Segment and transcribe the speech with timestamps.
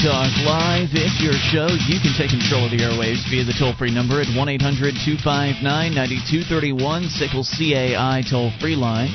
[0.00, 0.88] Talk Live.
[0.96, 1.68] It's your show.
[1.68, 4.96] You can take control of the airwaves via the toll free number at 1 800
[4.96, 9.12] 259 9231, SACL CAI toll free line.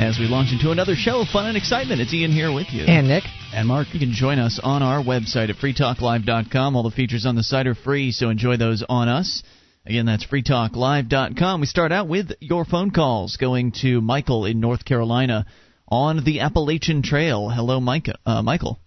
[0.00, 2.88] As we launch into another show of fun and excitement, it's Ian here with you.
[2.88, 3.24] And Nick.
[3.52, 3.92] And Mark.
[3.92, 6.74] You can join us on our website at freetalklive.com.
[6.74, 9.42] All the features on the site are free, so enjoy those on us.
[9.84, 11.60] Again, that's freetalklive.com.
[11.60, 15.44] We start out with your phone calls going to Michael in North Carolina
[15.86, 17.50] on the Appalachian Trail.
[17.50, 18.80] Hello, Mike, uh, Michael.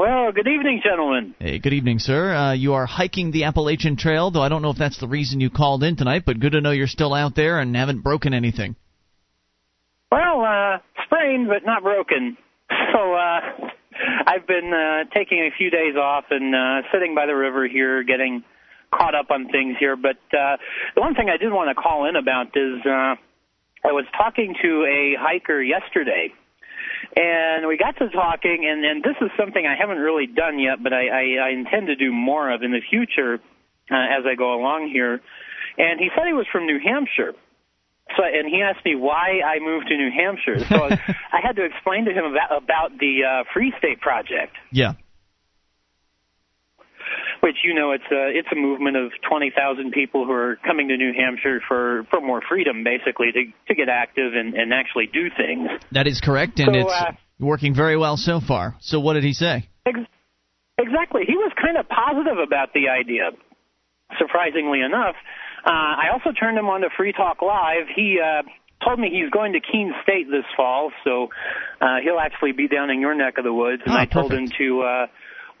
[0.00, 1.34] Well, good evening, gentlemen.
[1.38, 2.32] Hey, good evening, sir.
[2.34, 5.40] Uh, you are hiking the Appalachian Trail, though I don't know if that's the reason
[5.40, 8.32] you called in tonight, but good to know you're still out there and haven't broken
[8.32, 8.76] anything.
[10.10, 12.38] Well, uh, sprained but not broken.
[12.94, 13.40] So, uh,
[14.26, 18.02] I've been uh, taking a few days off and uh, sitting by the river here,
[18.02, 18.42] getting
[18.90, 19.96] caught up on things here.
[19.96, 20.56] But uh,
[20.94, 23.20] the one thing I did want to call in about is uh,
[23.84, 26.32] I was talking to a hiker yesterday
[27.16, 30.82] and we got to talking, and, and this is something I haven't really done yet,
[30.82, 33.40] but I, I, I intend to do more of in the future
[33.90, 35.20] uh, as I go along here.
[35.78, 37.34] And he said he was from New Hampshire.
[38.16, 40.64] So, and he asked me why I moved to New Hampshire.
[40.66, 40.84] So
[41.32, 44.54] I had to explain to him about, about the uh, Free State Project.
[44.70, 44.94] Yeah
[47.40, 50.96] which you know it's a it's a movement of 20,000 people who are coming to
[50.96, 55.28] New Hampshire for for more freedom, basically to to get active and and actually do
[55.36, 55.68] things.
[55.92, 58.76] That is correct, and so, it's uh, working very well so far.
[58.80, 59.68] So what did he say?
[59.86, 59.98] Ex-
[60.78, 63.30] exactly, he was kind of positive about the idea.
[64.18, 65.14] Surprisingly enough,
[65.64, 67.86] uh, I also turned him on to Free Talk Live.
[67.94, 68.42] He uh,
[68.84, 71.28] told me he's going to Keene State this fall, so
[71.80, 73.82] uh, he'll actually be down in your neck of the woods.
[73.84, 74.52] And oh, I told perfect.
[74.52, 75.06] him to uh,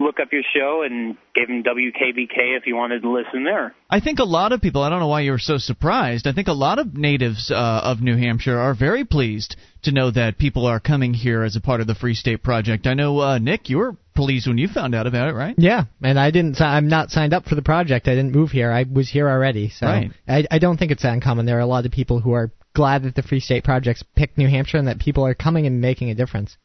[0.00, 3.74] look up your show and gave him WKBK if he wanted to listen there.
[3.88, 6.26] I think a lot of people, I don't know why you were so surprised.
[6.26, 10.10] I think a lot of natives uh, of New Hampshire are very pleased to know
[10.10, 12.86] that people are coming here as a part of the Free State Project.
[12.86, 15.54] I know, uh, Nick, you were pleased when you found out about it, right?
[15.58, 16.60] Yeah, and I didn't.
[16.60, 18.08] I'm not signed up for the project.
[18.08, 18.72] I didn't move here.
[18.72, 20.10] I was here already, so right.
[20.26, 21.46] I, I don't think it's that uncommon.
[21.46, 24.38] There are a lot of people who are glad that the Free State Projects picked
[24.38, 26.56] New Hampshire and that people are coming and making a difference.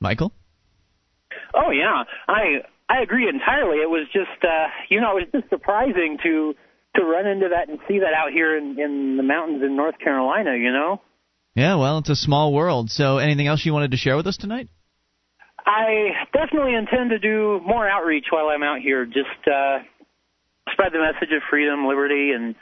[0.00, 0.32] Michael.
[1.72, 3.78] Oh yeah, I I agree entirely.
[3.78, 6.54] It was just uh, you know it was just surprising to
[6.96, 9.98] to run into that and see that out here in in the mountains in North
[9.98, 10.56] Carolina.
[10.56, 11.00] You know.
[11.54, 12.90] Yeah, well, it's a small world.
[12.90, 14.68] So, anything else you wanted to share with us tonight?
[15.66, 19.04] I definitely intend to do more outreach while I'm out here.
[19.04, 19.80] Just uh,
[20.72, 22.54] spread the message of freedom, liberty, and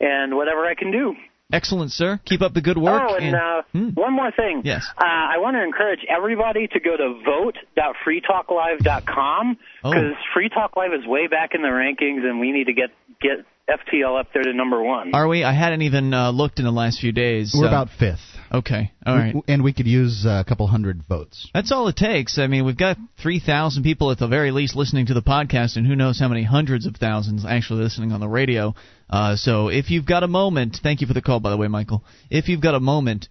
[0.00, 1.14] and whatever I can do.
[1.50, 2.20] Excellent, sir.
[2.26, 3.02] Keep up the good work.
[3.08, 3.88] Oh, and, and uh, hmm.
[3.94, 4.60] one more thing.
[4.64, 4.86] Yes.
[4.96, 10.16] Uh, I want to encourage everybody to go to vote.freetalklive.com because oh.
[10.34, 12.90] Free Talk Live is way back in the rankings, and we need to get
[13.22, 15.14] get FTL up there to number one.
[15.14, 15.44] Are we?
[15.44, 17.54] I hadn't even uh, looked in the last few days.
[17.56, 18.20] We're about fifth.
[18.50, 19.34] Okay, all right.
[19.34, 21.50] We, and we could use a couple hundred votes.
[21.52, 22.38] That's all it takes.
[22.38, 25.86] I mean, we've got 3,000 people at the very least listening to the podcast, and
[25.86, 28.74] who knows how many hundreds of thousands actually listening on the radio.
[29.10, 31.68] Uh, so if you've got a moment, thank you for the call, by the way,
[31.68, 32.04] Michael.
[32.30, 33.28] If you've got a moment,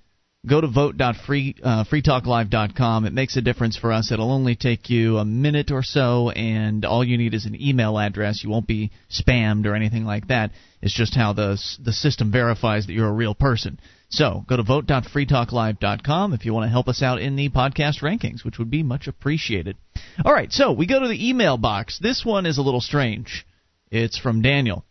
[0.47, 3.03] go to vote.freetalklive.com.
[3.03, 4.11] Uh, it makes a difference for us.
[4.11, 7.99] It'll only take you a minute or so, and all you need is an email
[7.99, 8.41] address.
[8.43, 10.51] You won't be spammed or anything like that.
[10.81, 13.79] It's just how the the system verifies that you're a real person.
[14.09, 18.45] So go to vote.freetalklive.com if you want to help us out in the podcast rankings,
[18.45, 19.75] which would be much appreciated.
[20.23, 21.99] All right, so we go to the email box.
[21.99, 23.45] This one is a little strange.
[23.91, 24.85] It's from Daniel.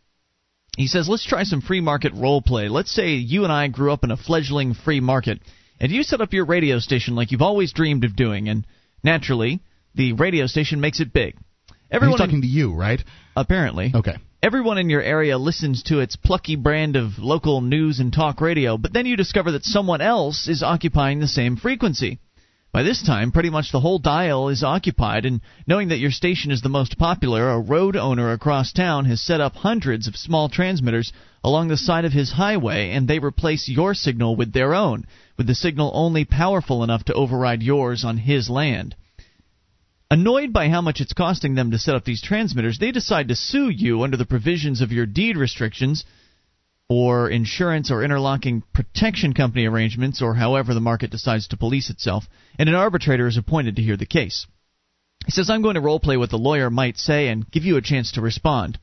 [0.77, 2.69] He says, let's try some free market role play.
[2.69, 5.41] Let's say you and I grew up in a fledgling free market,
[5.81, 8.67] and you set up your radio station like you've always dreamed of doing, and
[9.03, 9.61] naturally,
[9.95, 11.35] the radio station makes it big.
[11.91, 13.03] Everyone He's talking in, to you, right?
[13.35, 13.93] Apparently.
[13.95, 14.17] Okay.
[14.43, 18.77] Everyone in your area listens to its plucky brand of local news and talk radio,
[18.77, 22.19] but then you discover that someone else is occupying the same frequency.
[22.77, 26.51] By this time, pretty much the whole dial is occupied, and knowing that your station
[26.51, 30.51] is the most popular, a road owner across town has set up hundreds of small
[30.51, 31.11] transmitters
[31.43, 35.07] along the side of his highway, and they replace your signal with their own,
[35.39, 38.95] with the signal only powerful enough to override yours on his land.
[40.11, 43.35] Annoyed by how much it's costing them to set up these transmitters, they decide to
[43.37, 46.05] sue you under the provisions of your deed restrictions
[46.89, 52.25] or insurance or interlocking protection company arrangements, or however the market decides to police itself,
[52.59, 54.47] and an arbitrator is appointed to hear the case.
[55.25, 57.77] He says, I'm going to role play what the lawyer might say and give you
[57.77, 58.79] a chance to respond.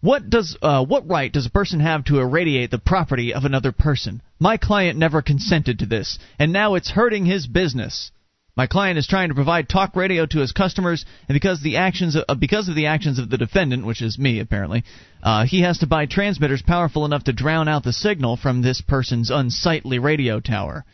[0.00, 3.70] What does uh, what right does a person have to irradiate the property of another
[3.70, 4.22] person?
[4.38, 8.10] My client never consented to this, and now it's hurting his business.
[8.56, 12.16] My client is trying to provide talk radio to his customers, and because the actions
[12.16, 14.84] of, uh, because of the actions of the defendant, which is me apparently,
[15.22, 18.80] uh, he has to buy transmitters powerful enough to drown out the signal from this
[18.80, 20.84] person's unsightly radio tower.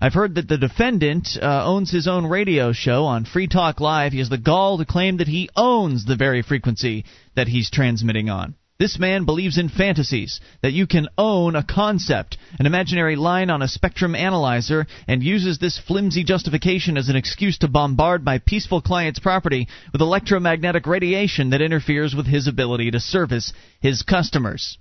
[0.00, 4.12] I've heard that the defendant uh, owns his own radio show on Free Talk Live.
[4.12, 7.04] He has the gall to claim that he owns the very frequency
[7.36, 8.54] that he's transmitting on.
[8.80, 13.60] This man believes in fantasies, that you can own a concept, an imaginary line on
[13.60, 18.80] a spectrum analyzer, and uses this flimsy justification as an excuse to bombard my peaceful
[18.80, 24.78] client's property with electromagnetic radiation that interferes with his ability to service his customers.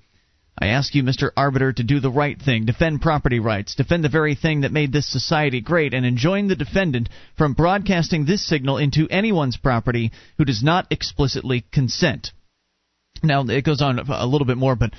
[0.58, 1.32] I ask you, Mr.
[1.36, 4.94] Arbiter, to do the right thing, defend property rights, defend the very thing that made
[4.94, 10.46] this society great, and enjoin the defendant from broadcasting this signal into anyone's property who
[10.46, 12.32] does not explicitly consent.
[13.24, 14.92] Now, it goes on a little bit more, but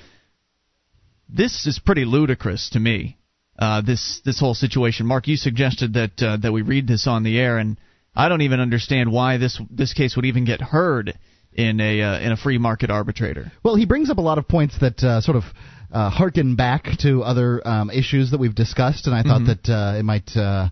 [1.28, 3.16] this is pretty ludicrous to me.
[3.58, 5.06] Uh, this this whole situation.
[5.06, 7.76] Mark, you suggested that uh, that we read this on the air, and
[8.14, 11.18] I don't even understand why this this case would even get heard
[11.52, 13.52] in a uh, in a free market arbitrator.
[13.62, 15.44] Well, he brings up a lot of points that uh, sort of
[15.92, 19.68] uh, harken back to other um, issues that we've discussed, and I thought mm-hmm.
[19.68, 20.68] that uh, it might, uh,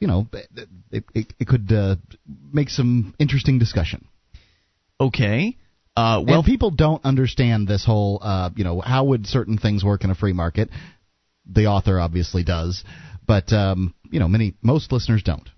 [0.00, 0.26] you know,
[0.90, 1.96] it, it, it could uh,
[2.52, 4.06] make some interesting discussion.
[5.00, 5.56] Okay.
[5.98, 9.82] Uh, well, and people don't understand this whole, uh, you know, how would certain things
[9.82, 10.70] work in a free market.
[11.44, 12.84] The author obviously does,
[13.26, 15.48] but um, you know, many most listeners don't.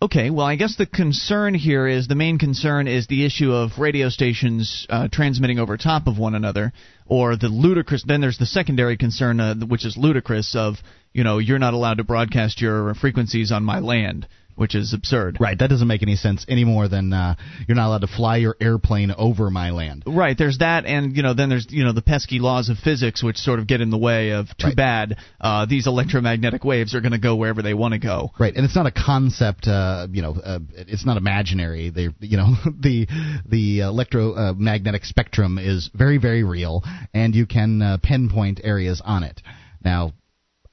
[0.00, 3.78] Okay, well, I guess the concern here is the main concern is the issue of
[3.78, 6.72] radio stations uh, transmitting over top of one another,
[7.04, 8.04] or the ludicrous.
[8.06, 10.76] Then there's the secondary concern, uh, which is ludicrous, of
[11.12, 15.38] you know you're not allowed to broadcast your frequencies on my land which is absurd.
[15.40, 15.58] Right.
[15.58, 18.56] That doesn't make any sense any more than uh, you're not allowed to fly your
[18.60, 20.02] airplane over my land.
[20.06, 20.36] Right.
[20.36, 23.36] There's that, and you know, then there's you know the pesky laws of physics which
[23.36, 24.76] sort of get in the way of too right.
[24.76, 25.16] bad.
[25.40, 28.30] Uh, these electromagnetic waves are going to go wherever they want to go.
[28.38, 28.54] Right.
[28.54, 29.68] And it's not a concept.
[29.68, 31.90] Uh, you know, uh, it's not imaginary.
[31.90, 33.06] They, you know, the
[33.46, 36.82] the electromagnetic spectrum is very very real,
[37.14, 39.40] and you can uh, pinpoint areas on it.
[39.84, 40.12] Now,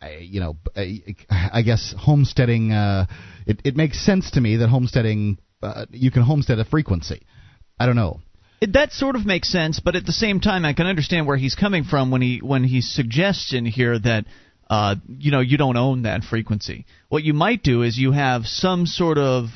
[0.01, 2.71] I, you know, I, I guess homesteading.
[3.45, 7.21] It, it makes sense to me that homesteading uh, you can homestead a frequency.
[7.79, 8.21] I don't know.
[8.61, 11.37] It, that sort of makes sense, but at the same time, I can understand where
[11.37, 14.25] he's coming from when he when he suggests in here that
[14.69, 16.85] uh, you know you don't own that frequency.
[17.09, 19.49] What you might do is you have some sort of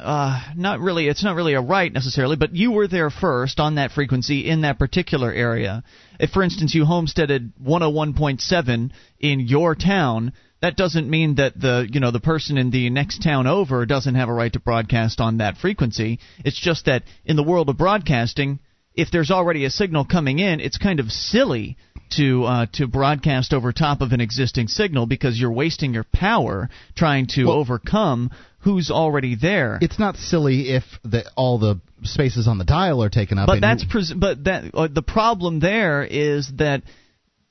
[0.00, 3.76] uh, not really, it's not really a right necessarily, but you were there first on
[3.76, 5.82] that frequency in that particular area.
[6.18, 8.90] If, for instance, you homesteaded 101.7
[9.20, 13.22] in your town, that doesn't mean that the you know the person in the next
[13.22, 16.18] town over doesn't have a right to broadcast on that frequency.
[16.44, 18.58] It's just that in the world of broadcasting,
[18.94, 21.76] if there's already a signal coming in, it's kind of silly
[22.16, 26.68] to uh, to broadcast over top of an existing signal because you're wasting your power
[26.96, 29.78] trying to well, overcome who's already there.
[29.80, 33.46] It's not silly if the, all the spaces on the dial are taken up.
[33.46, 36.82] But that's pres- but that uh, the problem there is that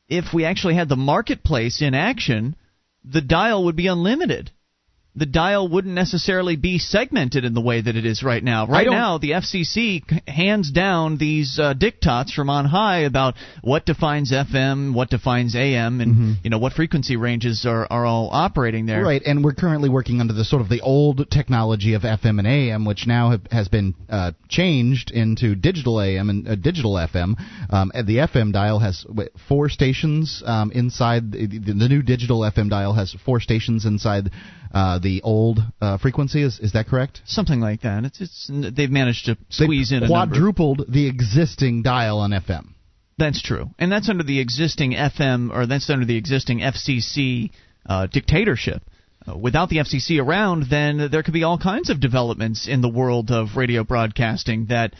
[0.09, 2.55] if we actually had the marketplace in action,
[3.03, 4.51] the dial would be unlimited
[5.17, 8.67] the dial wouldn't necessarily be segmented in the way that it is right now.
[8.67, 14.31] Right now, the FCC hands down these uh, diktats from on high about what defines
[14.31, 16.33] FM, what defines AM, and mm-hmm.
[16.43, 19.01] you know what frequency ranges are, are all operating there.
[19.01, 22.47] Right, and we're currently working under the sort of the old technology of FM and
[22.47, 27.35] AM, which now have, has been uh, changed into digital AM and uh, digital FM.
[27.71, 29.03] Um, and the FM dial has
[29.49, 31.31] four stations um, inside.
[31.31, 34.29] The, the new digital FM dial has four stations inside
[34.73, 36.43] uh, the old uh, frequency.
[36.43, 37.21] Is is that correct?
[37.25, 38.05] Something like that.
[38.05, 42.69] It's it's they've managed to squeeze they've in quadrupled the existing dial on FM.
[43.17, 47.51] That's true, and that's under the existing FM or that's under the existing FCC
[47.85, 48.83] uh, dictatorship.
[49.27, 52.89] Uh, without the FCC around, then there could be all kinds of developments in the
[52.89, 54.93] world of radio broadcasting that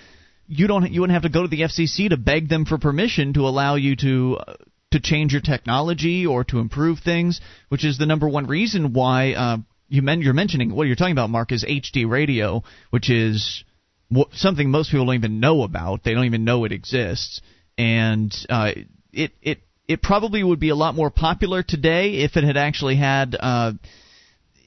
[0.48, 3.34] you don't you wouldn't have to go to the FCC to beg them for permission
[3.34, 4.54] to allow you to uh,
[4.92, 9.34] to change your technology or to improve things, which is the number one reason why
[9.34, 9.58] uh,
[9.90, 13.64] you men- you're mentioning what you're talking about, Mark, is HD radio, which is
[14.34, 16.04] something most people don't even know about.
[16.04, 17.42] They don't even know it exists,
[17.78, 18.72] and uh,
[19.12, 22.96] it it it probably would be a lot more popular today if it had actually
[22.96, 23.36] had.
[23.38, 23.74] Uh,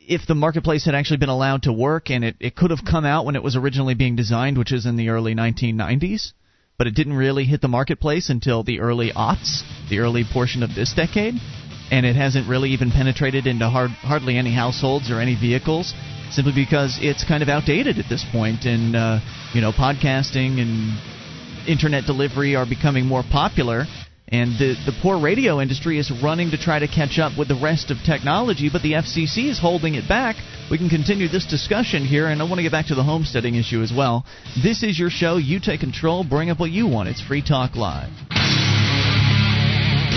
[0.07, 3.05] if the marketplace had actually been allowed to work and it, it could have come
[3.05, 6.33] out when it was originally being designed, which is in the early 1990s,
[6.81, 9.61] but it didn't really hit the marketplace until the early aughts,
[9.91, 11.35] the early portion of this decade,
[11.91, 15.93] and it hasn't really even penetrated into hard, hardly any households or any vehicles,
[16.31, 19.21] simply because it's kind of outdated at this point, and uh,
[19.53, 20.97] you know, podcasting and
[21.69, 23.85] internet delivery are becoming more popular
[24.31, 27.59] and the, the poor radio industry is running to try to catch up with the
[27.59, 30.37] rest of technology, but the FCC is holding it back.
[30.71, 33.57] We can continue this discussion here, and I want to get back to the homesteading
[33.57, 34.25] issue as well.
[34.63, 35.37] This is your show.
[35.37, 36.23] You take control.
[36.23, 37.09] Bring up what you want.
[37.09, 38.11] It's Free Talk Live.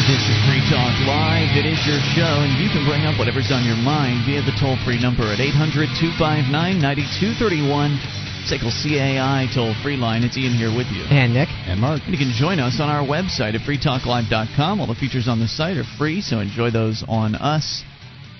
[0.06, 1.58] This is Free Talk Live.
[1.58, 4.54] It is your show, and you can bring up whatever's on your mind via the
[4.62, 8.23] toll free number at 800 259 9231.
[8.44, 10.24] SACL CAI toll free line.
[10.24, 11.04] It's Ian here with you.
[11.10, 11.48] And Nick.
[11.66, 12.02] And Mark.
[12.04, 14.82] And you can join us on our website at freetalklive.com.
[14.82, 17.84] All the features on the site are free, so enjoy those on us.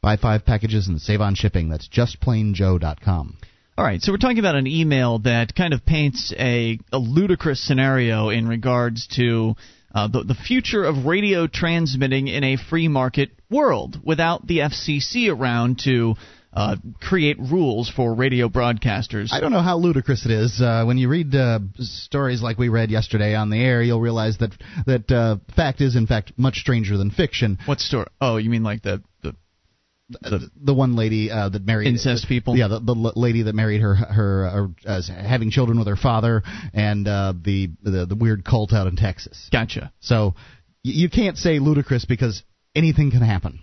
[0.00, 1.68] Buy five packages and save on shipping.
[1.68, 3.36] That's justplainjoe.com.
[3.76, 7.64] All right, so we're talking about an email that kind of paints a, a ludicrous
[7.64, 9.54] scenario in regards to
[9.94, 15.32] uh, the, the future of radio transmitting in a free market world without the FCC
[15.32, 16.14] around to
[16.52, 19.32] uh, create rules for radio broadcasters.
[19.32, 20.60] I don't know how ludicrous it is.
[20.60, 24.38] Uh, when you read uh, stories like we read yesterday on the air, you'll realize
[24.38, 24.52] that
[24.86, 27.58] that uh, fact is in fact much stranger than fiction.
[27.66, 28.06] What story?
[28.20, 29.34] Oh, you mean like the the
[30.08, 32.56] the, the one lady uh, that married incest people.
[32.56, 37.06] Yeah, the, the lady that married her her uh, having children with her father, and
[37.06, 39.48] uh, the, the the weird cult out in Texas.
[39.52, 39.92] Gotcha.
[40.00, 40.34] So
[40.82, 42.42] you can't say ludicrous because
[42.74, 43.60] anything can happen.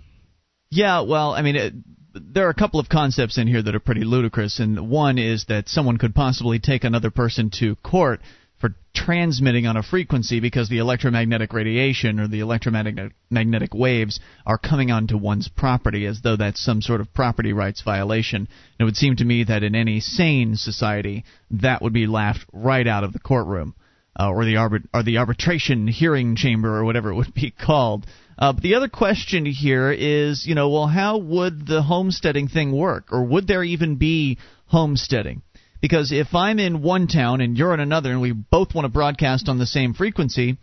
[0.70, 1.74] Yeah, well, I mean, it,
[2.16, 5.46] there are a couple of concepts in here that are pretty ludicrous, and one is
[5.50, 8.22] that someone could possibly take another person to court
[8.60, 14.92] for transmitting on a frequency because the electromagnetic radiation or the electromagnetic waves are coming
[14.92, 18.38] onto one's property as though that's some sort of property rights violation.
[18.38, 22.46] And it would seem to me that in any sane society that would be laughed
[22.54, 23.76] right out of the courtroom
[24.18, 28.06] uh, or the arbit- or the arbitration hearing chamber or whatever it would be called.
[28.38, 32.72] Uh, but the other question here is, you know, well, how would the homesteading thing
[32.72, 34.38] work, or would there even be
[34.68, 35.42] homesteading?
[35.82, 38.90] Because if I'm in one town and you're in another, and we both want to
[38.90, 40.58] broadcast on the same frequency,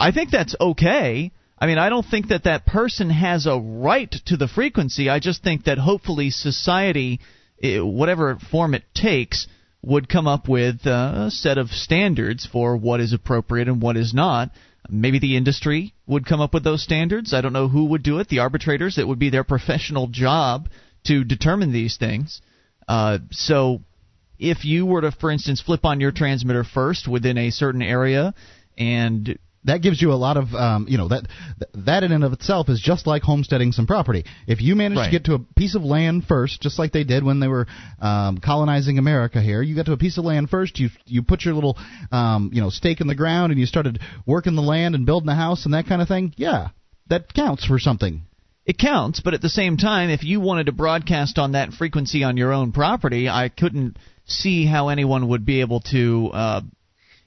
[0.00, 1.30] I think that's okay.
[1.58, 5.08] I mean, I don't think that that person has a right to the frequency.
[5.08, 7.20] I just think that hopefully society,
[7.62, 9.46] eh, whatever form it takes,
[9.82, 14.12] would come up with a set of standards for what is appropriate and what is
[14.12, 14.50] not.
[14.88, 17.34] Maybe the industry would come up with those standards.
[17.34, 18.28] I don't know who would do it.
[18.28, 18.98] The arbitrators.
[18.98, 20.68] It would be their professional job
[21.04, 22.40] to determine these things.
[22.88, 23.80] Uh, so,
[24.38, 28.34] if you were to, for instance, flip on your transmitter first within a certain area
[28.76, 31.26] and that gives you a lot of um, you know that
[31.74, 34.24] that in and of itself is just like homesteading some property.
[34.46, 35.04] If you manage right.
[35.06, 37.66] to get to a piece of land first, just like they did when they were
[38.00, 40.78] um, colonizing America here, you got to a piece of land first.
[40.78, 41.76] You you put your little
[42.10, 45.28] um, you know stake in the ground and you started working the land and building
[45.28, 46.32] a house and that kind of thing.
[46.36, 46.68] Yeah,
[47.08, 48.22] that counts for something.
[48.64, 52.24] It counts, but at the same time, if you wanted to broadcast on that frequency
[52.24, 56.60] on your own property, I couldn't see how anyone would be able to uh,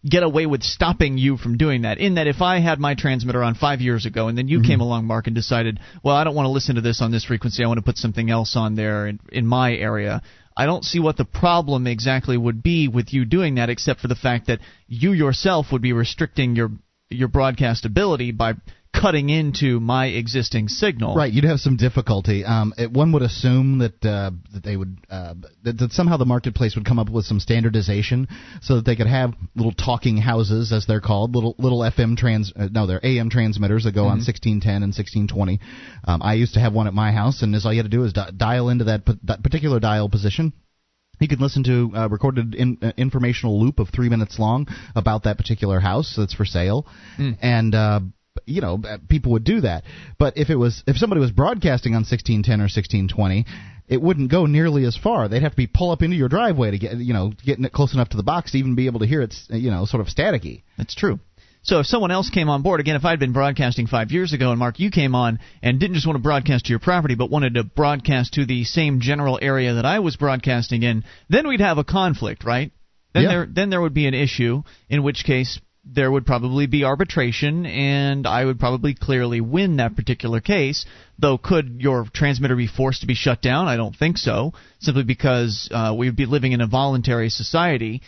[0.08, 1.98] get away with stopping you from doing that.
[1.98, 4.68] In that, if I had my transmitter on five years ago, and then you mm-hmm.
[4.68, 7.26] came along, Mark, and decided, well, I don't want to listen to this on this
[7.26, 10.22] frequency, I want to put something else on there in, in my area.
[10.56, 14.08] I don't see what the problem exactly would be with you doing that, except for
[14.08, 16.72] the fact that you yourself would be restricting your
[17.10, 18.54] your broadcast ability by
[18.94, 21.16] cutting into my existing signal.
[21.16, 22.44] Right, you'd have some difficulty.
[22.44, 26.26] Um, it, one would assume that uh, that they would uh, that, that somehow the
[26.26, 28.28] marketplace would come up with some standardization
[28.62, 32.52] so that they could have little talking houses, as they're called, little little FM trans
[32.56, 34.20] uh, no, they're AM transmitters that go mm-hmm.
[34.20, 35.60] on 1610 and 1620.
[36.06, 37.96] Um, I used to have one at my house, and as all you had to
[37.96, 40.54] do is di- dial into that, that particular dial position.
[41.20, 45.24] You could listen to a recorded in, uh, informational loop of three minutes long about
[45.24, 47.38] that particular house that's for sale, mm.
[47.42, 48.00] and uh,
[48.46, 49.84] you know uh, people would do that.
[50.18, 53.46] But if it was if somebody was broadcasting on 1610 or 1620,
[53.88, 55.28] it wouldn't go nearly as far.
[55.28, 57.74] They'd have to be pull up into your driveway to get you know getting it
[57.74, 60.02] close enough to the box to even be able to hear it you know sort
[60.02, 60.64] of staticky.
[60.78, 61.20] That's true.
[61.62, 64.52] So if someone else came on board, again, if I'd been broadcasting five years ago
[64.52, 67.30] and Mark, you came on and didn't just want to broadcast to your property, but
[67.30, 71.60] wanted to broadcast to the same general area that I was broadcasting in, then we'd
[71.60, 72.72] have a conflict, right?
[73.14, 73.30] Then yeah.
[73.30, 77.66] there then there would be an issue, in which case there would probably be arbitration,
[77.66, 80.86] and I would probably clearly win that particular case.
[81.18, 83.68] Though, could your transmitter be forced to be shut down?
[83.68, 88.02] I don't think so, simply because uh, we'd be living in a voluntary society.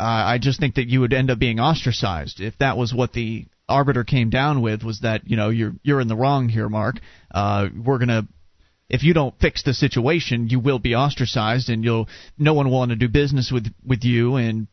[0.00, 3.12] Uh, I just think that you would end up being ostracized if that was what
[3.12, 4.82] the arbiter came down with.
[4.82, 6.96] Was that you know you're you're in the wrong here, Mark?
[7.30, 8.26] Uh, we're gonna
[8.88, 12.78] if you don't fix the situation, you will be ostracized, and you'll no one will
[12.78, 14.66] want to do business with with you, and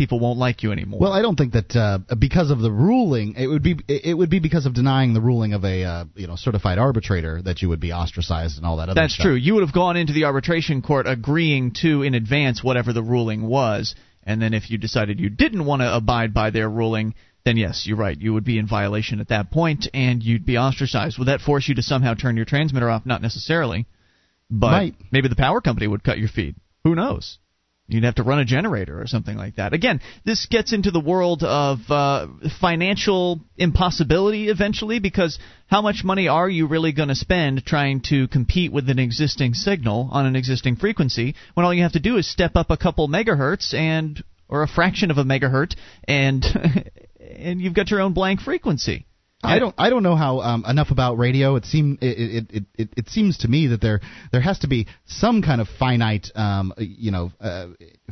[0.00, 0.98] people won't like you anymore.
[0.98, 4.30] Well, I don't think that uh, because of the ruling, it would be it would
[4.30, 7.68] be because of denying the ruling of a uh, you know certified arbitrator that you
[7.68, 9.02] would be ostracized and all that other stuff.
[9.02, 9.24] That's stuff.
[9.24, 9.34] true.
[9.34, 13.46] You would have gone into the arbitration court agreeing to in advance whatever the ruling
[13.46, 17.14] was, and then if you decided you didn't want to abide by their ruling,
[17.44, 18.18] then yes, you're right.
[18.18, 21.18] You would be in violation at that point, and you'd be ostracized.
[21.18, 23.04] Would that force you to somehow turn your transmitter off?
[23.04, 23.86] Not necessarily,
[24.50, 24.94] but Might.
[25.12, 26.56] maybe the power company would cut your feed.
[26.84, 27.38] Who knows?
[27.90, 29.72] You'd have to run a generator or something like that.
[29.72, 32.28] Again, this gets into the world of uh,
[32.60, 38.28] financial impossibility eventually because how much money are you really going to spend trying to
[38.28, 42.16] compete with an existing signal on an existing frequency when all you have to do
[42.16, 46.44] is step up a couple megahertz and or a fraction of a megahertz and
[47.20, 49.06] and you've got your own blank frequency.
[49.42, 49.74] I don't.
[49.78, 51.56] I don't know how um, enough about radio.
[51.56, 54.00] It seem it, it, it, it, seems to me that there
[54.32, 57.68] there has to be some kind of finite, um, you know, uh,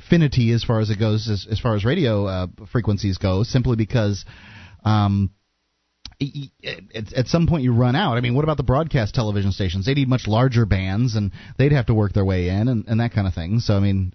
[0.08, 3.42] finity as far as it goes, as, as far as radio uh, frequencies go.
[3.42, 4.25] Simply because,
[4.85, 5.30] um,
[6.94, 8.16] at, at some point you run out.
[8.16, 9.85] I mean, what about the broadcast television stations?
[9.85, 13.00] They need much larger bands, and they'd have to work their way in, and, and
[13.00, 13.61] that kind of thing.
[13.61, 14.14] So I mean,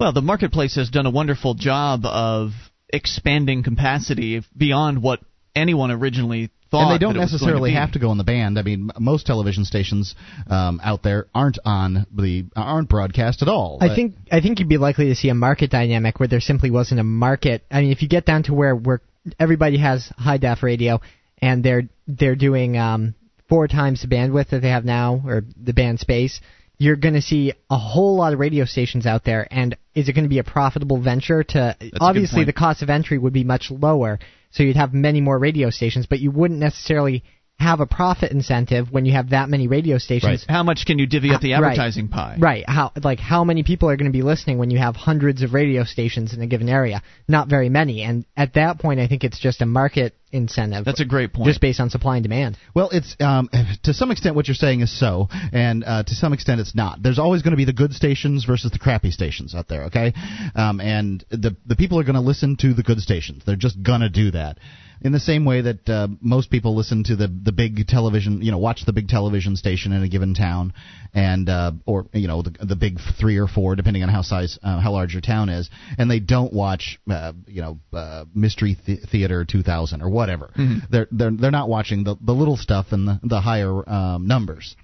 [0.00, 2.52] Well, the marketplace has done a wonderful job of
[2.88, 5.20] expanding capacity beyond what
[5.54, 6.90] anyone originally thought.
[6.90, 8.58] and they don't that it was going necessarily to have to go on the band.
[8.58, 10.14] I mean, most television stations
[10.48, 13.78] um, out there aren't on the aren't broadcast at all.
[13.80, 16.70] I think I think you'd be likely to see a market dynamic where there simply
[16.70, 17.64] wasn't a market.
[17.70, 19.00] I mean, if you get down to where where
[19.38, 21.00] everybody has high def radio
[21.38, 23.14] and they're they're doing um,
[23.48, 26.40] four times the bandwidth that they have now or the band space,
[26.78, 29.46] you're going to see a whole lot of radio stations out there.
[29.50, 31.44] And is it going to be a profitable venture?
[31.44, 34.18] To good obviously the cost of entry would be much lower,
[34.52, 37.24] so you'd have many more radio stations, but you wouldn't necessarily
[37.58, 41.06] have a profit incentive when you have that many radio stations How much can you
[41.06, 41.62] divvy up the Right.
[41.62, 42.36] advertising pie?
[42.38, 42.64] Right.
[42.68, 45.54] How like how many people are going to be listening when you have hundreds of
[45.54, 47.02] radio stations in a given area?
[47.28, 48.02] Not very many.
[48.02, 50.84] And at that point, I think it's just a market incentive.
[50.84, 51.46] That's a great point.
[51.46, 52.56] Just based on supply and demand.
[52.74, 53.48] Well, it's um,
[53.84, 57.02] to some extent what you're saying is so, and uh, to some extent it's not.
[57.02, 60.12] There's always going to be the good stations versus the crappy stations out there, okay?
[60.54, 63.42] Um, and the the people are going to listen to the good stations.
[63.46, 64.58] They're just gonna do that.
[65.04, 68.52] In the same way that uh, most people listen to the the big television, you
[68.52, 70.74] know, watch the big television station in a given town,
[71.12, 74.60] and uh, or you know the, the big three or four, depending on how size
[74.62, 75.68] uh, how large your town is,
[75.98, 80.50] and they don't watch uh, you know uh, Mystery Th- Theater 2000 or whatever.
[80.90, 84.76] They're they're they're not watching the the little stuff and the the higher um, numbers.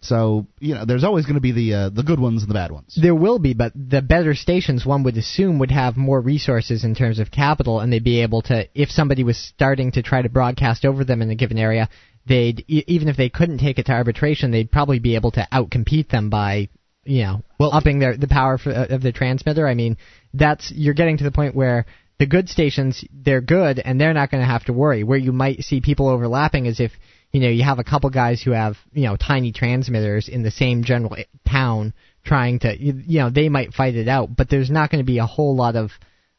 [0.00, 2.54] So you know, there's always going to be the uh, the good ones and the
[2.54, 2.96] bad ones.
[3.00, 6.94] There will be, but the better stations, one would assume, would have more resources in
[6.94, 10.28] terms of capital, and they'd be able to, if somebody was starting to try to
[10.28, 11.88] broadcast over them in a given area,
[12.26, 15.46] they'd e- even if they couldn't take it to arbitration, they'd probably be able to
[15.52, 16.68] outcompete them by,
[17.04, 19.66] you know, Well- upping their the power for, of the transmitter.
[19.66, 19.96] I mean,
[20.32, 21.86] that's you're getting to the point where
[22.18, 25.04] the good stations they're good and they're not going to have to worry.
[25.04, 26.92] Where you might see people overlapping is if
[27.32, 30.50] you know you have a couple guys who have you know tiny transmitters in the
[30.50, 34.50] same general eh, town trying to you, you know they might fight it out, but
[34.50, 35.90] there's not going to be a whole lot of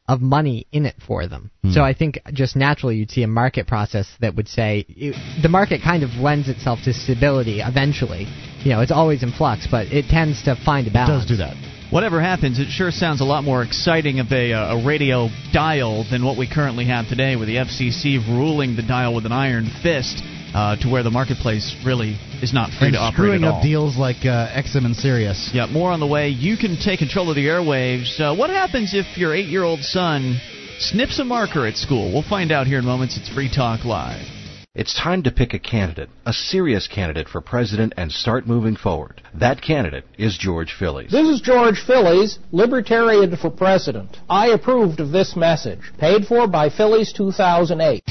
[0.07, 1.51] of money in it for them.
[1.63, 1.71] Hmm.
[1.71, 5.49] So I think just naturally you'd see a market process that would say it, the
[5.49, 8.25] market kind of lends itself to stability eventually.
[8.63, 11.25] You know, it's always in flux, but it tends to find a It balance.
[11.25, 11.55] does do that.
[11.91, 16.05] Whatever happens, it sure sounds a lot more exciting of a, uh, a radio dial
[16.11, 19.65] than what we currently have today, with the FCC ruling the dial with an iron
[19.81, 20.21] fist,
[20.53, 23.55] uh, to where the marketplace really is not free and to operate screwing at up
[23.55, 23.63] all.
[23.63, 25.49] deals like uh, XM and Sirius.
[25.51, 26.29] Yeah, more on the way.
[26.29, 28.19] You can take control of the airwaves.
[28.19, 30.39] Uh, what happens if your eight-year-old son
[30.77, 32.13] snips a marker at school?
[32.13, 33.17] We'll find out here in moments.
[33.17, 34.38] It's Free Talk Live.
[34.75, 39.19] It's time to pick a candidate, a serious candidate for president, and start moving forward.
[39.33, 41.09] That candidate is George Phillies.
[41.09, 44.17] This is George Phillies, Libertarian for President.
[44.29, 48.03] I approved of this message, paid for by Phillies 2008.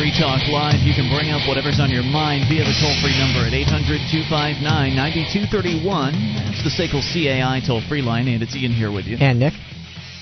[0.00, 0.80] Free Talk Live.
[0.80, 4.00] You can bring up whatever's on your mind via the toll free number at 800
[4.08, 4.64] 259
[4.96, 6.16] 9231.
[6.40, 9.18] That's the SACL CAI toll free line, and it's Ian here with you.
[9.20, 9.52] And Nick,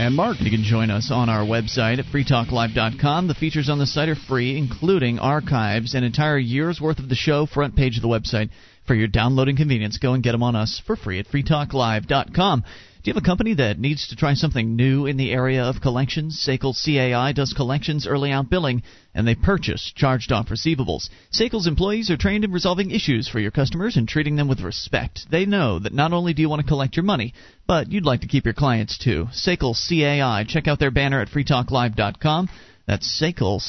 [0.01, 0.41] And Mark.
[0.41, 3.29] You can join us on our website at freetalklive.com.
[3.29, 7.15] The features on the site are free, including archives, an entire year's worth of the
[7.15, 8.51] show, front page of the website
[8.85, 9.99] for your downloading convenience.
[9.99, 12.65] Go and get them on us for free at freetalklive.com.
[13.01, 15.81] Do you have a company that needs to try something new in the area of
[15.81, 16.45] collections?
[16.45, 18.83] SACL CAI does collections early out billing,
[19.15, 21.09] and they purchase charged off receivables.
[21.31, 25.31] SACL's employees are trained in resolving issues for your customers and treating them with respect.
[25.31, 27.35] They know that not only do you want to collect your money,
[27.69, 29.29] but you'd like to keep your clients too.
[29.31, 30.45] SACL CAI.
[30.49, 32.49] Check out their banner at freetalklive.com.
[32.89, 33.61] That's SACL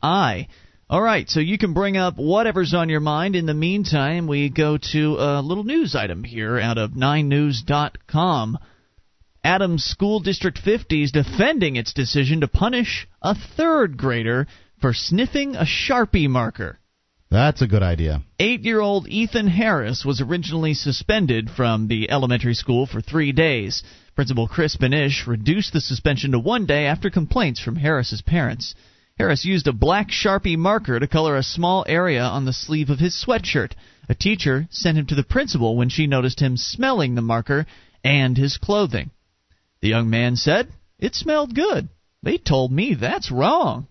[0.00, 0.48] CAI.
[0.90, 3.36] All right, so you can bring up whatever's on your mind.
[3.36, 8.58] In the meantime, we go to a little news item here out of 9news.com.
[9.44, 14.48] Adams School District 50 is defending its decision to punish a third grader
[14.80, 16.80] for sniffing a Sharpie marker.
[17.30, 18.24] That's a good idea.
[18.40, 23.84] Eight year old Ethan Harris was originally suspended from the elementary school for three days.
[24.16, 28.74] Principal Chris Benish reduced the suspension to one day after complaints from Harris's parents.
[29.20, 33.00] Harris used a black Sharpie marker to color a small area on the sleeve of
[33.00, 33.72] his sweatshirt.
[34.08, 37.66] A teacher sent him to the principal when she noticed him smelling the marker
[38.02, 39.10] and his clothing.
[39.82, 41.90] The young man said, It smelled good.
[42.22, 43.88] They told me that's wrong.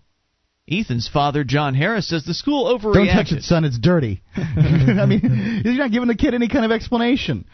[0.68, 2.94] Ethan's father, John Harris, says the school overreacted.
[2.94, 3.64] Don't touch it, son.
[3.64, 4.22] It's dirty.
[4.36, 7.44] I mean, you're not giving the kid any kind of explanation.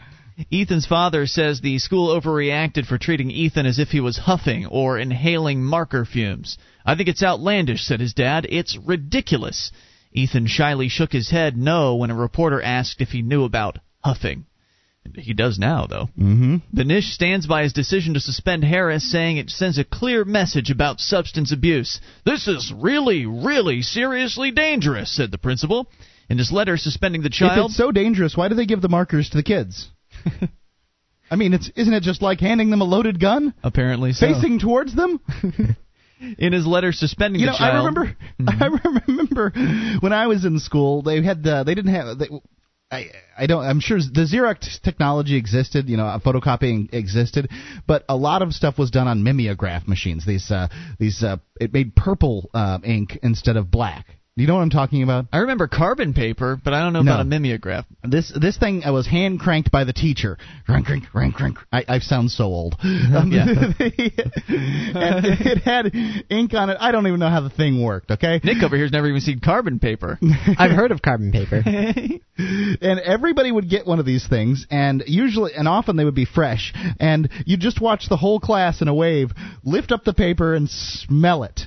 [0.51, 4.99] Ethan's father says the school overreacted for treating Ethan as if he was huffing or
[4.99, 6.57] inhaling marker fumes.
[6.87, 8.47] I think it's outlandish, said his dad.
[8.49, 9.71] It's ridiculous.
[10.13, 14.45] Ethan shyly shook his head no when a reporter asked if he knew about huffing.
[15.15, 16.09] He does now, though.
[16.17, 16.57] Mm-hmm.
[16.73, 20.99] Benish stands by his decision to suspend Harris, saying it sends a clear message about
[20.99, 21.99] substance abuse.
[22.25, 25.87] This is really, really seriously dangerous, said the principal.
[26.29, 27.57] In his letter suspending the child.
[27.57, 29.89] If it's so dangerous, why do they give the markers to the kids?
[31.31, 34.27] I mean, it's isn't it just like handing them a loaded gun, apparently so.
[34.27, 35.21] facing towards them?
[36.37, 37.73] In his letter suspending You the know, child.
[37.73, 39.51] I remember, I remember
[39.99, 42.17] when I was in school, they had the, they didn't have.
[42.17, 42.29] They,
[42.89, 43.63] I I don't.
[43.63, 45.89] I'm sure the Xerox technology existed.
[45.89, 47.49] You know, photocopying existed,
[47.85, 50.25] but a lot of stuff was done on mimeograph machines.
[50.25, 54.05] These uh, these uh, it made purple uh, ink instead of black.
[54.37, 55.25] Do you know what I'm talking about?
[55.33, 57.13] I remember carbon paper, but I don't know No.
[57.13, 57.85] about a mimeograph.
[58.03, 60.37] This this thing uh, was hand cranked by the teacher.
[60.67, 61.57] Crank, crank, crank, crank.
[61.73, 62.75] I, I sound so old.
[62.83, 63.45] Um, Yeah.
[63.79, 65.91] and it had
[66.29, 66.77] ink on it.
[66.79, 68.11] I don't even know how the thing worked.
[68.11, 68.39] Okay.
[68.43, 70.19] Nick over here's never even seen carbon paper.
[70.57, 71.63] I've heard of carbon paper.
[72.37, 76.25] and everybody would get one of these things, and usually and often they would be
[76.25, 79.31] fresh, and you just watch the whole class in a wave
[79.63, 81.61] lift up the paper and smell it,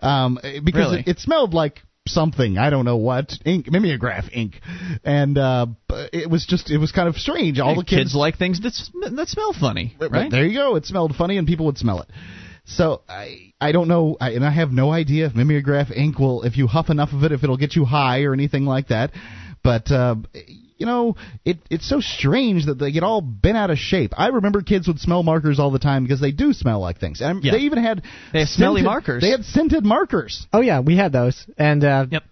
[0.00, 1.00] um, because Really?
[1.00, 4.60] it, it smelled like something I don't know what ink mimeograph ink,
[5.04, 7.58] and uh, it was just it was kind of strange.
[7.58, 10.30] All the kids, like things that sm- that smell funny, But right?
[10.30, 10.76] There you go.
[10.76, 12.08] It smelled funny, and people would smell it.
[12.66, 16.42] So I I don't know, I, and I have no idea if mimeograph ink will,
[16.42, 19.12] if you huff enough of it, if it'll get you high or anything like that.
[19.62, 20.16] But uh,
[20.76, 24.12] you know, it it's so strange that they get all bent out of shape.
[24.16, 27.20] I remember kids would smell markers all the time because they do smell like things,
[27.20, 27.52] and Yeah.
[27.52, 29.22] they even had They have smelly markers.
[29.22, 30.46] They had scented markers.
[30.52, 32.22] Oh yeah, we had those, and uh, Yep.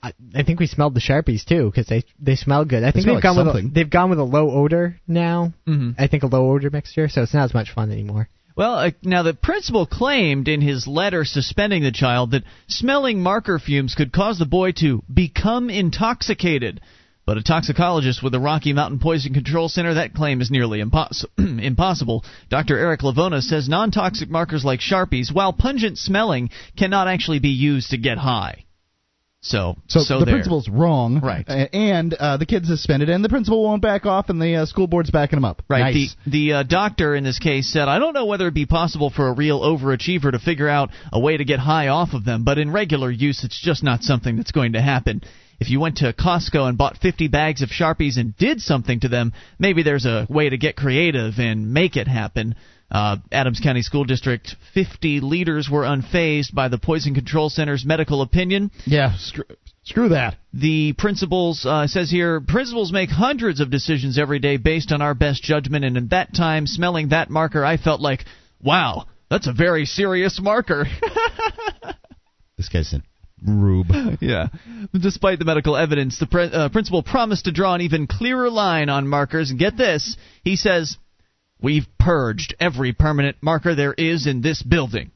[0.00, 2.84] I, I think we smelled the sharpies too because they they smell good.
[2.84, 5.52] I think smell they've like gone with a, they've gone with a low odor now.
[5.66, 5.96] Mhm.
[5.98, 8.28] I think a low odor mixture, so it's not as much fun anymore.
[8.54, 13.58] Well, uh, now the principal claimed in his letter suspending the child that smelling marker
[13.58, 16.80] fumes could cause the boy to become intoxicated.
[17.24, 21.24] But a toxicologist with the Rocky Mountain Poison Control Center, that claim is nearly impos-
[21.38, 22.24] impossible.
[22.50, 22.76] Dr.
[22.76, 27.90] Eric Lavonas says non toxic markers like Sharpies, while pungent smelling, cannot actually be used
[27.90, 28.64] to get high.
[29.44, 30.34] So, So, the there.
[30.34, 31.44] principal's wrong, Right.
[31.48, 34.86] And uh, the kid's suspended, and the principal won't back off, and the uh, school
[34.86, 35.62] board's backing him up.
[35.68, 35.92] Right.
[35.94, 36.14] Nice.
[36.24, 39.10] The the uh, doctor in this case said, I don't know whether it'd be possible
[39.10, 42.44] for a real overachiever to figure out a way to get high off of them,
[42.44, 45.22] but in regular use, it's just not something that's going to happen.
[45.60, 49.08] If you went to Costco and bought 50 bags of Sharpies and did something to
[49.08, 52.54] them, maybe there's a way to get creative and make it happen.
[52.90, 58.20] Uh, Adams County School District 50 leaders were unfazed by the Poison Control Center's medical
[58.20, 58.70] opinion.
[58.84, 59.44] Yeah, screw,
[59.84, 60.36] screw that.
[60.52, 65.14] The principals uh, says here principals make hundreds of decisions every day based on our
[65.14, 68.26] best judgment, and at that time, smelling that marker, I felt like,
[68.60, 70.84] wow, that's a very serious marker.
[72.62, 73.02] This guy's a
[73.46, 73.86] rube.
[74.20, 74.48] yeah.
[74.92, 78.88] Despite the medical evidence, the pre- uh, principal promised to draw an even clearer line
[78.88, 79.50] on markers.
[79.50, 80.96] And get this, he says,
[81.60, 85.12] "We've purged every permanent marker there is in this building."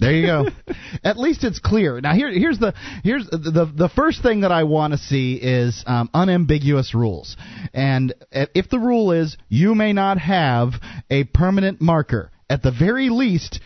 [0.00, 0.46] There you go.
[1.04, 2.00] At least it's clear.
[2.00, 2.72] Now here, here's the
[3.04, 7.36] here's the the, the first thing that I want to see is um, unambiguous rules.
[7.74, 10.72] And if the rule is you may not have
[11.10, 13.60] a permanent marker, at the very least.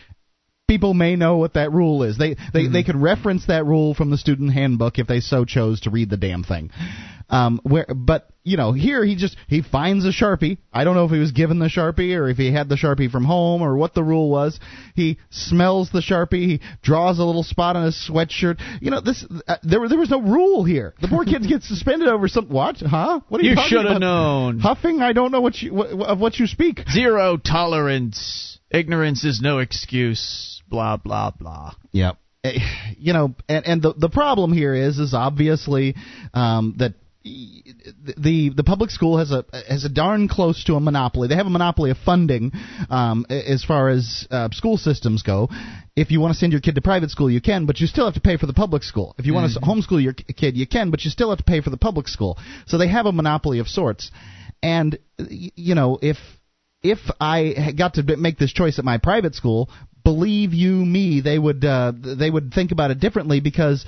[0.67, 2.17] People may know what that rule is.
[2.17, 5.81] They they they could reference that rule from the student handbook if they so chose
[5.81, 6.71] to read the damn thing.
[7.29, 10.57] Um, where, but you know, here he just he finds a sharpie.
[10.73, 13.11] I don't know if he was given the sharpie or if he had the sharpie
[13.11, 14.59] from home or what the rule was.
[14.95, 16.47] He smells the sharpie.
[16.47, 18.59] He draws a little spot on his sweatshirt.
[18.81, 20.95] You know, this uh, there there was no rule here.
[20.99, 22.77] The poor kids get suspended over some what?
[22.77, 23.21] Huh?
[23.27, 23.51] What are you?
[23.51, 24.01] You shoulda about?
[24.01, 24.59] known.
[24.59, 25.01] Huffing?
[25.01, 26.81] I don't know what you what, of what you speak.
[26.91, 28.59] Zero tolerance.
[28.71, 30.54] Ignorance is no excuse.
[30.75, 31.73] Blah blah blah.
[31.93, 32.17] Yep.
[32.97, 35.95] you know, and, and the the problem here is is obviously
[36.33, 41.27] um, that the the public school has a has a darn close to a monopoly.
[41.27, 42.51] They have a monopoly of funding
[42.89, 45.49] um, as far as uh, school systems go.
[45.95, 48.05] If you want to send your kid to private school, you can, but you still
[48.05, 49.15] have to pay for the public school.
[49.17, 49.71] If you want to Mm-hmm.
[49.71, 52.37] homeschool your kid, you can, but you still have to pay for the public school.
[52.67, 54.11] So they have a monopoly of sorts.
[54.61, 56.17] And you know, if
[56.83, 59.69] if I got to make this choice at my private school,
[60.05, 63.85] believe you me, they would uh, they would think about it differently because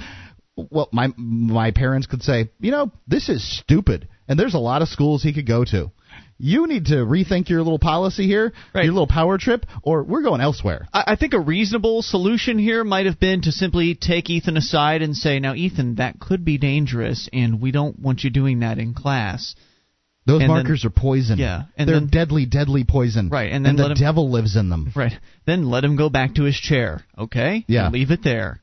[0.57, 4.81] well, my my parents could say, you know, this is stupid, and there's a lot
[4.81, 5.91] of schools he could go to.
[6.39, 8.83] You need to rethink your little policy here, Right.
[8.85, 10.87] your little power trip, or we're going elsewhere.
[10.93, 15.01] I I think a reasonable solution here might have been to simply take Ethan aside
[15.01, 18.77] and say, "Now, Ethan, that could be dangerous, and we don't want you doing that
[18.79, 19.55] in class."
[20.27, 21.39] Those And then- markers are poison.
[21.39, 23.29] Yeah, and they're then- deadly, deadly poison.
[23.29, 24.91] Right, and then the him- devil lives in them.
[24.93, 25.17] Right.
[25.45, 27.01] Then let him go back to his chair.
[27.17, 27.63] Okay.
[27.67, 27.89] Yeah.
[27.89, 28.61] Leave it there.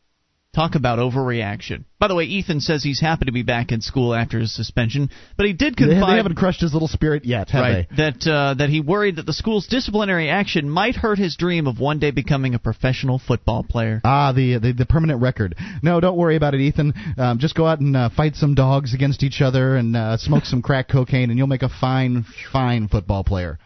[0.55, 1.85] Talk about overreaction.
[1.99, 5.11] By the way, Ethan says he's happy to be back in school after his suspension,
[5.37, 7.97] but he did They, confide they haven't crushed his little spirit yet, have right, they?
[7.97, 11.81] that uh, that he worried that the school's disciplinary action might hurt his dream of
[11.81, 14.01] one day becoming a professional football player.
[14.05, 15.57] Ah, the, the the permanent record.
[15.83, 16.95] No, don't worry about it, Ethan.
[17.19, 20.45] Um, just go out and uh, fight some dogs against each other and uh, smoke
[20.45, 23.59] some crack cocaine, and you'll make a fine, fine football player.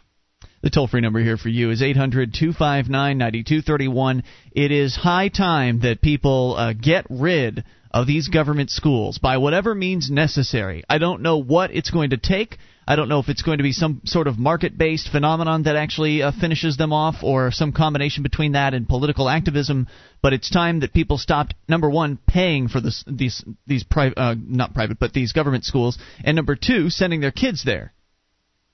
[0.60, 4.24] The toll free number here for you is 800 259 9231.
[4.52, 9.72] It is high time that people uh, get rid of these government schools by whatever
[9.72, 10.82] means necessary.
[10.88, 12.58] I don't know what it's going to take.
[12.88, 15.76] I don't know if it's going to be some sort of market based phenomenon that
[15.76, 19.86] actually uh, finishes them off or some combination between that and political activism,
[20.22, 24.34] but it's time that people stopped, number one, paying for this, these, these pri- uh,
[24.36, 27.92] not private, but these government schools, and number two, sending their kids there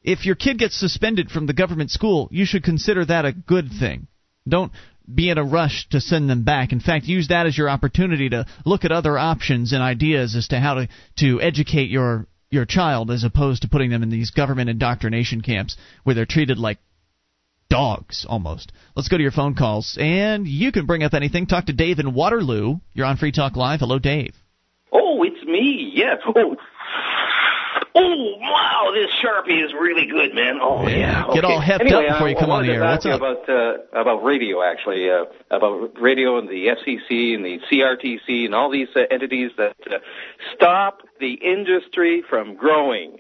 [0.05, 3.71] if your kid gets suspended from the government school, you should consider that a good
[3.81, 4.07] thing.
[4.47, 4.71] Don't
[5.13, 6.73] be in a rush to send them back.
[6.73, 10.49] In fact, use that as your opportunity to look at other options and ideas as
[10.49, 10.89] to how to,
[11.19, 15.77] to educate your your child as opposed to putting them in these government indoctrination camps
[16.05, 16.79] where they're treated like
[17.69, 18.71] dogs almost.
[18.95, 21.47] Let's go to your phone calls and you can bring up anything.
[21.47, 22.77] Talk to Dave in Waterloo.
[22.93, 23.81] You're on Free Talk Live.
[23.81, 24.35] Hello Dave.
[24.93, 25.93] Oh, it's me.
[25.97, 26.15] Yeah.
[26.37, 26.55] Oh.
[27.97, 30.59] Oh wow, this Sharpie is really good, man.
[30.61, 31.35] Oh Yeah, yeah.
[31.35, 32.81] get all hepped anyway, up before I, you come I on the air.
[32.81, 33.21] What's up?
[33.21, 38.47] you About uh, about radio, actually, uh, about radio and the FCC and the CRTC
[38.47, 39.99] and all these uh, entities that uh,
[40.55, 43.19] stop the industry from growing.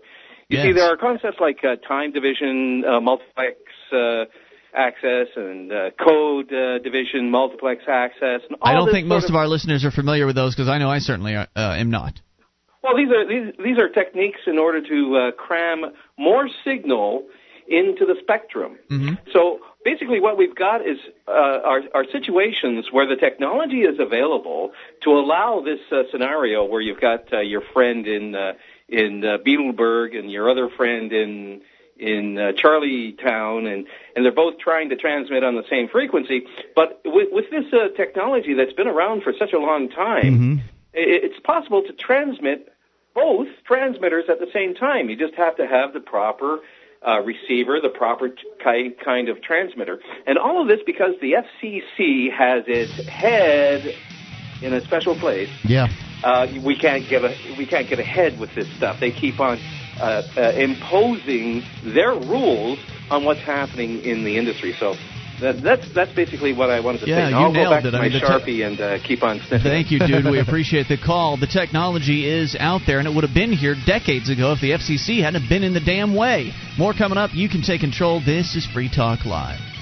[0.48, 3.58] You see, there are concepts like uh, time division, uh, multiplex.
[3.92, 4.24] Uh,
[4.76, 8.40] Access and uh, code uh, division, multiplex access.
[8.48, 10.78] And all I don't think most of our listeners are familiar with those because I
[10.78, 12.18] know I certainly uh, am not.
[12.84, 15.86] Well, these are these these are techniques in order to uh, cram
[16.18, 17.24] more signal
[17.66, 18.76] into the spectrum.
[19.32, 21.30] So basically, what we've got is uh,
[21.64, 27.00] are, are situations where the technology is available to allow this uh, scenario where you've
[27.00, 28.52] got uh, your friend in uh,
[28.90, 31.62] in uh, Beetleburg and your other friend in
[31.96, 36.46] in uh, Charlietown, and and they're both trying to transmit on the same frequency.
[36.76, 40.62] But with, with this uh, technology that's been around for such a long time,
[40.94, 42.73] i it's possible to transmit
[43.14, 45.08] both transmitters at the same time.
[45.08, 46.58] You just have to have the proper
[47.06, 52.32] uh, receiver, the proper ki- kind of transmitter, and all of this because the FCC
[52.32, 53.94] has its head
[54.62, 55.50] in a special place.
[55.64, 55.88] Yeah.
[56.22, 58.98] Uh, we can't get a we can't get ahead with this stuff.
[58.98, 59.58] They keep on
[60.00, 62.78] uh, uh, imposing their rules
[63.10, 64.74] on what's happening in the industry.
[64.78, 64.96] So.
[65.40, 67.24] That, that's that's basically what I wanted to Yeah, say.
[67.26, 67.90] you Now I'll nailed go back it.
[67.90, 69.60] to I my mean, the te- sharpie and uh, keep on sniffing.
[69.62, 70.24] Thank you, dude.
[70.24, 71.36] We appreciate the call.
[71.36, 74.70] The technology is out there, and it would have been here decades ago if the
[74.70, 76.52] FCC hadn't been in the damn way.
[76.78, 77.30] More coming up.
[77.34, 78.20] You can take control.
[78.24, 79.73] This is Free Talk Live.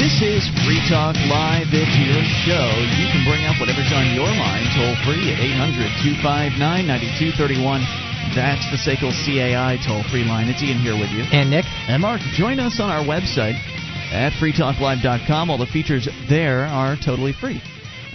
[0.00, 1.76] This is Free Talk Live.
[1.76, 2.66] It's your show.
[2.96, 5.92] You can bring up whatever's on your mind toll free at 800
[6.24, 7.84] 259 9231.
[8.32, 10.48] That's the SACL CAI toll free line.
[10.48, 11.28] It's Ian here with you.
[11.28, 12.24] And Nick, And Mark.
[12.32, 13.60] Join us on our website
[14.08, 15.50] at freetalklive.com.
[15.52, 17.60] All the features there are totally free.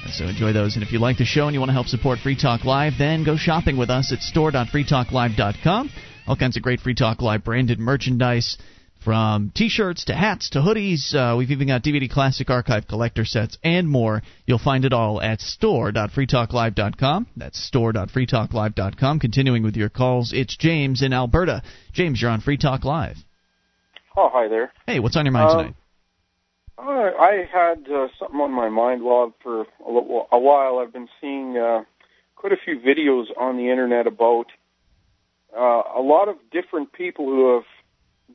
[0.09, 0.73] So enjoy those.
[0.73, 2.93] And if you like the show and you want to help support Free Talk Live,
[2.97, 5.91] then go shopping with us at store.freetalklive.com.
[6.25, 8.57] All kinds of great Free Talk Live branded merchandise.
[9.05, 13.55] From t-shirts to hats to hoodies, uh, we've even got DVD classic archive collector sets
[13.63, 14.23] and more.
[14.47, 17.27] You'll find it all at store.freetalklive.com.
[17.37, 19.19] That's store.freetalklive.com.
[19.19, 21.61] Continuing with your calls, it's James in Alberta.
[21.93, 23.17] James, you're on Free Talk Live.
[24.17, 24.73] Oh, hi there.
[24.87, 25.75] Hey, what's on your mind Um, tonight?
[26.79, 30.79] I had uh, something on my mind while for a, little, a while.
[30.79, 31.83] I've been seeing uh,
[32.35, 34.47] quite a few videos on the internet about
[35.55, 37.65] uh, a lot of different people who have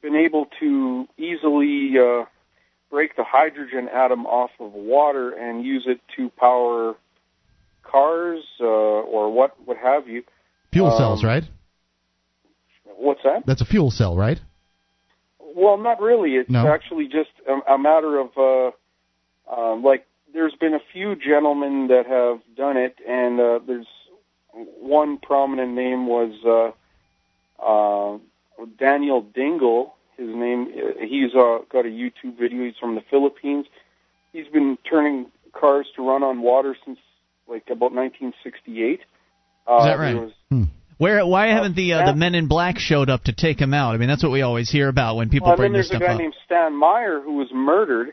[0.02, 2.24] been able to easily uh,
[2.90, 6.94] break the hydrogen atom off of water and use it to power
[7.82, 10.22] cars uh, or what what have you.
[10.72, 11.44] Fuel Um, cells, right?
[12.96, 13.44] What's that?
[13.46, 14.40] That's a fuel cell, right?
[15.38, 16.36] Well, not really.
[16.36, 16.66] It's No?
[16.68, 18.70] actually just a, a matter of uh,
[19.52, 23.86] um, like there's been a few gentlemen that have done it, and uh, there's
[24.52, 28.18] one prominent name was uh, uh,
[28.78, 29.90] Daniel Dingel.
[30.16, 30.68] His name.
[30.76, 32.64] uh, He's uh, got a YouTube video.
[32.64, 33.66] He's from the Philippines.
[34.32, 36.98] He's been turning cars to run on water since
[37.48, 39.00] like about 1968.
[39.66, 40.14] Uh, Is that right?
[40.16, 40.66] was-
[40.98, 43.94] Where why haven't the uh, the Men in Black showed up to take him out?
[43.94, 45.88] I mean, that's what we always hear about when people Well, and then bring this
[45.88, 46.18] there's a guy up.
[46.20, 48.12] named Stan Meyer who was murdered.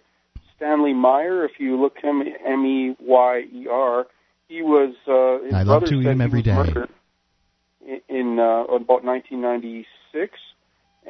[0.55, 4.07] Stanley Meyer, if you look him M E Y E R,
[4.47, 4.95] he was.
[5.05, 6.53] Uh, his I love to eat him every day.
[6.55, 6.89] murdered
[7.85, 9.87] in, in uh, about 1996,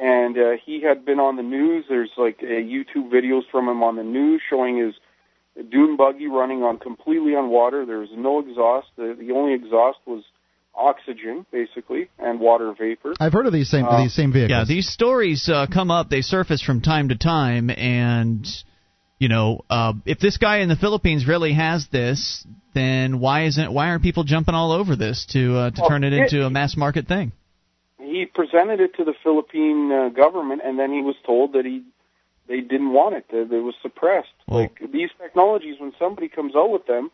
[0.00, 1.84] and uh, he had been on the news.
[1.88, 4.94] There's like uh, YouTube videos from him on the news showing his
[5.70, 7.84] dune buggy running on completely on water.
[7.84, 8.88] There was no exhaust.
[8.96, 10.22] The, the only exhaust was
[10.74, 13.14] oxygen, basically, and water vapor.
[13.18, 14.50] I've heard of these same Uh, these same vehicles.
[14.56, 18.46] Yeah, these stories uh, come up, they surface from time to time, and
[19.18, 23.72] you know, uh, if this guy in the Philippines really has this, then why isn't
[23.72, 26.46] why aren't people jumping all over this to uh, to Well, turn it it- into
[26.46, 27.32] a mass market thing?
[28.08, 31.82] He presented it to the Philippine uh, government, and then he was told that he
[32.48, 34.28] they didn't want it; that it was suppressed.
[34.46, 37.10] Well- like these technologies, when somebody comes out with them,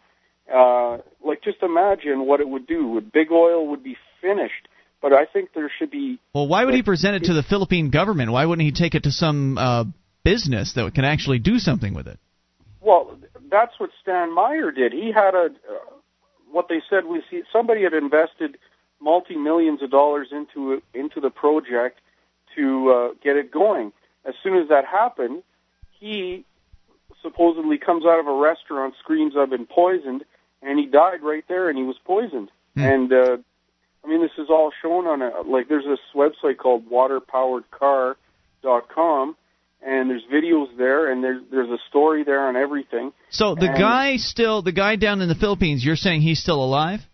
[0.52, 3.00] uh, like just imagine what it would do.
[3.12, 4.68] Big oil would be finished.
[5.02, 7.90] But I think there should be Well, why would he present it to the Philippine
[7.90, 8.32] government?
[8.32, 9.84] Why wouldn't he take it to some uh,
[10.22, 12.18] business that can actually do something with it?
[12.80, 13.18] Well,
[13.50, 14.92] that's what Stan Meyer did.
[14.92, 15.94] He had a uh,
[16.50, 18.56] what they said was he, somebody had invested
[19.04, 22.00] multi millions of dollars into into the project
[22.56, 23.92] to uh, get it going.
[24.26, 25.42] As soon as that happened,
[26.00, 26.44] he
[27.22, 30.24] supposedly comes out of a restaurant, screams, "I've been poisoned,"
[30.62, 32.50] and he died right there, and he was poisoned.
[32.76, 33.36] And uh,
[34.04, 35.68] I mean, this is all shown on a like.
[35.68, 39.36] There's this website called waterpoweredcar.com,
[39.86, 43.12] and there's videos there, and there's there's a story there on everything.
[43.30, 46.64] So the And- guy still, the guy down in the Philippines, you're saying he's still
[46.64, 47.06] alive?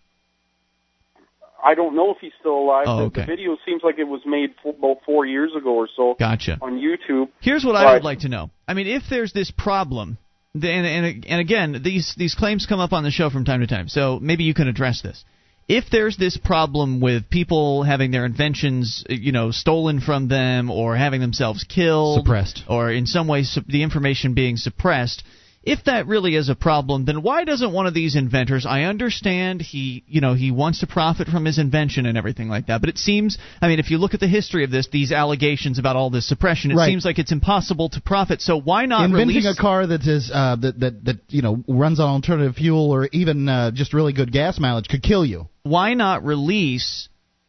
[1.63, 2.85] I don't know if he's still alive.
[2.87, 3.21] Oh, The- okay.
[3.21, 6.57] The video seems like it was made f- about four years ago or so Gotcha.
[6.61, 7.29] on YouTube.
[7.39, 8.49] Here's what I would like to know.
[8.67, 10.17] I mean, if there's this problem,
[10.53, 13.67] then and and again, these these claims come up on the show from time to
[13.67, 13.87] time.
[13.87, 15.23] So maybe you can address this.
[15.67, 20.69] If there's this problem with people having their inventions, uh, you know, stolen from them
[20.69, 22.63] or having themselves killed, Suppressed.
[22.67, 25.23] or in some way sup- the information being suppressed,
[25.63, 28.65] if that really is a problem, then why doesn't one of these inventors?
[28.65, 32.65] I understand he, you know, he wants to profit from his invention and everything like
[32.67, 35.11] that, but it seems, I mean, if you look at the history of this, these
[35.11, 36.87] allegations about all this suppression, it Right.
[36.89, 38.41] seems like it's impossible to profit.
[38.41, 39.57] So why not Inventing release?
[39.57, 43.07] a car that is uh, that, that that you know runs on alternative fuel or
[43.11, 45.47] even uh, just really good gas mileage could kill you.
[45.63, 47.07] why not release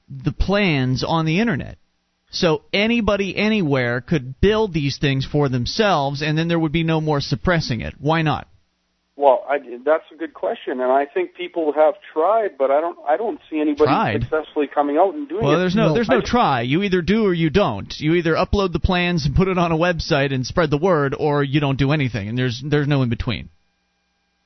[0.08, 1.78] the plans on the internet?
[2.32, 7.00] So anybody anywhere could build these things for themselves, and then there would be no
[7.00, 7.94] more suppressing it.
[8.00, 8.48] Why not?
[9.16, 12.98] Well, I, that's a good question, and I think people have tried, but I don't.
[13.06, 14.22] I don't see anybody Tried?
[14.22, 15.46] successfully coming out and doing it.
[15.46, 16.60] Well, there's no there's no I- try.
[16.62, 17.94] You either do or you don't.
[18.00, 21.14] You either upload the plans and put it on a website and spread the word,
[21.16, 23.50] or you don't do anything, and there's there's no in between.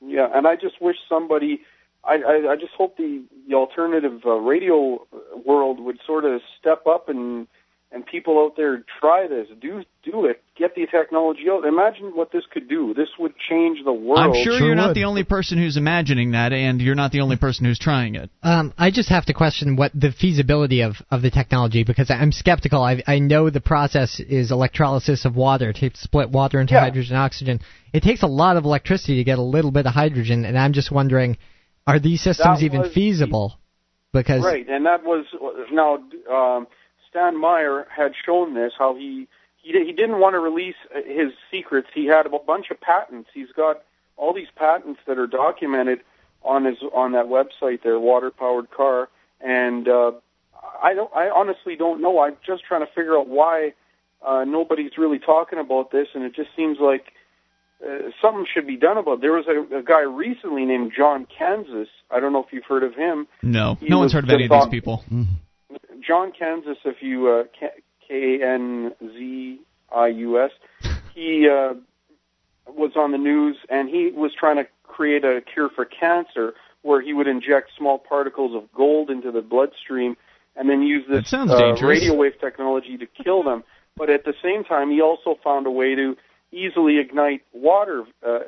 [0.01, 1.61] Yeah, and I just wish somebody.
[2.03, 5.07] I, I, I just hope the the alternative uh, radio
[5.45, 7.47] world would sort of step up and
[7.91, 11.63] and people out there try this, do do it, get the technology out.
[11.65, 12.93] Imagine what this could do.
[12.93, 14.19] This would change the world.
[14.19, 14.95] I'm sure, Sure you're not would.
[14.97, 18.29] the only person who's imagining that, and you're not the only person who's trying it.
[18.43, 22.31] Um, I just have to question what the feasibility of, of the technology because I'm
[22.33, 22.81] skeptical.
[22.81, 26.81] I, I know the process is electrolysis of water to split water into Yeah.
[26.81, 27.59] hydrogen and oxygen.
[27.93, 30.73] It takes a lot of electricity to get a little bit of hydrogen, and I'm
[30.73, 31.37] just wondering,
[31.85, 33.59] are these systems That even was the- feasible?
[34.13, 35.25] Because Right, and that was
[35.71, 35.95] now
[36.33, 36.67] um,
[37.09, 39.27] Stan Meyer had shown this how he
[39.61, 41.87] he he didn't want to release uh, his secrets.
[41.93, 43.29] He had a bunch of patents.
[43.33, 43.83] He's got
[44.15, 46.01] all these patents that are documented
[46.43, 49.09] on his on that website there, water powered car.
[49.41, 50.11] And uh,
[50.81, 52.19] I don't I honestly don't know.
[52.19, 53.73] I'm just trying to figure out why
[54.25, 57.13] uh, nobody's really talking about this, and it just seems like
[57.85, 59.13] uh, something should be done about.
[59.19, 59.21] it.
[59.21, 61.87] There was a, a guy recently named John Kanzius.
[62.09, 63.27] I don't know if you've heard of him.
[63.43, 65.03] No, He no one's heard of any of just these on- people.
[66.05, 67.43] John Kanzius, if you uh,
[68.07, 69.59] K N Z
[69.95, 70.51] I U S,
[71.13, 71.73] he uh,
[72.67, 77.01] was on the news and he was trying to create a cure for cancer where
[77.01, 80.15] he would inject small particles of gold into the bloodstream
[80.55, 83.63] and then use this uh, radio wave technology to kill them.
[83.95, 86.15] But at the same time, he also found a way to
[86.51, 88.05] easily ignite water.
[88.25, 88.39] Uh,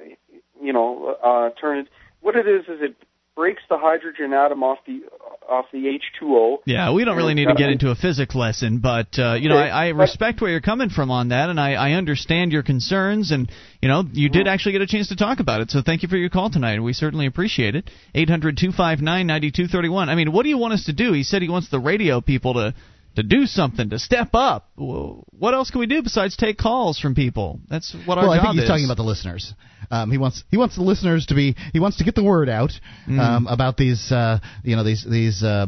[0.62, 1.88] you know, uh, turn it.
[2.22, 2.95] What it is is it
[3.40, 5.00] breaks the hydrogen atom off the
[5.48, 6.58] off the H2O.
[6.66, 9.56] Yeah, we don't really need to get into a physics lesson, but uh, you know,
[9.56, 13.32] I, I respect where you're coming from on that, and I, I understand your concerns,
[13.32, 13.50] and
[13.82, 16.10] you know, you did actually get a chance to talk about it, so thank you
[16.10, 16.74] for your call tonight.
[16.74, 17.90] and We certainly appreciate it.
[18.14, 20.10] Eight hundred two five nine ninety two thirty one.
[20.10, 21.14] I mean, what do you want us to do?
[21.14, 22.76] He said he wants the radio people to
[23.22, 24.70] to do something, to step up.
[24.76, 27.60] What else can we do besides take calls from people?
[27.70, 28.70] That's what our well, I think he's is.
[28.70, 29.54] talking about the listeners.
[29.92, 32.48] Um, he wants he wants the listeners to be he wants to get the word
[32.48, 32.72] out
[33.08, 33.20] Mm.
[33.20, 35.66] um, about these uh, you know these these uh,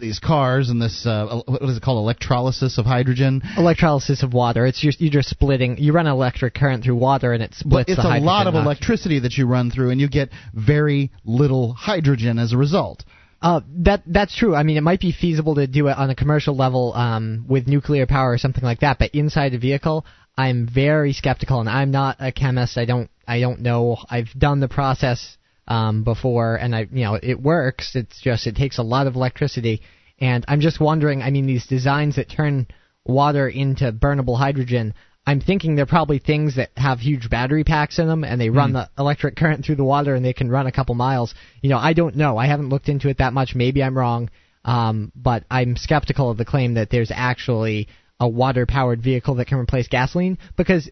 [0.00, 3.42] these cars and this uh, what is it called electrolysis of hydrogen.
[3.56, 4.66] Electrolysis of water.
[4.66, 5.78] It's just you're just splitting.
[5.78, 8.54] You run electric current through water, and it splits But it's the a lot of
[8.54, 8.66] oxygen.
[8.66, 13.04] electricity that you run through, and you get very little hydrogen as a result.
[13.42, 14.54] Uh, that that's true.
[14.54, 17.66] I mean, it might be feasible to do it on a commercial level um, with
[17.66, 18.98] nuclear power or something like that.
[18.98, 20.04] But inside a vehicle,
[20.36, 22.76] I'm very skeptical, and I'm not a chemist.
[22.76, 23.96] I don't I don't know.
[24.10, 27.92] I've done the process um, before, and I you know it works.
[27.94, 29.80] It's just it takes a lot of electricity,
[30.18, 31.22] and I'm just wondering.
[31.22, 32.66] I mean, these designs that turn
[33.06, 34.94] water into burnable hydrogen.
[35.30, 38.72] I'm thinking they're probably things that have huge battery packs in them, and they run
[38.72, 41.36] the electric current through the water, and they can run a couple miles.
[41.62, 42.36] You know, I don't know.
[42.36, 43.54] I haven't looked into it that much.
[43.54, 44.28] Maybe I'm wrong,
[44.64, 47.86] um, but I'm skeptical of the claim that there's actually
[48.18, 50.90] a water-powered vehicle that can replace gasoline because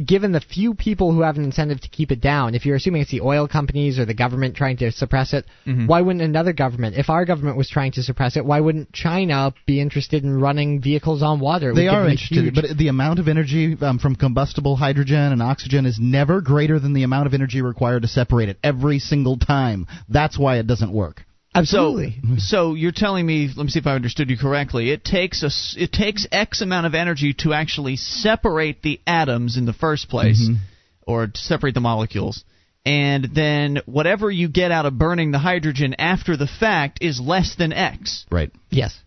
[0.00, 3.02] given the few people who have an incentive to keep it down, if you're assuming
[3.02, 5.44] it's the oil companies or the government trying to suppress it,
[5.86, 9.52] why wouldn't another government, if our government was trying to suppress it, why wouldn't China
[9.66, 11.74] be interested in running vehicles on water?
[11.74, 15.86] They are interested, huge- but the amount of energy um, from combustible hydrogen and oxygen
[15.86, 19.86] is never greater than the amount of energy required to separate it every single time.
[20.08, 21.24] That's why it doesn't work.
[21.54, 22.20] Absolutely.
[22.22, 23.48] So, so you're telling me?
[23.54, 24.90] Let me see if I understood you correctly.
[24.90, 29.56] It takes a s- it takes X amount of energy to actually separate the atoms
[29.56, 30.62] in the first place, Mm-hmm.
[31.06, 32.44] or to separate the molecules,
[32.84, 37.54] and then whatever you get out of burning the hydrogen after the fact is less
[37.56, 38.26] than X.
[38.30, 38.50] Right.
[38.70, 38.98] yes.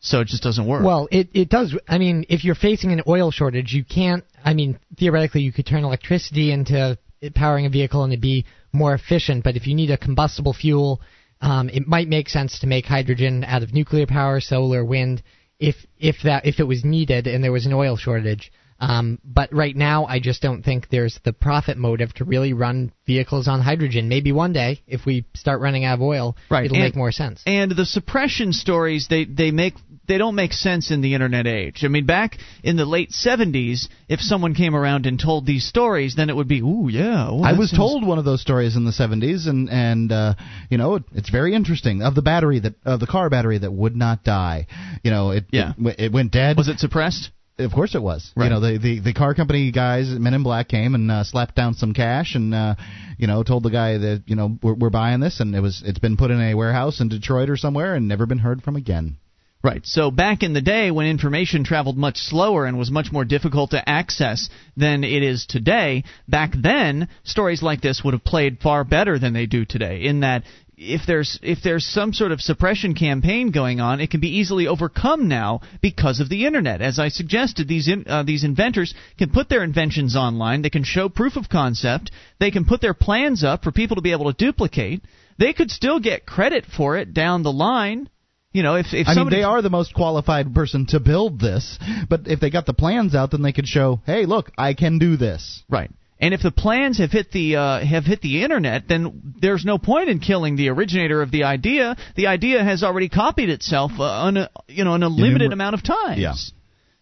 [0.00, 0.84] So it just doesn't work.
[0.84, 1.76] Well, it it does.
[1.88, 4.22] I mean, if you're facing an oil shortage, you can't.
[4.44, 6.96] I mean, theoretically, you could turn electricity into
[7.34, 9.42] powering a vehicle and it'd be more efficient.
[9.42, 11.00] But if you need a combustible fuel,
[11.40, 15.22] um, it might make sense to make hydrogen out of nuclear power, solar, wind,
[15.58, 18.52] if if that if it was needed and there was an oil shortage.
[18.78, 22.92] Um, but right now, I just don't think there's the profit motive to really run
[23.06, 24.08] vehicles on hydrogen.
[24.08, 27.12] Maybe one day, if we start running out of oil, Right, it'll and- make more
[27.12, 27.42] sense.
[27.46, 29.74] And the suppression stories they they make
[30.08, 31.82] they don't make sense in the internet age.
[31.82, 36.14] I mean, back in the late '70s, if someone came around and told these stories,
[36.14, 37.26] then it would be, ooh, yeah.
[37.28, 40.34] oh, I was sounds- told one of those stories in the 70s, and and uh,
[40.70, 43.72] you know it, it's very interesting of the battery that of the car battery that
[43.72, 44.66] would not die.
[45.02, 45.72] You know it Yeah.
[45.78, 46.56] it, it went dead.
[46.56, 47.30] Was it suppressed?
[47.58, 48.30] Of course it was.
[48.36, 48.44] Right.
[48.44, 51.54] You know the, the the car company guys, Men in Black came and uh, slapped
[51.54, 52.74] down some cash and uh,
[53.16, 55.82] you know told the guy that you know we're, we're buying this and it was
[55.84, 58.76] it's been put in a warehouse in Detroit or somewhere and never been heard from
[58.76, 59.16] again.
[59.62, 59.84] Right.
[59.84, 63.70] So back in the day when information traveled much slower and was much more difficult
[63.70, 68.84] to access than it is today, back then stories like this would have played far
[68.84, 70.44] better than they do today in that
[70.76, 74.66] if there's if there's some sort of suppression campaign going on, it can be easily
[74.66, 76.82] overcome now because of the internet.
[76.82, 80.62] As I suggested, these in, uh, these inventors can put their inventions online.
[80.62, 82.10] They can show proof of concept.
[82.38, 85.02] They can put their plans up for people to be able to duplicate.
[85.38, 88.10] They could still get credit for it down the line.
[88.52, 91.78] You know, if if I mean, they are the most qualified person to build this,
[92.08, 94.98] but if they got the plans out, then they could show, hey, look, I can
[94.98, 95.62] do this.
[95.68, 95.90] Right.
[96.18, 99.76] And if the plans have hit the uh, have hit the internet, then there's no
[99.76, 101.94] point in killing the originator of the idea.
[102.16, 105.74] The idea has already copied itself uh, on a, you know an unlimited Innumer- amount
[105.74, 106.20] of times.
[106.20, 106.34] Yeah.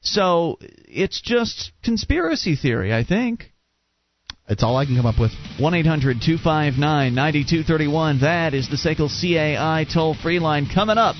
[0.00, 3.52] So it's just conspiracy theory, I think.
[4.46, 5.32] It's all I can come up with.
[5.58, 8.20] 1 800 259 9231.
[8.20, 11.16] That is the SACL CAI toll free line coming up.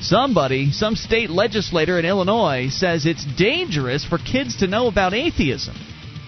[0.00, 5.74] Somebody, some state legislator in Illinois, says it's dangerous for kids to know about atheism.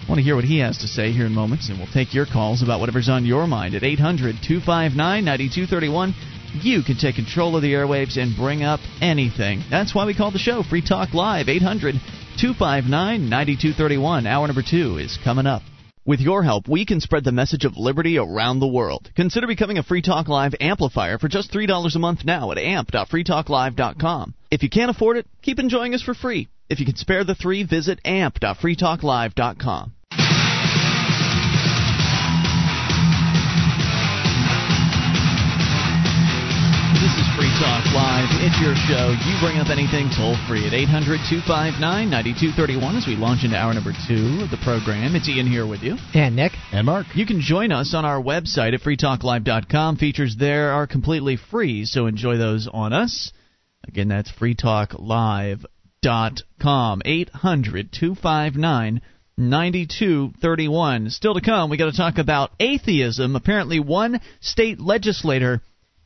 [0.03, 2.13] I want to hear what he has to say here in moments, and we'll take
[2.13, 6.13] your calls about whatever's on your mind at 800 259 9231.
[6.61, 9.63] You can take control of the airwaves and bring up anything.
[9.71, 11.47] That's why we call the show Free Talk Live.
[11.47, 11.95] 800
[12.37, 14.27] 259 9231.
[14.27, 15.61] Hour number two is coming up.
[16.05, 19.09] With your help, we can spread the message of liberty around the world.
[19.15, 24.33] Consider becoming a Free Talk Live amplifier for just $3 a month now at amp.freetalklive.com.
[24.51, 26.49] If you can't afford it, keep enjoying us for free.
[26.69, 29.93] If you can spare the three, visit amp.freetalklive.com.
[37.03, 38.13] This is Free Talk Live.
[38.23, 38.29] Live.
[38.41, 39.11] It's your show.
[39.11, 43.73] You bring up anything toll free at 800 259 9231 as we launch into hour
[43.73, 45.15] number two of the program.
[45.15, 45.97] It's Ian here with you.
[46.13, 46.53] And Nick.
[46.71, 47.07] And Mark.
[47.13, 49.97] You can join us on our website at freetalklive.com.
[49.97, 53.33] Features there are completely free, so enjoy those on us.
[53.85, 54.31] Again, that's
[56.03, 57.01] freetalklive.com.
[57.05, 59.01] 800 259
[59.35, 61.09] 9231.
[61.09, 63.35] Still to come, we got to talk about atheism.
[63.35, 65.61] Apparently, one state legislator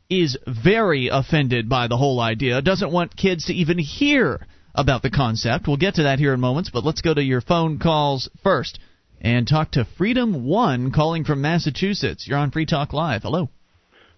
[0.09, 4.39] is very offended by the whole idea, doesn't want kids to even hear
[4.73, 5.67] about the concept.
[5.67, 8.79] We'll get to that here in moments, but let's go to your phone calls first
[9.19, 12.25] and talk to Freedom One calling from Massachusetts.
[12.25, 13.23] You're on Free Talk Live.
[13.23, 13.49] Hello.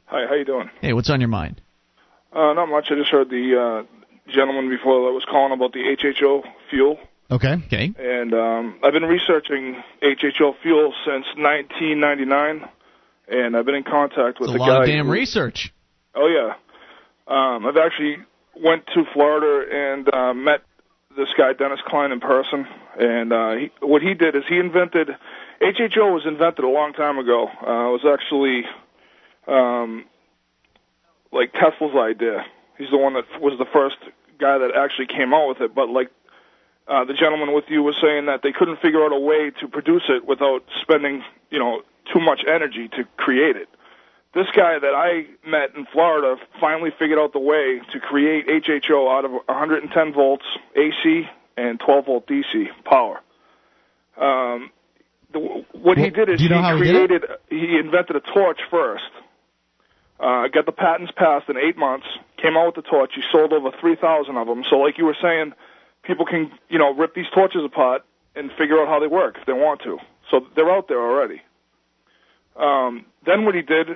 [0.06, 0.70] Hi, how you doing?
[0.82, 1.62] Hey, what's on your mind?
[2.32, 2.90] Uh, not much.
[2.92, 3.99] I just heard the uh,
[4.34, 6.98] gentleman before that was calling about the HHO fuel.
[7.32, 7.54] Okay.
[7.68, 7.94] Okay.
[8.00, 12.68] And um, I've been researching HHO fuel since 1999,
[13.28, 14.82] and I've been in contact with It's a the lot guy.
[14.82, 15.74] of damn who- research.
[16.16, 16.54] Oh yeah.
[17.28, 18.18] Um, I've actually
[18.60, 20.62] went to Florida and uh, met
[21.16, 22.66] this guy Dennis Klein in person,
[23.00, 25.10] and uh, he, what he did is he invented
[25.62, 27.48] HHO was invented a long time ago.
[27.48, 28.64] Uh, it was actually
[29.48, 30.06] um,
[31.32, 32.44] like Tesla's idea.
[32.78, 33.98] He's the one that was the first
[34.40, 35.76] guy that actually came out with it.
[35.76, 36.10] But like
[36.88, 39.68] uh, the gentleman with you was saying that they couldn't figure out a way to
[39.68, 41.82] produce it without spending you know
[42.14, 43.70] too much energy to create it
[44.34, 49.12] this guy that I met in Florida finally figured out the way to create HHO
[49.12, 51.28] out of 110 volts AC
[51.58, 53.22] and 12 volt DC power.
[54.18, 54.72] Um,
[55.32, 55.40] the,
[55.72, 59.10] what he did is you know he how he created, he invented a torch first.
[60.20, 62.06] Uh, got the patents passed in eight months.
[62.42, 63.12] Came out with the torch.
[63.16, 64.64] He sold over 3,000 of them.
[64.70, 65.54] So, like you were saying,
[66.04, 68.04] people can you know rip these torches apart
[68.36, 69.98] and figure out how they work if they want to.
[70.30, 71.42] So they're out there already.
[72.56, 73.92] Um, then what he did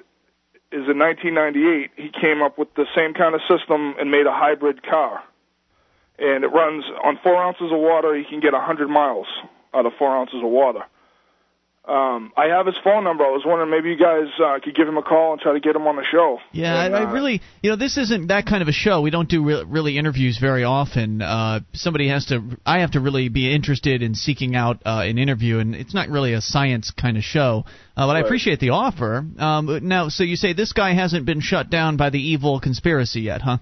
[0.72, 4.34] is in 1998 he came up with the same kind of system and made a
[4.34, 5.24] hybrid car,
[6.18, 8.16] and it runs on four ounces of water.
[8.16, 9.28] He can get 100 miles
[9.74, 10.84] out of four ounces of water.
[11.86, 13.26] Um, I have his phone number.
[13.26, 15.60] I was wondering maybe you guys uh, could give him a call and try to
[15.60, 16.40] get him on the show.
[16.54, 19.02] Yeah, And, I, I uh, really, you know, this isn't that kind of a show.
[19.02, 21.22] We don't do re- really interviews very often.
[21.22, 25.18] Uh, somebody has to, I have to really be interested in seeking out uh, an
[25.18, 27.66] interview, and it's not really a science kind of show.
[27.98, 29.26] Uh, but I appreciate the offer.
[29.38, 33.22] Um, now, so you say this guy hasn't been shut down by the evil conspiracy
[33.22, 33.58] yet, huh?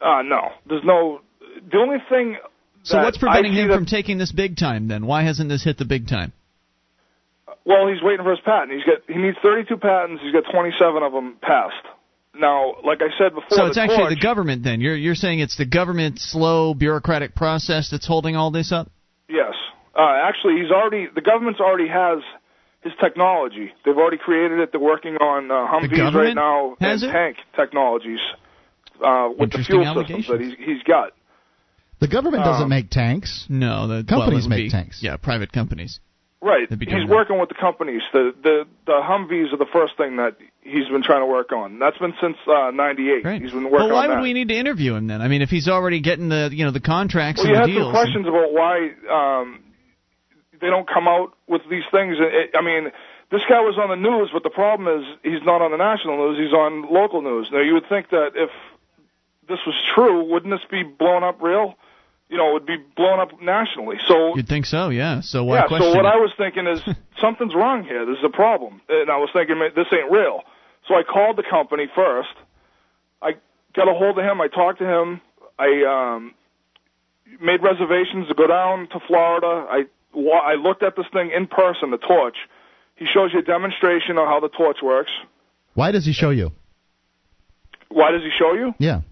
[0.00, 1.20] Uh, no, there's no.
[1.70, 2.38] The only thing.
[2.82, 5.04] So what's preventing him that- from taking this big time then?
[5.04, 6.32] Why hasn't this hit the big time?
[7.66, 8.72] Well, he's waiting for his patent.
[8.72, 10.22] He's got he needs 32 patents.
[10.22, 11.74] He's got 27 of them passed.
[12.38, 14.80] Now, like I said before, So it's the actually torch, the government then.
[14.80, 18.90] You're you're saying it's the government slow bureaucratic process that's holding all this up?
[19.28, 19.54] Yes,
[19.98, 22.18] uh, actually, he's already the government's already has
[22.82, 23.72] his technology.
[23.84, 24.70] They've already created it.
[24.70, 27.10] They're working on uh, Humvees right now and it?
[27.10, 28.20] tank technologies
[29.04, 31.12] uh, with the fuel systems that he's, he's got.
[31.98, 33.46] The government doesn't Um, make tanks.
[33.48, 35.02] No, the Companies well, make be- tanks.
[35.02, 35.98] Yeah, private companies.
[36.42, 36.68] Right.
[36.68, 38.02] They'd be doing He's working with the companies.
[38.12, 41.78] The the the Humvees are the first thing that he's been trying to work on.
[41.78, 43.22] That's been since uh, '98.
[43.22, 43.42] Great.
[43.42, 45.22] He's been working well, why would we need to interview him then?
[45.22, 47.70] I mean, if he's already getting the you know the contracts Well, you and had
[47.70, 47.92] the some deals.
[47.92, 49.64] questions about why um,
[50.60, 52.16] they don't come out with these things.
[52.20, 52.92] It, I mean,
[53.30, 56.18] this guy was on the news, but the problem is he's not on the national
[56.18, 56.38] news.
[56.38, 57.48] He's on local news.
[57.50, 58.50] Now, you would think that if
[59.48, 61.76] this was true, wouldn't this be blown up real?
[62.28, 63.96] You know, it would be blown up nationally.
[64.06, 65.20] So You'd think so, yeah.
[65.20, 65.66] So why yeah.
[65.68, 66.08] question So what it?
[66.08, 66.80] I was thinking is
[67.20, 68.04] something's wrong here.
[68.04, 70.42] There's a problem, and I was thinking "Man, this ain't real.
[70.88, 72.34] So I called the company first.
[73.22, 73.34] I
[73.74, 74.40] got a hold of him.
[74.40, 75.20] I talked to him.
[75.58, 76.34] I um,
[77.40, 79.66] made reservations to go down to Florida.
[79.68, 79.84] I
[80.16, 82.36] I looked at this thing in person, the torch.
[82.96, 85.12] He shows you a demonstration of how the torch works.
[85.74, 86.52] Why does he show you?
[87.88, 88.74] Why does he show you?
[88.78, 89.02] Yeah.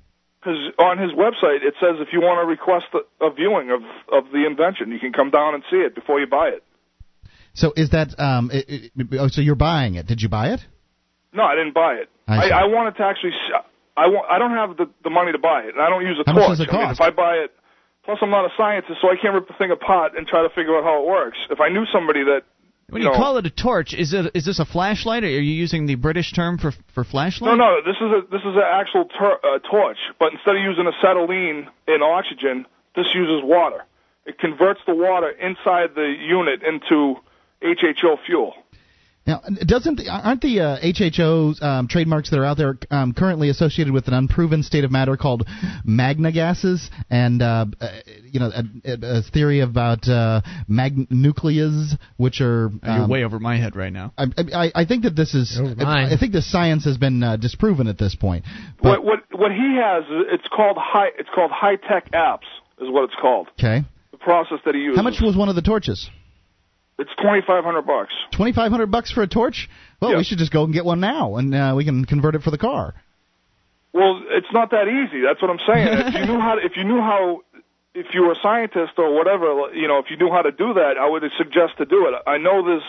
[0.45, 3.81] Because on his website it says if you want to request a, a viewing of
[4.13, 6.63] of the invention, you can come down and see it before you buy it.
[7.55, 8.51] So is that um?
[8.53, 10.07] It, it, oh, so you're buying it?
[10.07, 10.61] Did you buy it?
[11.33, 12.11] No, I didn't buy it.
[12.29, 12.63] I I.
[12.63, 13.33] I wanted to actually.
[13.97, 14.31] I want.
[14.31, 16.37] I don't have the the money to buy it, and I don't use a How
[16.37, 17.01] much does it I mean, cost?
[17.01, 17.53] if I buy it,
[18.05, 20.51] plus I'm not a scientist, so I can't rip the thing apart and try to
[20.51, 21.39] figure out how it works.
[21.51, 22.43] If I knew somebody that.
[22.95, 25.25] When you you know, call it a torch, is it is this a flashlight?
[25.25, 27.51] Or are you using the British term for for flashlight?
[27.51, 27.81] No, no.
[27.85, 32.03] This is a this is an actual uh, torch, but instead of using acetylene and
[32.05, 33.85] oxygen, this uses water.
[34.27, 37.17] It converts the water inside the unit into
[37.63, 38.55] HHO fuel.
[39.27, 43.95] Now, doesn't aren't the uh, HHO um, trademarks that are out there um, currently associated
[43.95, 45.47] with an unproven state of matter called
[45.89, 47.89] magnegases, and uh, uh,
[48.31, 53.57] you know a, a, theory about uh, magnecules, which are um, you're way over my
[53.57, 54.13] head right now.
[54.19, 57.37] I, I, I think that this is I, I think the science has been uh,
[57.37, 58.45] disproven at this point.
[58.83, 60.05] But what what what he has,
[60.35, 62.45] it's called high it's called high tech apps
[62.79, 63.49] is what it's called.
[63.59, 63.87] Okay.
[64.11, 64.97] The process that he uses.
[64.99, 66.11] How much was one of the torches?
[66.99, 68.13] It's twenty five hundred bucks.
[68.35, 69.69] Twenty five hundred bucks for a torch?
[70.01, 70.17] Well, yeah.
[70.19, 72.51] we should just go and get one now, and uh, we can convert it for
[72.51, 72.95] the car.
[73.93, 75.23] Well, it's not that easy.
[75.23, 75.87] That's what I'm saying.
[76.09, 77.43] if you knew how, to, if you knew how,
[77.95, 80.75] if you were a scientist or whatever, you know, if you knew how to do
[80.75, 82.15] that, I would suggest to do it.
[82.27, 82.83] I know there's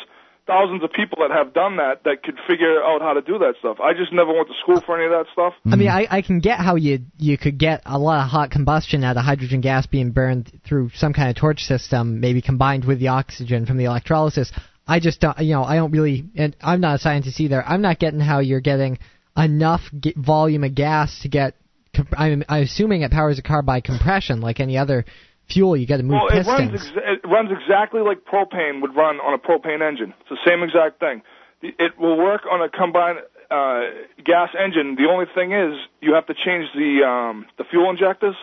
[0.47, 3.53] thousands of people that have done that that could figure out how to do that
[3.59, 3.77] stuff.
[3.79, 5.53] I just never went to school for any of that stuff.
[5.65, 8.49] I mean, I, I can get how you you could get a lot of hot
[8.49, 12.85] combustion out of hydrogen gas being burned through some kind of torch system, maybe combined
[12.85, 14.51] with the oxygen from the electrolysis.
[14.87, 17.63] I just don't, you know, I don't really, and I'm not a scientist either.
[17.63, 18.99] I'm not getting how you're getting
[19.35, 19.81] enough
[20.15, 21.55] volume of gas to get.
[22.15, 25.05] I'm, I'm assuming it powers a car by compression, like any other
[25.49, 25.75] fuel.
[25.75, 26.47] You got to move well, pistons.
[26.47, 30.13] It runs, ex- it runs exactly like propane would run on a propane engine.
[30.21, 31.21] It's the same exact thing.
[31.61, 33.19] It will work on a combined
[33.49, 33.81] uh,
[34.23, 34.95] gas engine.
[34.95, 38.35] The only thing is you have to change the um, the fuel injectors.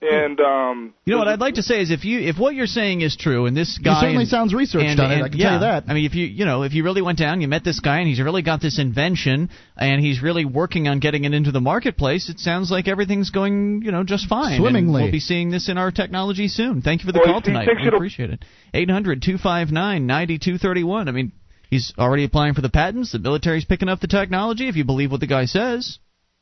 [0.00, 0.12] Yep.
[0.12, 2.66] And um, you know what I'd like to say is if you if what you're
[2.68, 5.24] saying is true and this guy he certainly and, sounds researched and, on and, it.
[5.24, 5.84] I can yeah, tell you that.
[5.88, 7.98] I mean, if you you know if you really went down, you met this guy
[7.98, 11.60] and he's really got this invention and he's really working on getting it into the
[11.60, 12.28] marketplace.
[12.28, 14.60] It sounds like everything's going you know just fine.
[14.60, 15.02] Swimmingly.
[15.02, 16.80] And we'll be seeing this in our technology soon.
[16.80, 17.68] Thank you for the well, call tonight.
[17.82, 18.44] We appreciate it.
[18.72, 21.08] Eight hundred two five nine ninety two thirty one.
[21.08, 21.32] I mean.
[21.70, 23.12] He's already applying for the patents.
[23.12, 25.98] The military's picking up the technology, if you believe what the guy says.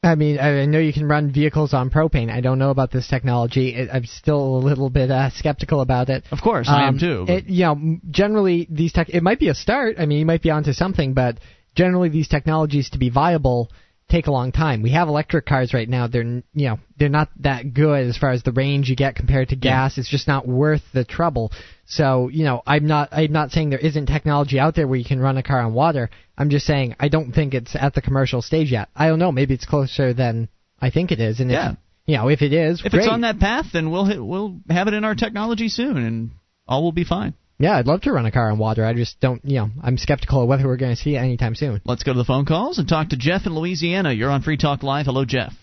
[0.07, 2.31] I mean, I know you can run vehicles on propane.
[2.31, 3.89] I don't know about this technology.
[3.93, 6.25] I'm still a little bit uh, skeptical about it.
[6.31, 7.25] Of course, um, I am too.
[7.29, 9.09] It, you know, generally these tech.
[9.11, 9.97] It might be a start.
[9.99, 11.39] I mean, you might be onto something, but
[11.75, 13.71] generally these technologies to be viable
[14.09, 14.83] take a long time.
[14.83, 16.07] We have electric cars right now.
[16.07, 19.49] They're you know they're not that good as far as the range you get compared
[19.51, 19.97] to gas.
[19.97, 20.01] Yeah.
[20.01, 21.53] It's just not worth the trouble.
[21.87, 25.05] So you know I'm not I'm not saying there isn't technology out there where you
[25.05, 26.11] can run a car on water.
[26.39, 28.89] I'm just saying I don't think it's at the commercial stage yet.
[28.95, 29.33] I don't know.
[29.33, 30.49] Maybe it's closer than
[30.81, 31.41] I think it is.
[31.41, 31.73] And yeah.
[31.73, 33.05] if, you know if it is, if great.
[33.05, 36.31] it's on that path, then we'll hit, we'll have it in our technology soon, and
[36.69, 37.35] all will be fine.
[37.59, 38.85] Yeah, I'd love to run a car on water.
[38.85, 41.55] I just don't, you know, I'm skeptical of whether we're going to see it anytime
[41.55, 41.81] soon.
[41.87, 44.13] Let's go to the phone calls and talk to Jeff in Louisiana.
[44.13, 45.07] You're on Free Talk Live.
[45.07, 45.55] Hello, Jeff.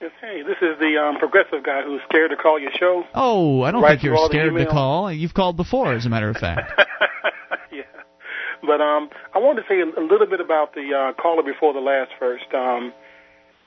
[0.00, 3.04] Yes, hey, this is the um, progressive guy who's scared to call your show.
[3.14, 5.12] Oh, I don't right think you're scared to call.
[5.12, 6.72] You've called before, as a matter of fact.
[7.72, 7.82] yeah,
[8.62, 11.74] but um, I wanted to say a, a little bit about the uh, caller before
[11.74, 12.46] the last first.
[12.54, 12.94] Um,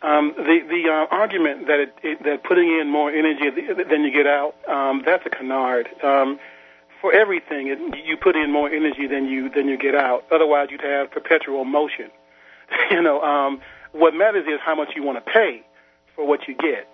[0.02, 4.12] um, the the uh, argument that it, it, that putting in more energy than you
[4.12, 5.88] get out, um, that's a canard.
[6.04, 6.40] Um,
[7.02, 7.68] for everything,
[8.06, 10.24] you put in more energy than you than you get out.
[10.32, 12.10] Otherwise, you'd have perpetual motion.
[12.92, 15.62] you know, um, what matters is how much you want to pay
[16.16, 16.90] for what you get.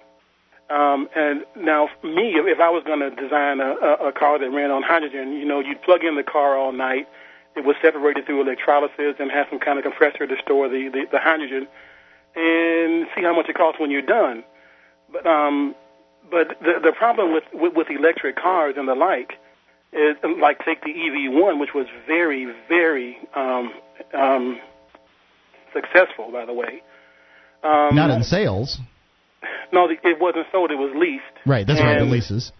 [0.70, 4.50] Um, and now, me, if I was going to design a, a, a car that
[4.50, 7.08] ran on hydrogen, you know, you'd plug in the car all night.
[7.56, 11.04] It was separated through electrolysis and have some kind of compressor to store the, the,
[11.12, 11.68] the hydrogen,
[12.36, 14.46] and see how much it costs when you're done.
[15.12, 15.76] But um,
[16.30, 19.34] but the the problem with, with with electric cars and the like
[19.94, 23.72] is like take the EV1, which was very, very um,
[24.14, 24.60] um,
[25.74, 26.82] successful, by the way.
[27.64, 28.80] Um, Not in sales.
[29.74, 31.24] No, it wasn't sold; it was leased.
[31.46, 32.52] Right, that's and, right, the leases.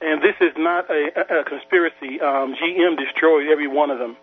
[0.00, 2.20] And this is not a, a conspiracy.
[2.20, 4.16] Um, GM destroyed every one of them.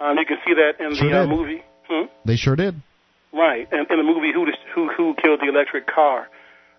[0.00, 1.62] Um, you can see that in sure the uh, movie.
[1.88, 2.06] Hmm?
[2.24, 2.82] They sure did.
[3.32, 6.28] Right, and in the movie Who Who Who Killed the Electric Car.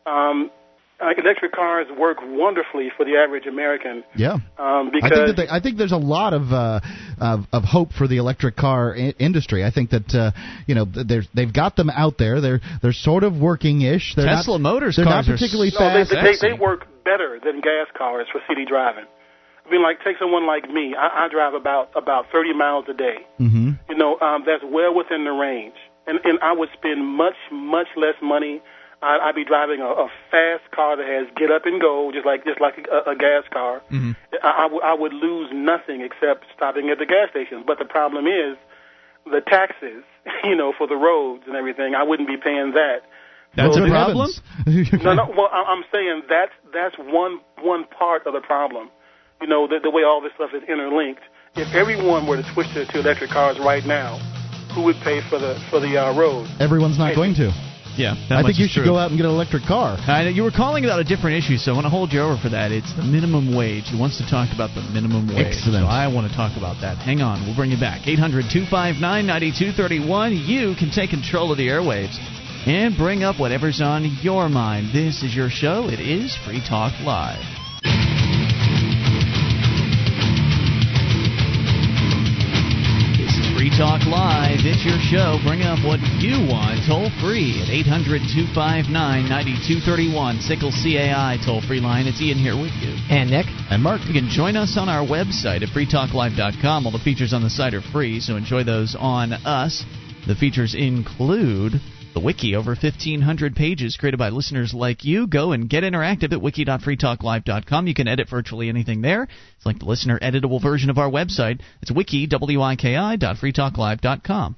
[0.06, 0.52] Um,
[1.00, 4.04] uh, electric cars work wonderfully for the average American.
[4.16, 6.80] Yeah, um, because I think that they, I think there's a lot of uh,
[7.20, 9.64] of, of hope for the electric car I- industry.
[9.64, 10.32] I think that uh,
[10.66, 12.42] you know there's they've got them out there.
[12.42, 14.16] They're they're sort of working ish.
[14.16, 16.10] They're Tesla not, Motors they're cars not particularly no, fast.
[16.10, 19.06] They, they, they work better than gas cars for city driving.
[19.68, 20.96] I mean, like take someone like me.
[20.98, 23.18] I, I drive about about 30 miles a day.
[23.40, 23.72] mm-hmm.
[23.90, 25.76] You know, um, that's well within the range,
[26.08, 28.62] and and I would spend much much less money
[29.02, 32.26] I, I'd be driving a, a fast car that has get up and go, just
[32.26, 33.82] like just like a, a gas car.
[33.92, 34.12] Mm-hmm.
[34.44, 37.64] I, I, w- I would lose nothing except stopping at the gas station.
[37.66, 38.58] But the problem is
[39.26, 40.04] the taxes,
[40.44, 41.94] you know, for the roads and everything.
[41.96, 43.02] I wouldn't be paying that.
[43.56, 44.30] That's So a problem.
[44.66, 45.26] no, no.
[45.36, 48.90] Well, I- I'm saying that's that's one one part of the problem.
[49.42, 51.22] You know, the, the way all this stuff is interlinked.
[51.56, 54.18] If everyone were to switch to, to electric cars right now,
[54.74, 56.50] who would pay for the for the uh, roads?
[56.60, 57.52] Everyone's not going to.
[57.98, 58.94] Yeah, I think you should true.
[58.94, 59.98] go out and get an electric car.
[59.98, 62.38] Uh, you were calling about a different issue, so I want to hold you over
[62.38, 62.72] for that.
[62.72, 63.90] It's the minimum wage.
[63.90, 65.58] He wants to talk about the minimum wage.
[65.58, 65.84] Excellent.
[65.84, 66.98] So I want to talk about that.
[67.02, 68.08] Hang on, we'll bring you back.
[68.08, 70.38] 800 259 9231.
[70.38, 72.16] You can take control of the airwaves
[72.68, 74.94] and bring up whatever's on your mind.
[74.94, 75.90] This is your show.
[75.90, 77.57] It is Free Talk Live.
[83.78, 84.66] Talk Live.
[84.66, 85.38] It's your show.
[85.46, 90.42] Bring up what you want toll free at 800 259 9231.
[90.42, 92.08] SACL CAI toll free line.
[92.10, 92.98] It's Ian here with you.
[93.14, 93.46] And Nick.
[93.70, 94.02] And Mark.
[94.10, 96.88] You can join us on our website at freetalklive.com.
[96.88, 99.86] All the features on the site are free, so enjoy those on us.
[100.26, 101.78] The features include
[102.18, 105.28] the wiki, over 1,500 pages created by listeners like you.
[105.28, 107.86] Go and get interactive at wiki.freetalklive.com.
[107.86, 109.28] You can edit virtually anything there.
[109.56, 111.60] It's like the listener editable version of our website.
[111.84, 114.56] It's wiki, W-I-K-I.freetalklive.com.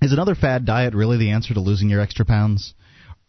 [0.00, 2.72] Is another fad diet really the answer to losing your extra pounds?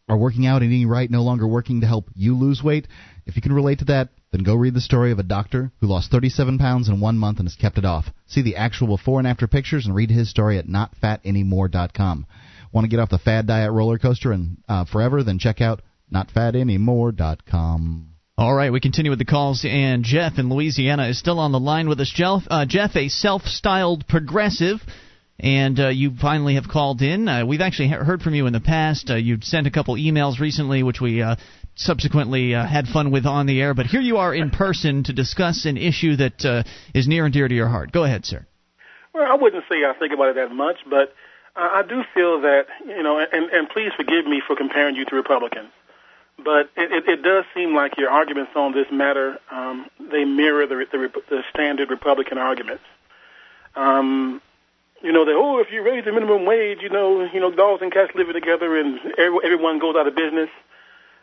[0.08, 2.88] Are working out and eating right no longer working to help you lose weight?
[3.26, 5.88] If you can relate to that, then go read the story of a doctor who
[5.88, 8.06] lost 37 pounds in one month and has kept it off.
[8.28, 12.28] See the actual before and after pictures and read his story at notfatanymore.com.
[12.72, 15.24] Want to get off the fad diet roller coaster and uh, forever?
[15.24, 15.82] Then check out
[16.14, 18.18] notfatanymore.com.
[18.40, 21.60] All right, we continue with the calls, and Jeff in Louisiana is still on the
[21.60, 22.12] line with us.
[22.14, 24.78] Jeff, uh, Jeff a self-styled progressive,
[25.40, 27.28] and uh, you finally have called in.
[27.28, 29.10] Uh, we've actually heard from you in the past.
[29.10, 31.36] Uh, you'd sent a couple emails recently, which we uh,
[31.74, 33.74] subsequently uh, had fun with on the air.
[33.74, 36.64] But here you are in person to discuss an issue that
[36.94, 37.92] is near and dear to your heart.
[37.92, 38.46] Go ahead, sir.
[39.16, 41.12] Well, I wouldn't say I think about it that much, but
[41.58, 45.16] I do feel that you know, and and please forgive me for comparing you to
[45.16, 45.72] Republicans,
[46.38, 50.68] but it, it, it does seem like your arguments on this matter um, they mirror
[50.68, 52.84] the, the the standard Republican arguments.
[53.76, 54.42] Um,
[55.02, 57.82] you know that oh, if you raise the minimum wage, you know, you know, dogs
[57.82, 60.50] and cats living together, and every, everyone goes out of business.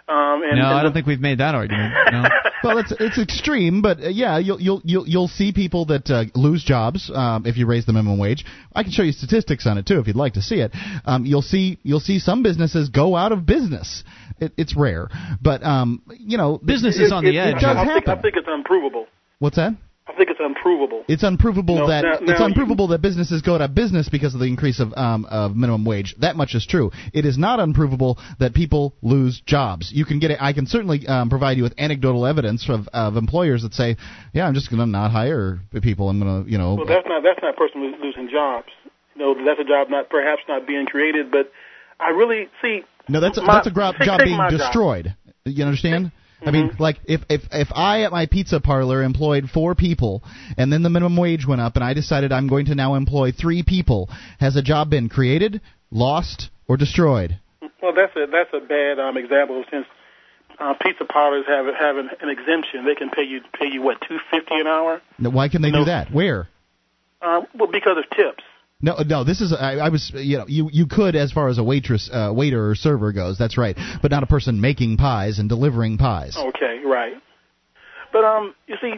[0.06, 1.94] Um, and, no, and I don't think we've made that argument.
[2.12, 2.22] No.
[2.62, 6.24] well, it's it's extreme, but uh, yeah, you'll you'll you'll you'll see people that uh,
[6.34, 8.44] lose jobs um, if you raise the minimum wage.
[8.74, 10.72] I can show you statistics on it too if you'd like to see it.
[11.04, 14.04] Um, you'll see you'll see some businesses go out of business.
[14.38, 15.08] It, it's rare,
[15.42, 17.56] but um, you know, business is on the edge.
[17.56, 17.94] It does I happen.
[17.94, 19.06] Think, I think it's unprovable.
[19.40, 19.72] What's that?
[20.06, 21.02] I think it's unprovable.
[21.08, 24.34] It's unprovable No, that now- it's now unprovable that businesses go out of business because
[24.34, 26.14] of the increase of um, of minimum wage.
[26.18, 26.90] That much is true.
[27.14, 29.90] It is not unprovable that people lose jobs.
[29.92, 30.38] You can get it.
[30.42, 33.96] I can certainly um, provide you with anecdotal evidence of, of employers that say,
[34.34, 36.10] "Yeah, I'm just going to not hire people.
[36.10, 38.68] I'm going to, you know." Well, that's not that's not a person losing jobs.
[39.16, 41.50] You know, that's a job not perhaps not being created, but
[41.98, 42.82] I really see.
[43.08, 44.58] no, that's a, my- that's a gro- job being my job.
[44.58, 45.14] destroyed.
[45.46, 46.12] You understand?
[46.46, 46.82] I mean, Mm-hmm.
[46.82, 50.22] like if if if I at my pizza parlor employed four people,
[50.56, 53.32] and then the minimum wage went up, and I decided I'm going to now employ
[53.32, 54.08] three people,
[54.40, 57.38] has a job been created, lost, or destroyed?
[57.82, 59.86] Well, that's a that's a bad um, example since
[60.58, 62.84] uh, pizza parlors have have an, an exemption.
[62.84, 65.00] They can pay you pay you what two fifty an hour.
[65.18, 65.80] Now, Why can they No.
[65.80, 66.12] do that?
[66.12, 66.48] Where?
[67.22, 68.42] Um, well, because of tips.
[68.84, 69.24] No, no.
[69.24, 72.10] This is I, I was you know you you could as far as a waitress,
[72.12, 73.38] uh, waiter or server goes.
[73.38, 76.36] That's right, but not a person making pies and delivering pies.
[76.36, 77.14] Okay, right.
[78.12, 78.94] But um, you see,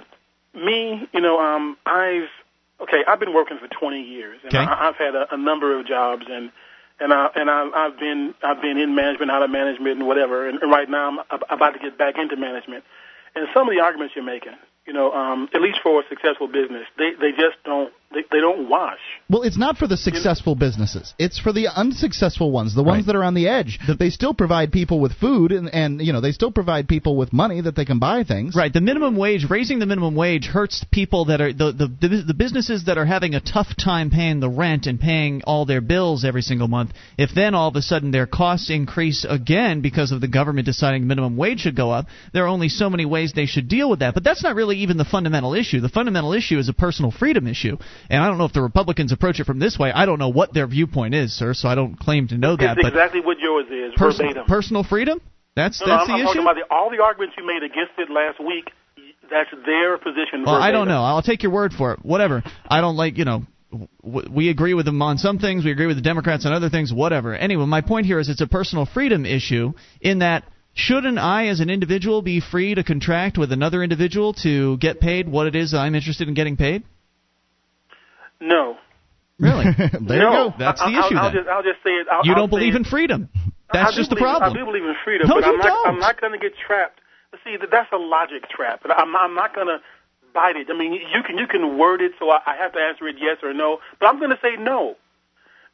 [0.54, 2.28] me, you know, um, I've
[2.80, 4.58] okay, I've been working for 20 years, and Okay.
[4.58, 6.50] I, I've had a, a number of jobs, and
[6.98, 10.48] and I and I, I've been I've been in management, out of management, and whatever.
[10.48, 12.82] And, and right now, I'm ab- about to get back into management.
[13.36, 16.48] And some of the arguments you're making, you know, um, at least for a successful
[16.48, 18.98] business, they they just don't they, they don't wash.
[19.28, 21.12] Well, it's not for the successful businesses.
[21.18, 23.06] It's for the unsuccessful ones, the ones Right.
[23.06, 23.78] that are on the edge.
[23.98, 27.32] They still provide people with food, and and you know they still provide people with
[27.32, 28.54] money that they can buy things.
[28.54, 32.22] Right, the minimum wage, raising the minimum wage hurts people that are the, the the
[32.28, 35.80] the businesses that are having a tough time paying the rent and paying all their
[35.80, 36.92] bills every single month.
[37.18, 41.06] If then all of a sudden their costs increase again because of the government deciding
[41.06, 43.98] minimum wage should go up, there are only so many ways they should deal with
[43.98, 44.14] that.
[44.14, 45.80] But that's not really even the fundamental issue.
[45.80, 47.76] The fundamental issue is a personal freedom issue.
[48.10, 49.92] And I don't know if the Republicans approach it from this way.
[49.92, 52.78] I don't know what their viewpoint is, sir, so I don't claim to know that,
[52.78, 54.46] it's but exactly what yours is, personal verbatim.
[54.48, 55.20] personal freedom?
[55.54, 56.26] That's No, no, that's I'm, the I'm issue.
[56.26, 58.70] talking about the, all the arguments you made against it last week.
[59.28, 60.44] That's their position.
[60.44, 61.02] Well, I don't know.
[61.02, 62.04] I'll take your word for it.
[62.04, 62.44] Whatever.
[62.68, 63.42] I don't like, you know,
[64.02, 66.92] we agree with them on some things, we agree with the Democrats on other things,
[66.92, 67.34] whatever.
[67.34, 70.44] Anyway, my point here is it's a personal freedom issue in that
[70.74, 75.28] shouldn't I as an individual be free to contract with another individual to get paid
[75.28, 76.84] what it is I'm interested in getting paid?
[78.40, 78.76] No.
[79.38, 79.64] Really?
[79.78, 80.46] there no.
[80.46, 80.54] you go.
[80.58, 81.34] That's the I- I'll, issue I'll then.
[81.34, 82.06] just, I'll just say it.
[82.10, 83.28] I'll, You don't say believe in freedom.
[83.72, 84.52] That's I just the believe- problem.
[84.52, 85.66] I do believe in freedom, No, but you I'm not.
[85.66, 85.88] don't.
[85.88, 87.00] I'm not going to get trapped.
[87.44, 89.78] See, that's a logic trap, but I'm, I'm not going to
[90.32, 90.68] bite it.
[90.72, 93.16] I mean, you can you can word it so I, I have to answer it
[93.20, 94.96] yes or no, but I'm going to say no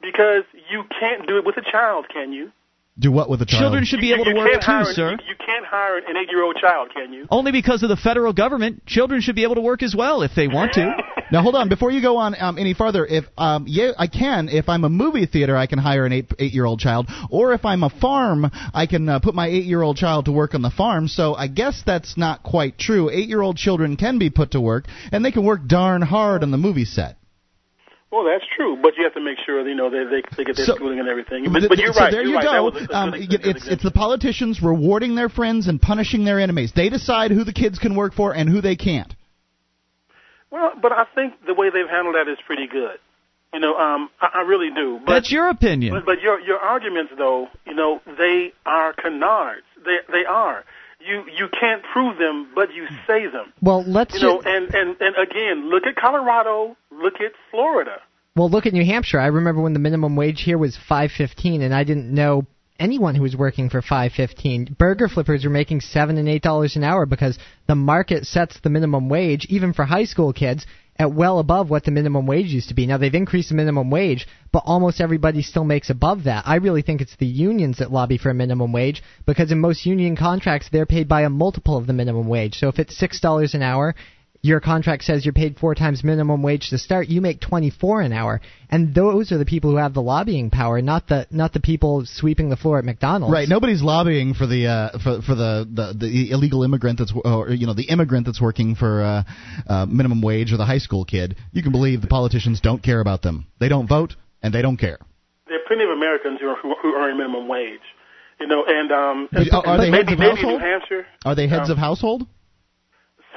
[0.01, 2.51] because you can't do it with a child, can you?
[2.99, 3.63] Do what with a child?
[3.63, 5.11] Children should be You- able to work too, hire, sir.
[5.13, 7.27] You, you can't hire an eight-year-old child, can you?
[7.31, 10.33] Only because of the federal government, children should be able to work as well if
[10.35, 10.93] they want to.
[11.33, 14.51] Now hold on, before you go on um, any further, if um, yeah, I can.
[14.51, 17.55] If I'm a movie theater, I can hire an eight eight year old child, or
[17.55, 20.55] if I'm a farm, I can uh, put my eight year old child to work
[20.55, 21.09] on the farm.
[21.09, 23.09] So I guess that's not quite true.
[23.09, 26.43] Eight year old children can be put to work, and they can work darn hard
[26.43, 27.17] on the movie set.
[28.13, 30.57] Well, that's true, but you have to make sure you know they they, they get
[30.57, 31.51] their So- schooling and everything.
[31.51, 32.13] But, but you're so right.
[32.13, 32.45] there you're you right.
[32.45, 32.69] Go.
[32.69, 36.25] a- a Um, good- y- good it's it's the politicians rewarding their friends and punishing
[36.25, 36.73] their enemies.
[36.77, 39.15] They decide who the kids can work for and who they can't.
[40.51, 42.99] Well, but I think the way they've handled that is pretty good.
[43.55, 45.01] You know, um, I, I really do.
[45.05, 45.95] But, That's your opinion.
[45.95, 49.65] But, but your your arguments, though, you know, they are canards.
[49.85, 50.65] They they are.
[51.07, 53.53] You you can't prove them, but you say them.
[53.61, 56.77] Well, let's You know, ju- and and and again, look at Colorado.
[56.91, 57.97] Look at Florida.
[58.37, 59.21] Well, look at New Hampshire.
[59.21, 62.47] I remember when the minimum wage here was 5.15 and I didn't know
[62.81, 64.79] anyone who was working for 5.15.
[64.79, 67.39] Burger flippers were making 7 and 8 dollars an hour because
[67.69, 70.67] the market sets the minimum wage even for high school kids
[70.99, 72.87] at well above what the minimum wage used to be.
[72.87, 76.45] Now they've increased the minimum wage, but almost everybody still makes above that.
[76.47, 79.87] I really think it's the unions that lobby for a minimum wage because in most
[79.87, 82.57] union contracts they're paid by a multiple of the minimum wage.
[82.57, 83.95] So if it's $6 an hour
[84.43, 88.13] your contract says you're paid four times minimum wage to start, you make 24 an
[88.13, 91.61] hour, and those are the people who have the lobbying power, not the not the
[91.61, 93.33] people sweeping the floor at McDonald's.
[93.33, 93.49] Right.
[93.49, 97.67] Nobody's lobbying for the uh, for for the, the the illegal immigrant that's or you
[97.69, 99.23] know the immigrant that's working for uh,
[99.69, 101.37] uh, minimum wage or the high school kid.
[101.53, 103.47] You can believe the politicians don't care about them.
[103.61, 104.99] They don't vote and they don't care.
[105.47, 107.81] There are plenty of Americans who are, who, who earn minimum wage.
[108.41, 110.61] You know, and um, But are- are they maybe heads of maybe household?
[110.61, 111.07] New Hampshire.
[111.25, 112.27] Are they heads Um, of household?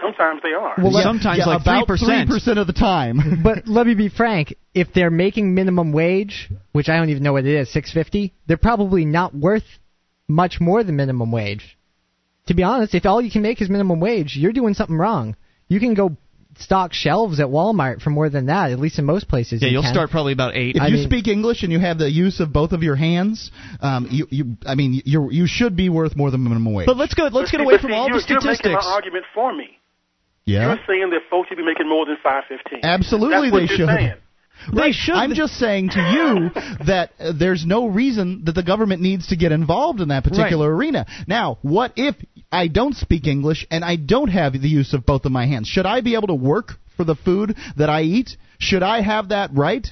[0.01, 0.73] Sometimes they are.
[0.77, 2.27] Well, Yeah, sometimes yeah, like about 3%.
[2.27, 3.39] percent of the time.
[3.43, 4.55] but let me be frank.
[4.73, 8.57] If they're making minimum wage, which I don't even know what it is, 650, they're
[8.57, 9.63] probably not worth
[10.27, 11.77] much more than minimum wage.
[12.47, 15.35] To be honest, if all you can make is minimum wage, you're doing something wrong.
[15.67, 16.15] You can go
[16.57, 19.61] stock shelves at Walmart for more than that, at least in most places.
[19.61, 19.93] Yeah, you you'll can.
[19.93, 20.75] start probably about eight.
[20.75, 22.95] If I you mean- speak English and you have the use of both of your
[22.95, 23.49] hands,
[23.81, 26.85] um, you, you, I mean, you you should be worth more than minimum wage.
[26.85, 27.23] But let's go.
[27.31, 28.85] Let's get But away from but all see, the you're, You're making statistics.
[28.85, 29.79] my argument for me.
[30.45, 32.81] Yeah, You're saying that folks should be making more than five fifteen.
[32.83, 33.87] absolutely That's what they you're should.
[33.87, 34.13] Saying.
[34.73, 35.15] They should.
[35.15, 36.49] I'm just saying to you
[36.85, 40.73] that uh, there's no reason that the government needs to get involved in that particular
[40.73, 41.05] arena.
[41.27, 42.15] Now, what if
[42.51, 45.67] I don't speak English and I don't have the use of both of my hands?
[45.67, 48.37] Should I be able to work for the food that I eat?
[48.57, 49.85] Should I have that right?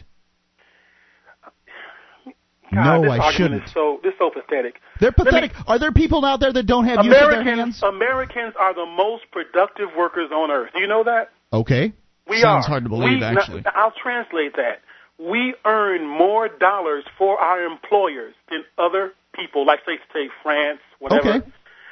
[2.73, 3.65] God, no, this I shouldn't.
[3.65, 4.75] Is so this is so pathetic.
[5.03, 5.51] They're Let me- pathetic.
[5.67, 7.83] Are there people out there that don't have use of their Americans, hands?
[7.83, 10.71] Americans are the most productive workers on earth.
[10.73, 11.31] Do you know that?
[11.51, 11.91] Okay.
[12.29, 12.69] We Sounds are.
[12.69, 13.63] hard to believe, we, actually.
[13.67, 14.79] I'll translate that.
[15.19, 21.29] We earn more dollars for our employers than other people, like say, say France, whatever.
[21.29, 21.47] Okay.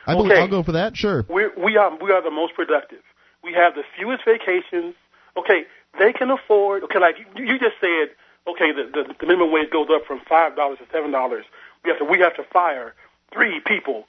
[0.08, 0.42] I believe, Okay.
[0.42, 0.96] I'll go for that.
[0.96, 1.26] Sure.
[1.30, 3.04] We're, we are we are the most productive.
[3.44, 4.96] We have the fewest vacations.
[5.38, 5.66] Okay,
[6.00, 6.84] they can afford.
[6.86, 8.16] Okay, like you, you just said.
[8.48, 11.46] Okay, the, the the minimum wage goes up from five dollars to seven dollars.
[11.84, 12.94] We have to we have to fire
[13.34, 14.06] three people.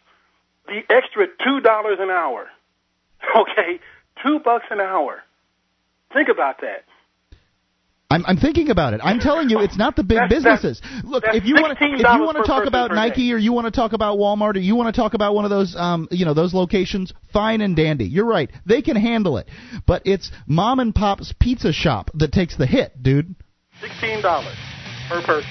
[0.67, 2.49] The extra two dollars an hour.
[3.37, 3.79] Okay,
[4.25, 5.23] two bucks an hour.
[6.13, 6.83] Think about that.
[8.11, 9.01] I'm, I'm thinking about it.
[9.03, 11.05] I'm telling you, it's not the big That's- that's- businesses.
[11.05, 13.33] Look, that's if you want to, if you want to talk about Nike day.
[13.33, 15.51] or you want to talk about Walmart or you want to talk about one of
[15.51, 18.05] those, um, you know, those locations, fine and dandy.
[18.05, 18.51] You're right.
[18.67, 19.49] They can handle it.
[19.87, 23.35] But it's mom and pop's pizza shop that takes the hit, dude.
[23.81, 24.57] Sixteen dollars
[25.09, 25.49] per person.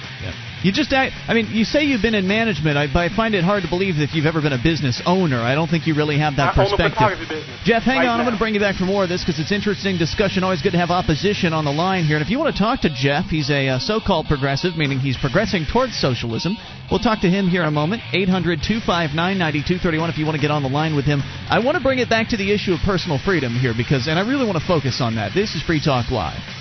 [0.63, 3.33] You just act, I mean, you say you've been in management, I, but I find
[3.33, 5.41] it hard to believe that you've ever been a business owner.
[5.41, 7.17] I don't think you really have that I perspective.
[7.65, 8.19] Jeff, hang right on.
[8.19, 10.43] I'm going to bring you back for more of this because it's interesting discussion.
[10.43, 12.15] Always good to have opposition on the line here.
[12.15, 15.17] And if you want to talk to Jeff, he's a uh, so-called progressive, meaning he's
[15.17, 16.55] progressing towards socialism.
[16.91, 18.03] We'll talk to him here in a moment.
[18.13, 21.21] 800-259-9231 if you want to get on the line with him.
[21.49, 24.19] I want to bring it back to the issue of personal freedom here because, and
[24.19, 25.33] I really want to focus on that.
[25.33, 26.60] This is Free Talk Live.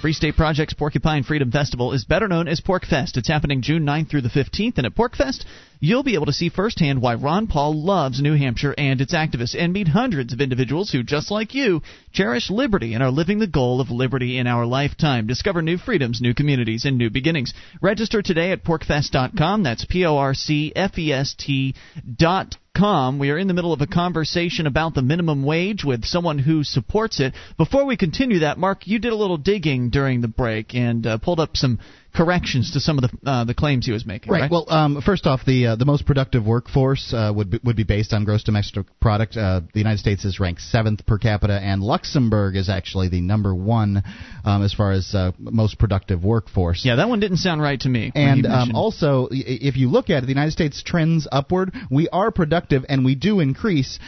[0.00, 3.16] Free State Project's Porcupine Freedom Festival is better known as PorcFest.
[3.16, 5.44] It's happening June 9th through the 15th, and at PorcFest,
[5.80, 9.56] you'll be able to see firsthand why Ron Paul loves New Hampshire and its activists,
[9.58, 11.82] and meet hundreds of individuals who, just like you,
[12.12, 15.26] cherish liberty and are living the goal of liberty in our lifetime.
[15.26, 17.52] Discover new freedoms, new communities, and new beginnings.
[17.82, 19.64] Register today at porcfest.com.
[19.64, 21.74] That's P O R C F E S T
[22.16, 23.18] dot com.
[23.18, 26.62] We are in the middle of a conversation about the minimum wage with someone who
[26.62, 27.34] supports it.
[27.56, 31.18] Before we continue that, Mark, you did a little digging during the break and uh,
[31.18, 31.80] pulled up some
[32.18, 34.32] corrections to some of the uh, the claims he was making.
[34.32, 34.42] Right.
[34.42, 34.50] right?
[34.50, 37.84] Well, um, first off, the uh, the most productive workforce uh, would be, would be
[37.84, 39.36] based on gross domestic product.
[39.36, 43.54] Uh, the United States is ranked seventh per capita, and Luxembourg is actually the number
[43.54, 44.02] one
[44.44, 46.84] um, as far as uh, most productive workforce.
[46.84, 48.10] Yeah, that one didn't sound right to me.
[48.16, 51.72] And um, also, if you look at it, the United States trends upward.
[51.88, 54.00] We are productive, and we do increase,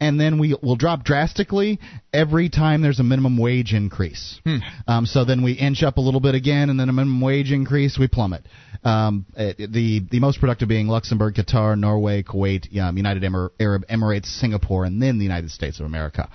[0.00, 1.80] and then we will drop drastically
[2.12, 4.40] every time there's a minimum wage increase.
[4.44, 4.58] Hmm.
[4.86, 7.50] Um, so then we inch up a little bit again, and then a minimum wage
[7.50, 8.44] increase, we plummet.
[8.84, 14.26] Um, the the most productive being Luxembourg, Qatar, Norway, Kuwait, um, United Emir- Arab Emirates,
[14.26, 16.28] Singapore, and then the United States of America.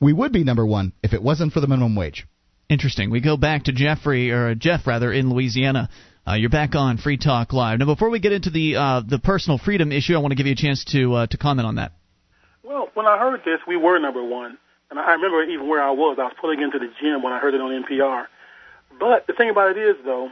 [0.00, 2.26] We would be number one if it wasn't for the minimum wage.
[2.68, 3.10] Interesting.
[3.10, 5.88] We go back to Jeffrey or Jeff rather in Louisiana.
[6.26, 7.78] Uh, you're back on Free Talk Live.
[7.78, 10.46] Now, before we get into the uh, the personal freedom issue, I want to give
[10.46, 11.92] you a chance to uh, to comment on that.
[12.70, 14.56] Well, when I heard this, we were number one,
[14.90, 16.18] and I remember even where I was.
[16.20, 18.26] I was pulling into the gym when I heard it on NPR.
[18.96, 20.30] But the thing about it is, though,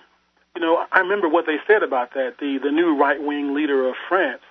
[0.55, 2.34] you know, I remember what they said about that.
[2.39, 4.43] The the new right wing leader of France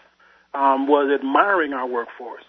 [0.54, 2.44] um, was admiring our workforce.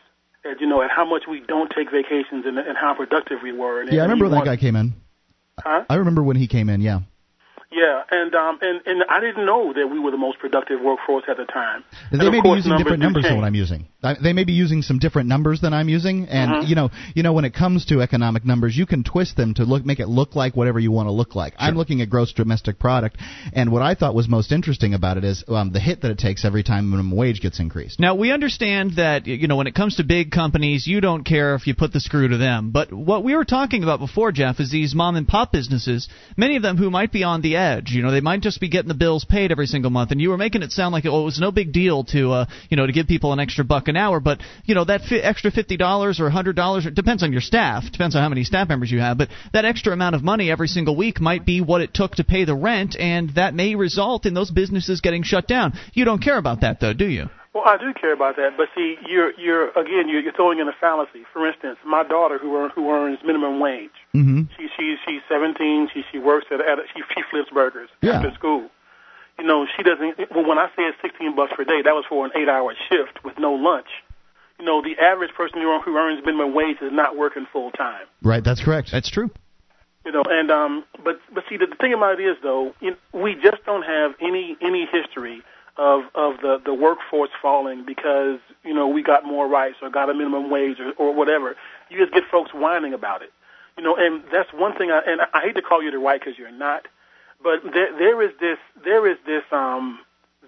[0.44, 3.52] And, you know, at how much we don't take vacations and, and how productive we
[3.52, 3.80] were.
[3.80, 4.94] And, yeah, I remember that guy came in.
[5.58, 5.84] Huh?
[5.88, 6.80] I remember when he came in.
[6.80, 7.00] Yeah.
[7.70, 11.24] Yeah, and um, and and I didn't know that we were the most productive workforce
[11.28, 11.84] at the time.
[12.10, 13.32] They and may be using different numbers change.
[13.32, 13.86] than what I'm using.
[14.22, 16.68] They may be using some different numbers than I'm using, and Mhm.
[16.68, 19.64] you know, you know, when it comes to economic numbers, you can twist them to
[19.64, 21.52] look make it look like whatever you want to look like.
[21.58, 23.18] I'm looking at gross domestic product,
[23.52, 26.18] and what I thought was most interesting about it is um, the hit that it
[26.18, 28.00] takes every time minimum wage gets increased.
[28.00, 31.54] Now we understand that you know when it comes to big companies, you don't care
[31.54, 32.70] if you put the screw to them.
[32.70, 36.08] But what we were talking about before, Jeff, is these mom and pop businesses.
[36.34, 37.90] Many of them who might be on the edge.
[37.90, 40.30] You know, they might just be getting the bills paid every single month, and you
[40.30, 42.86] were making it sound like oh, it was no big deal to uh, you know
[42.86, 44.20] to give people an extra buck an hour.
[44.20, 47.40] But you know that fi- extra fifty dollars or hundred dollars it depends on your
[47.40, 49.18] staff, depends on how many staff members you have.
[49.18, 52.24] But that extra amount of money every single week might be what it took to
[52.24, 55.72] pay the rent, and that may result in those businesses getting shut down.
[55.92, 57.28] You don't care about that, though, do you?
[57.54, 60.68] Well, I do care about that, but see, you're you're again you're, you're throwing in
[60.68, 61.24] a fallacy.
[61.32, 64.42] For instance, my daughter who earn, who earns minimum wage, Mm-hmm.
[64.56, 65.88] she she's she's 17.
[65.94, 68.12] She she works at, at a, she she flips burgers Yeah.
[68.16, 68.68] after school.
[69.38, 70.18] You know, she doesn't.
[70.34, 73.24] Well, when I say it's 16 bucks per day, that was for an eight-hour shift
[73.24, 73.86] with no lunch.
[74.58, 77.70] You know, the average person who, earn- who earns minimum wage is not working full
[77.70, 78.02] time.
[78.22, 78.90] Right, that's correct.
[78.90, 79.30] That's true.
[80.04, 82.90] You know, and um, but but see, the, the thing about it is though, you
[82.92, 85.42] know, we just don't have any any history
[85.78, 90.10] of of the the workforce falling because you know we got more rights or got
[90.10, 91.56] a minimum wage or, or whatever.
[91.88, 93.32] You just get folks whining about it.
[93.76, 94.90] You know, and that's one thing.
[94.90, 96.86] I, and I hate to call you the right because you're not,
[97.42, 100.00] but there there is this there is this um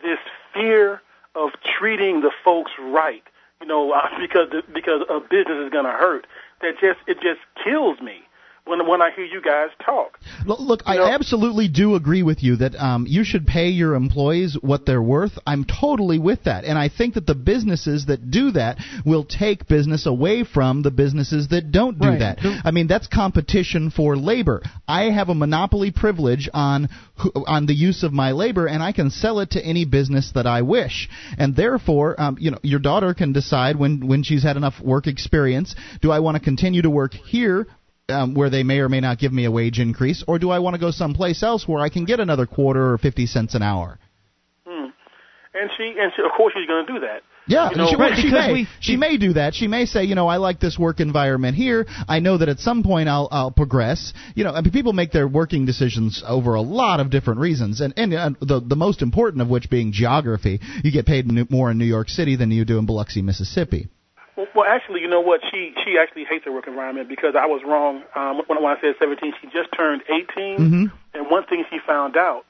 [0.02, 0.18] this
[0.52, 1.00] fear
[1.36, 3.22] of treating the folks right.
[3.60, 6.26] You know, uh, because the, because a business is going to hurt.
[6.60, 8.22] That just it just kills me
[8.70, 10.18] when when I hear you guys talk.
[10.46, 14.56] Look, look I absolutely do agree with you that um, you should pay your employees
[14.60, 15.32] what they're worth.
[15.46, 19.66] I'm totally with that, and I think that the businesses that do that will take
[19.66, 22.18] business away from the businesses that don't do Right.
[22.20, 22.38] that.
[22.64, 24.62] I mean, that's competition for labor.
[24.88, 26.88] I have a monopoly privilege on
[27.46, 30.46] on the use of my labor, and I can sell it to any business that
[30.46, 31.08] I wish.
[31.36, 35.06] And therefore, um, you know, your daughter can decide when when she's had enough work
[35.06, 35.74] experience.
[36.00, 37.66] Do I want to continue to work here?
[38.10, 40.58] Um, where they may or may not give me a wage increase, or do I
[40.58, 43.62] want to go someplace else where I can get another quarter or fifty cents an
[43.62, 43.98] hour?
[44.66, 44.88] Hmm.
[45.54, 47.22] And she and she, of course she's going to do that.
[47.46, 48.52] Yeah, You know, she, right, she because may.
[48.52, 49.54] we- she may do that.
[49.54, 51.86] She may say, you know, I like this work environment here.
[52.06, 54.12] I know that at some point I'll I'll progress.
[54.36, 57.80] You know, I mean, people make their working decisions over a lot of different reasons,
[57.80, 60.60] and and uh, the the most important of which being geography.
[60.84, 63.88] You get paid New- more in New York City than you do in Biloxi, Mississippi.
[64.54, 65.40] Well, actually, you know what?
[65.50, 68.80] She she actually hates her work environment because I was wrong um, when, when I
[68.80, 69.32] said 17.
[69.40, 70.84] She just turned 18, Mm-hmm.
[71.14, 72.42] and one thing she found out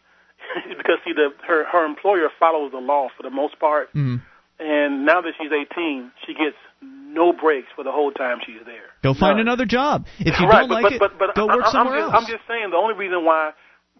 [0.70, 4.22] is because see the her her employer follows the law for the most part, Mm.
[4.58, 8.88] and now that she's 18, she gets no breaks for the whole time she's there.
[9.02, 10.06] Go find another job.
[10.20, 11.96] If you right, don't but, like but, it, but, but go I, work I- somewhere
[11.96, 12.24] I'm just, else.
[12.24, 13.50] I'm just saying the only reason why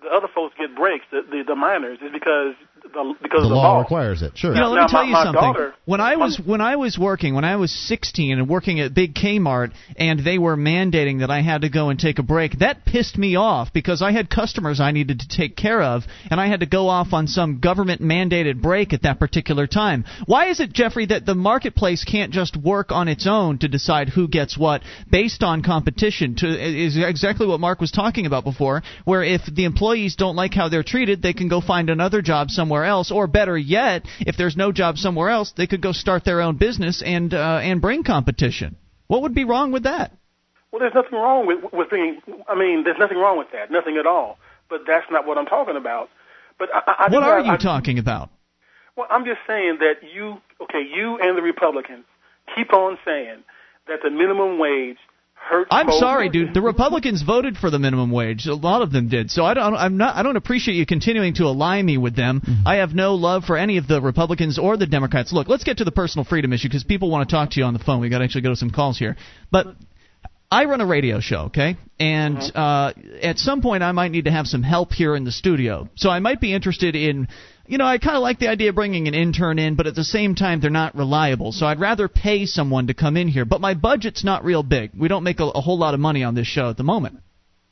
[0.00, 2.54] the other folks get breaks, the the, the minors, is because
[2.92, 3.80] the because the of the law law.
[3.80, 4.32] requires it.
[4.36, 4.54] Sure.
[4.54, 5.42] You know, let Now, me tell my- you something.
[5.42, 8.94] daughter- when I was when I was working, when I was 16 and working at
[8.94, 12.58] Big Kmart, and they were mandating that I had to go and take a break,
[12.60, 16.40] that pissed me off because I had customers I needed to take care of, and
[16.40, 20.04] I had to go off on some government mandated break at that particular time.
[20.26, 24.08] Why is it, Jeffrey, that the marketplace can't just work on its own to decide
[24.10, 26.34] who gets what based on competition?
[26.36, 30.54] To is exactly what Mark was talking about before, where if the employees don't like
[30.54, 34.36] how they're treated, they can go find another job somewhere else, or better yet, if
[34.36, 37.80] there's no job somewhere else, they could go start their own business and uh, and
[37.80, 38.76] bring competition.
[39.06, 40.12] What would be wrong with that?
[40.72, 42.20] Well, there's nothing wrong with with being.
[42.48, 44.38] I mean, there's nothing wrong with that, nothing at all.
[44.68, 46.10] But that's not what I'm talking about.
[46.58, 48.30] But I, I, What are you I- talking about?
[48.96, 52.04] Well, I'm just saying that you, okay, you and the Republicans
[52.54, 53.38] keep on saying
[53.88, 54.98] that the minimum wage.
[55.70, 55.98] I'm folks.
[55.98, 56.54] sorry, dude.
[56.54, 58.46] The Republicans voted for the minimum wage.
[58.46, 59.30] A lot of them did.
[59.30, 59.74] So I don't.
[59.74, 60.16] I'm not.
[60.16, 62.42] I don't appreciate you continuing to ally me with them.
[62.64, 65.32] I have no love for any of the Republicans or the Democrats.
[65.32, 67.66] Look, let's get to the personal freedom issue because people want to talk to you
[67.66, 68.00] on the phone.
[68.00, 69.16] We got to actually go to some calls here.
[69.50, 69.66] But
[70.52, 71.76] I run a radio show, okay?
[72.00, 75.30] And uh, at some point, I might need to have some help here in the
[75.30, 75.88] studio.
[75.94, 77.28] So I might be interested in,
[77.70, 79.94] you know, I kind of like the idea of bringing an intern in, but at
[79.94, 81.52] the same time, they're not reliable.
[81.52, 83.44] So I'd rather pay someone to come in here.
[83.44, 84.90] But my budget's not real big.
[84.98, 87.20] We don't make a, a whole lot of money on this show at the moment.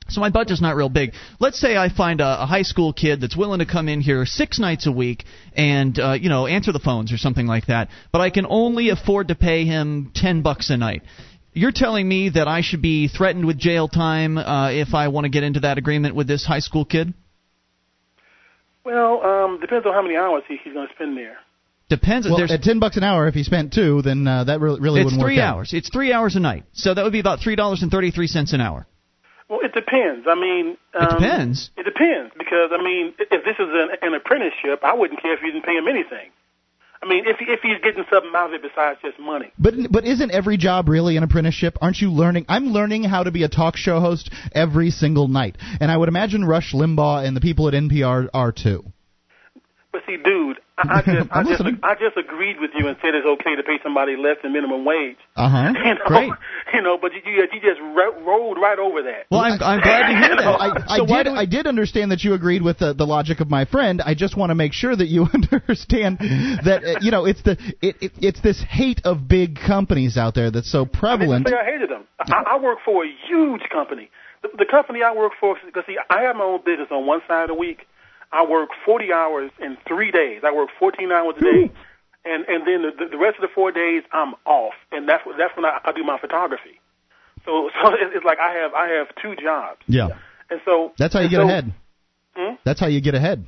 [0.08, 1.14] So my budget's not real big.
[1.40, 4.24] Let's say I find a, a high school kid that's willing to come in here
[4.24, 7.88] six nights a week and uh, you know answer the phones or something like that,
[8.12, 11.02] but I can only afford to pay him ten bucks a night.
[11.52, 15.24] You're telling me that I should be threatened with jail time uh, if I want
[15.24, 17.12] to get into that agreement with this high school kid?
[18.88, 21.36] Well, um, depends on how many hours he, he's going to spend there.
[21.90, 22.26] Depends.
[22.26, 24.80] Well, There's, at ten bucks an hour, if he spent two, then uh, that really,
[24.80, 25.56] really it's wouldn't three work out.
[25.56, 25.74] hours.
[25.74, 26.64] It's three hours a night.
[26.72, 28.86] So that would be about three dollars and thirty three cents an hour.
[29.48, 30.26] Well, it depends.
[30.28, 31.70] I mean, um, It depends.
[31.76, 35.40] It depends because I mean, if this is an, an apprenticeship, I wouldn't care if
[35.42, 36.32] you didn't pay him anything.
[37.00, 39.52] I mean, if if he's getting something out of it besides just money.
[39.58, 41.78] But but isn't every job really an apprenticeship?
[41.80, 42.46] Aren't you learning?
[42.48, 46.08] I'm learning how to be a talk show host every single night, and I would
[46.08, 48.84] imagine Rush Limbaugh and the people at NPR are too.
[49.98, 51.80] But see, dude, I, I just I just listening.
[51.82, 54.84] I just agreed with you and said it's okay to pay somebody less than minimum
[54.84, 55.16] wage.
[55.34, 55.72] Uh huh.
[55.84, 56.32] You know, Great.
[56.74, 59.26] You know, but you you, you just ro- rolled right over that.
[59.30, 60.46] Well, I'm, I'm glad to hear that.
[60.46, 61.32] I, I so why did.
[61.32, 64.02] we, I did understand that you agreed with the, the logic of my friend.
[64.04, 67.52] I just want to make sure that you understand that uh, you know it's the
[67.80, 71.48] it, it it's this hate of big companies out there that's so I didn't prevalent.
[71.48, 72.06] say I hated them.
[72.20, 74.10] I, I work for a huge company.
[74.42, 77.20] The, the company I work for, because see, I have my own business on one
[77.26, 77.86] side of the week.
[78.32, 80.42] I work 40 hours in three days.
[80.44, 81.70] I work 14 hours a day,
[82.24, 85.54] and and then the, the rest of the four days I'm off, and that's that's
[85.56, 86.80] when I, I do my photography.
[87.44, 90.08] So so it's like I have I have two jobs, Yeah,
[90.50, 91.72] and so that's how you get so- ahead.
[92.36, 92.54] Hmm?
[92.64, 93.46] That's how you get ahead.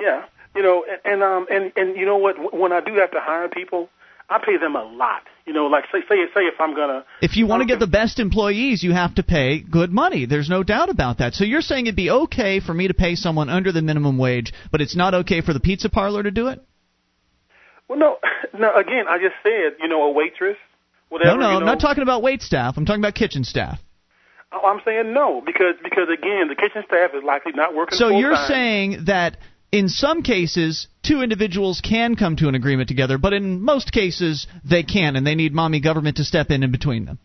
[0.00, 0.24] Yeah,
[0.54, 2.54] you know, and, and um and and you know what?
[2.54, 3.88] When I do have to hire people,
[4.28, 5.22] I pay them a lot.
[5.50, 7.88] You know, like say say say if I'm gonna If you want to get the
[7.88, 10.24] best employees, you have to pay good money.
[10.24, 11.34] There's no doubt about that.
[11.34, 14.52] So you're saying it'd be okay for me to pay someone under the minimum wage,
[14.70, 16.60] but it's not okay for the pizza parlor to do it?
[17.88, 18.18] Well, no,
[18.56, 18.72] no.
[18.76, 20.56] Again, I just said, you know, a waitress,
[21.08, 21.36] whatever.
[21.36, 22.76] no, no, you I'm not talking about wait staff.
[22.76, 23.80] I'm talking about kitchen staff.
[24.52, 27.98] Oh, I'm saying no because because again, the kitchen staff is likely not working.
[27.98, 28.46] So you're time.
[28.48, 29.36] saying that
[29.72, 34.46] in some cases two individuals can come to an agreement together, but in most cases
[34.64, 37.18] they can't, and they need mommy government to step in in between them.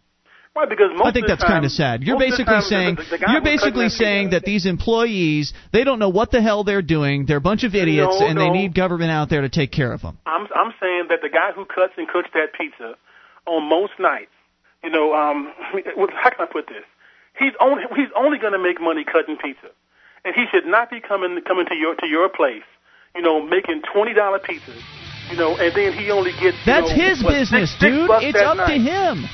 [0.56, 2.02] Right, because most I think that's kind of sad.
[2.02, 5.54] You're most of the basically saying the, the, you're basically that saying that these employees
[5.74, 7.26] they don't know what the hell they're doing.
[7.26, 9.92] They're a bunch of idiots, No, and they need government out there to take care
[9.92, 10.18] of them.
[10.26, 12.96] I'm I'm saying that the guy who cuts and cooks that pizza
[13.46, 14.32] on most nights,
[14.82, 15.52] you know, um,
[16.24, 16.86] how can I put this?
[17.38, 19.76] He's only he's only going to make money cutting pizza,
[20.26, 22.64] and he should not be coming coming to your to your place,
[23.16, 24.82] you know, making twenty dollar pizzas,
[25.30, 26.58] you know, and then he only gets.
[26.66, 28.08] That's know, his what, business, six, six dude.
[28.08, 29.26] bucks It's up to him.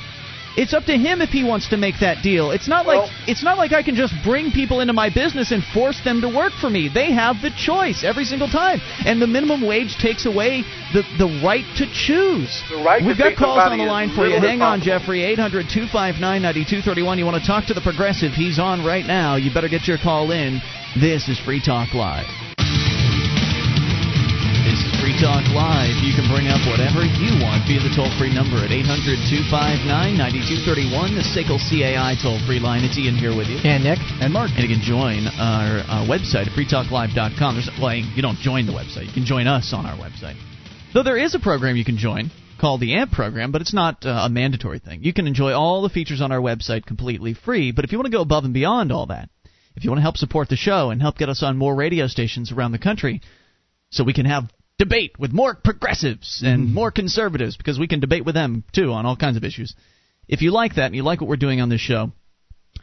[0.54, 2.50] It's up to him if he wants to make that deal.
[2.50, 5.50] It's not Well- like it's not like I can just bring people into my business
[5.50, 6.88] and force them to work for me.
[6.88, 8.78] They have the choice every single time.
[9.06, 10.62] And the minimum wage takes away
[10.92, 12.62] the the right to choose.
[12.68, 14.38] The right We've got calls on the line for you.
[14.40, 14.82] Hang on.
[14.82, 15.20] Jeffrey.
[15.36, 17.16] 800-259-9231.
[17.18, 18.32] You want to talk to the progressive?
[18.32, 19.36] He's on right now.
[19.36, 20.60] You better get your call in.
[21.00, 22.28] This is Free Talk Live.
[24.60, 25.96] This is Free Talk Live.
[26.04, 29.88] You can bring up whatever you want via the toll free number at 800 259
[29.88, 32.84] 9231, the SACL CAI toll free line.
[32.84, 33.56] It's Ian here with you.
[33.64, 34.04] And Nick.
[34.20, 34.52] And Mark.
[34.52, 37.56] And you can join our uh, website at freetalklive.com.
[37.56, 39.08] There's, well, you don't join the website.
[39.08, 40.36] You can join us on our website.
[40.92, 42.28] Though there is a program you can join
[42.60, 45.00] called the AMP program, but it's not uh, a mandatory thing.
[45.00, 48.12] You can enjoy all the features on our website completely free, but if you want
[48.12, 49.31] to go above and beyond all that,
[49.74, 52.06] if you want to help support the show and help get us on more radio
[52.06, 53.20] stations around the country,
[53.90, 56.74] so we can have debate with more progressives and mm-hmm.
[56.74, 59.74] more conservatives because we can debate with them too on all kinds of issues.
[60.28, 62.12] If you like that and you like what we're doing on this show,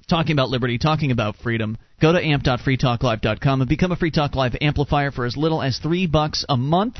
[0.07, 4.55] talking about liberty, talking about freedom, go to amp.freetalklive.com and become a Free Talk Live
[4.61, 6.97] amplifier for as little as three bucks a month.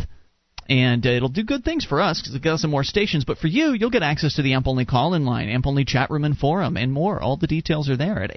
[0.68, 3.26] And uh, it'll do good things for us because it gets us some more stations.
[3.26, 5.84] But for you, you'll get access to the AMP only call in line, AMP only
[5.84, 7.20] chat room and forum, and more.
[7.20, 8.36] All the details are there at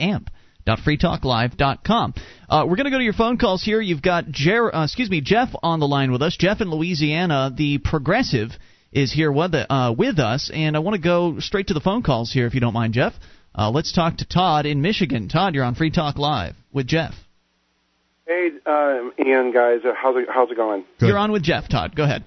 [0.66, 2.14] amp.freetalklive.com.
[2.48, 3.80] Uh, we're going to go to your phone calls here.
[3.80, 6.36] You've got Jer- uh, excuse me, Jeff on the line with us.
[6.36, 8.50] Jeff in Louisiana, the progressive,
[8.92, 12.02] is here with, uh, with us, and I want to go straight to the phone
[12.02, 13.14] calls here, if you don't mind, Jeff.
[13.54, 15.28] Uh, let's talk to Todd in Michigan.
[15.28, 17.14] Todd, you're on Free Talk Live with Jeff.
[18.26, 20.84] Hey, uh, Ian, guys, uh, how's it how's it going?
[20.98, 21.08] Good.
[21.08, 21.68] You're on with Jeff.
[21.68, 22.24] Todd, go ahead.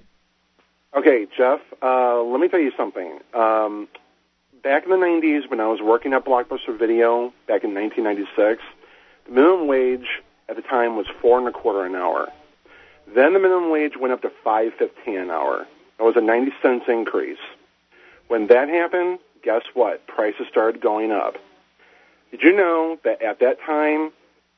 [0.95, 1.59] Okay, Jeff.
[1.81, 3.19] Uh, let me tell you something.
[3.33, 3.87] Um,
[4.65, 8.63] back in the '90s, when I was working at Blockbuster Video back in 1996,
[9.27, 10.07] the minimum wage
[10.49, 12.29] at the time was four and a quarter an hour.
[13.05, 15.67] Then the minimum wage went up to five fifteen an hour.
[15.99, 17.37] That was a 90 cents increase.
[18.27, 20.07] When that happened, guess what?
[20.07, 21.35] Prices started going up.
[22.31, 24.11] Did you know that at that time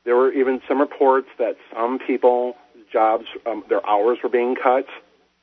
[0.04, 2.56] there were even some reports that some people
[2.90, 4.86] jobs um, their hours were being cut,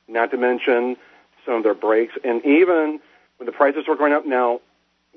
[0.08, 0.98] not to mention
[1.46, 3.00] some of their breaks, and even
[3.38, 4.26] when the prices were going up.
[4.26, 4.62] Now,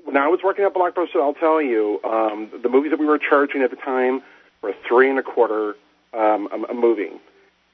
[0.03, 3.19] when I was working at Blockbuster, I'll tell you um, the movies that we were
[3.19, 4.21] charging at the time
[4.61, 5.75] were three and a quarter
[6.13, 7.11] um, a, a movie.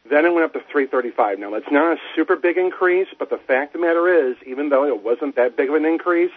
[0.09, 1.39] Then it went up to 335.
[1.39, 4.69] Now that's not a super big increase, but the fact of the matter is, even
[4.69, 6.31] though it wasn't that big of an increase,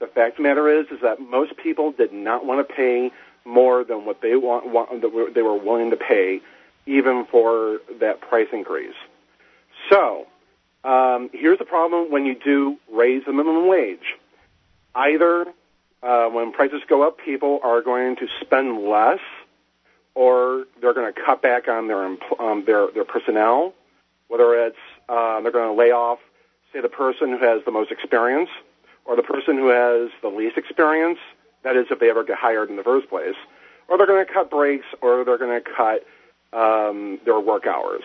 [0.00, 3.12] the fact of the matter is, is that most people did not want to pay
[3.44, 6.40] more than what they want, want they were willing to pay,
[6.86, 8.94] even for that price increase.
[9.88, 10.26] So
[10.84, 14.16] um, here's the problem when you do raise the minimum wage.
[14.94, 15.46] Either
[16.02, 19.20] uh, when prices go up, people are going to spend less
[20.14, 22.04] or they're going to cut back on their
[22.38, 23.72] um, their their personnel,
[24.28, 24.76] whether it's
[25.08, 26.18] uh, they're going to lay off,
[26.72, 28.50] say, the person who has the most experience,
[29.04, 31.18] or the person who has the least experience.
[31.64, 33.36] That is, if they ever get hired in the first place,
[33.88, 36.04] or they're going to cut breaks, or they're going to cut
[36.52, 38.02] um, their work hours.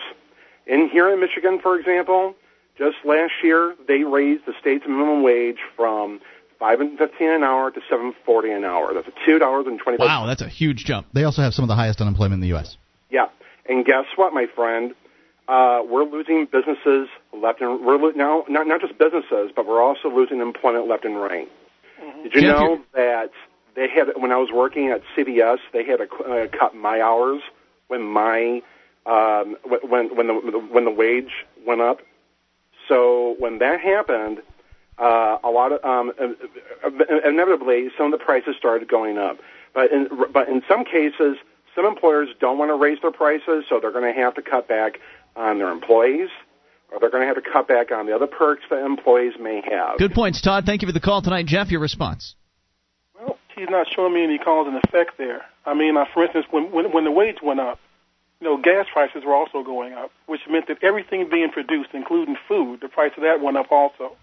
[0.66, 2.36] In here in Michigan, for example,
[2.78, 6.20] just last year they raised the state's minimum wage from
[6.58, 8.94] five and fifteen an hour to seven forty an hour.
[8.94, 9.98] That's a two dollars and twenty.
[9.98, 11.08] Wow, that's a huge jump.
[11.12, 12.76] They also have some of the highest unemployment in the U.S.
[13.10, 13.26] Yeah,
[13.68, 14.94] and guess what, my friend?
[15.48, 19.82] Uh, we're losing businesses left and we're lo- now not not just businesses, but we're
[19.82, 21.48] also losing employment left and right.
[22.02, 22.22] Mm-hmm.
[22.24, 23.30] Did you Jeff, know that
[23.74, 27.40] they had when I was working at CBS, they had to uh, cut my hours
[27.86, 28.60] when my
[29.06, 31.32] um, when when the when the wage
[31.66, 32.00] went up.
[32.88, 34.38] So when that happened,
[34.98, 36.12] uh, a lot of um,
[37.24, 39.38] inevitably some of the prices started going up.
[39.74, 41.36] But in, but in some cases,
[41.74, 44.66] some employers don't want to raise their prices, so they're going to have to cut
[44.66, 44.98] back
[45.36, 46.30] on their employees,
[46.90, 49.62] or they're going to have to cut back on the other perks that employees may
[49.70, 49.98] have.
[49.98, 50.64] Good points, Todd.
[50.66, 51.70] Thank you for the call tonight, Jeff.
[51.70, 52.34] Your response.
[53.14, 55.42] Well, he's not showing me any cause and effect there.
[55.64, 57.78] I mean, uh, for instance, when, when when the wage went up,
[58.40, 62.36] you know, gas prices were also going up, which meant that everything being produced, including
[62.46, 64.16] food, the price of that went up also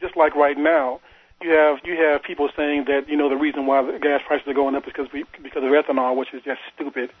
[0.00, 1.00] just like right now,
[1.42, 4.46] you have you have people saying that you know the reason why the gas prices
[4.46, 7.10] are going up is because we, because of ethanol, which is just stupid.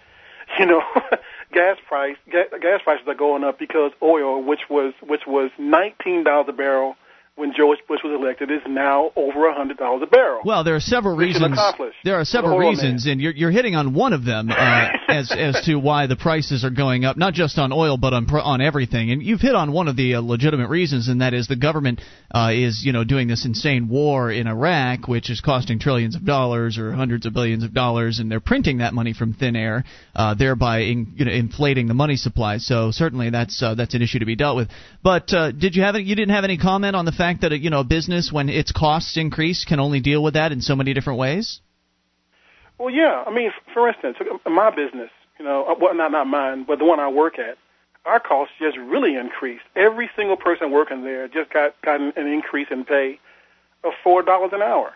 [0.58, 0.82] You know,
[1.52, 6.22] gas price ga- gas prices are going up because oil, which was which was nineteen
[6.22, 6.96] dollars a barrel
[7.36, 10.42] when George Bush was elected is now over a hundred dollars a barrel.
[10.44, 11.58] Well, there are several reasons.
[12.04, 15.60] There are several reasons, and you're you're hitting on one of them uh, as as
[15.64, 19.10] to why the prices are going up, not just on oil but on on everything.
[19.10, 22.00] And you've hit on one of the uh, legitimate reasons, and that is the government
[22.32, 26.24] uh, is you know doing this insane war in Iraq, which is costing trillions of
[26.24, 29.84] dollars or hundreds of billions of dollars, and they're printing that money from thin air,
[30.14, 32.58] uh, thereby in, you know, inflating the money supply.
[32.58, 34.68] So certainly that's uh, that's an issue to be dealt with.
[35.02, 37.40] But uh, did you have any, you didn't have any comment on the fact fact
[37.40, 40.60] that you know a business when its costs increase can only deal with that in
[40.60, 41.60] so many different ways?
[42.78, 43.24] Well, yeah.
[43.26, 46.84] I mean, for instance, my business, you know, uh, well, not not mine, but the
[46.84, 47.56] one I work at,
[48.04, 49.64] our costs just really increased.
[49.74, 53.18] Every single person working there just got got an increase in pay
[53.82, 54.92] of four dollars an hour.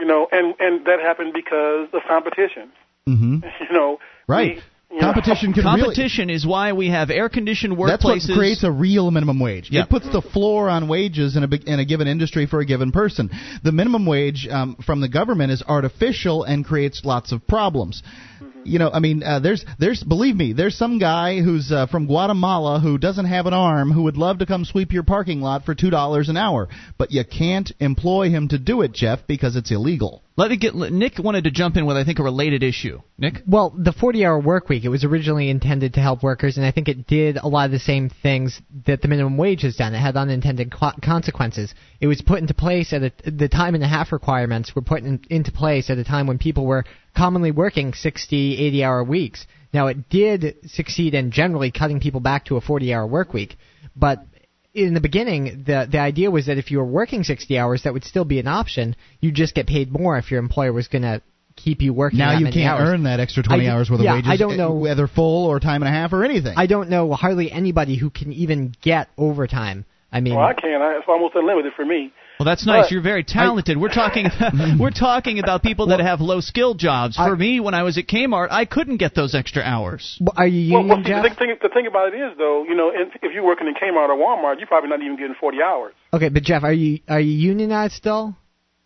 [0.00, 2.72] You know, and and that happened because of competition.
[3.08, 3.38] Mm-hmm.
[3.60, 4.62] You know, right.
[5.00, 7.88] Competition can competition really, is why we have air conditioned workplaces.
[7.88, 9.68] That's what creates a real minimum wage.
[9.70, 9.86] Yep.
[9.86, 12.92] It puts the floor on wages in a in a given industry for a given
[12.92, 13.30] person.
[13.62, 18.02] The minimum wage um, from the government is artificial and creates lots of problems.
[18.04, 18.60] Mm-hmm.
[18.64, 22.06] You know, I mean, uh, there's there's believe me, there's some guy who's uh, from
[22.06, 25.64] Guatemala who doesn't have an arm who would love to come sweep your parking lot
[25.64, 26.68] for two dollars an hour,
[26.98, 30.23] but you can't employ him to do it, Jeff, because it's illegal.
[30.36, 33.00] Let me get Nick wanted to jump in with I think a related issue.
[33.16, 33.42] Nick.
[33.46, 36.88] Well, the 40-hour work week it was originally intended to help workers, and I think
[36.88, 39.94] it did a lot of the same things that the minimum wage has done.
[39.94, 41.72] It had unintended co- consequences.
[42.00, 45.04] It was put into place at a, the time and a half requirements were put
[45.04, 46.84] in, into place at a time when people were
[47.16, 49.46] commonly working 60, 80-hour weeks.
[49.72, 53.56] Now, it did succeed in generally cutting people back to a 40-hour work week,
[53.94, 54.26] but
[54.74, 57.92] in the beginning, the the idea was that if you were working 60 hours, that
[57.92, 58.96] would still be an option.
[59.20, 61.22] You just get paid more if your employer was going to
[61.56, 62.18] keep you working.
[62.18, 62.88] Now you can't hours.
[62.88, 64.30] earn that extra 20 I, hours worth yeah, of wages.
[64.30, 66.54] I don't eh, know whether full or time and a half or anything.
[66.56, 69.84] I don't know hardly anybody who can even get overtime.
[70.12, 70.82] I mean, well, I can.
[70.82, 72.12] I, it's almost unlimited for me.
[72.38, 72.86] Well, that's nice.
[72.86, 73.76] But You're very talented.
[73.76, 74.26] I, we're talking
[74.78, 77.16] we're talking about people that have low skill jobs.
[77.16, 80.20] For I, me, when I was at Kmart, I couldn't get those extra hours.
[80.36, 81.22] Are you union, well, well, Jeff?
[81.22, 84.08] The thing, the thing about it is, though, you know, if you're working in Kmart
[84.08, 85.94] or Walmart, you're probably not even getting 40 hours.
[86.12, 88.36] Okay, but Jeff, are you are you unionized still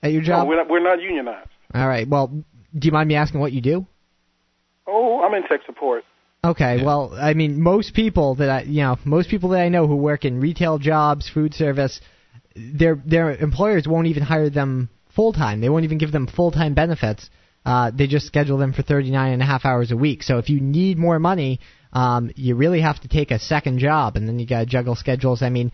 [0.02, 0.44] at your job?
[0.44, 1.48] No, we're not, we're not unionized.
[1.74, 2.08] All right.
[2.08, 3.86] Well, do you mind me asking what you do?
[4.86, 6.04] Oh, I'm in tech support.
[6.44, 6.84] Okay, yeah.
[6.84, 9.96] well, I mean, most people that I, you know, most people that I know who
[9.96, 12.00] work in retail jobs, food service,
[12.58, 15.60] their their employers won't even hire them full time.
[15.60, 17.30] They won't even give them full time benefits.
[17.64, 20.22] Uh, they just schedule them for 39 and a half hours a week.
[20.22, 21.60] So if you need more money,
[21.92, 24.94] um, you really have to take a second job, and then you got to juggle
[24.94, 25.42] schedules.
[25.42, 25.72] I mean,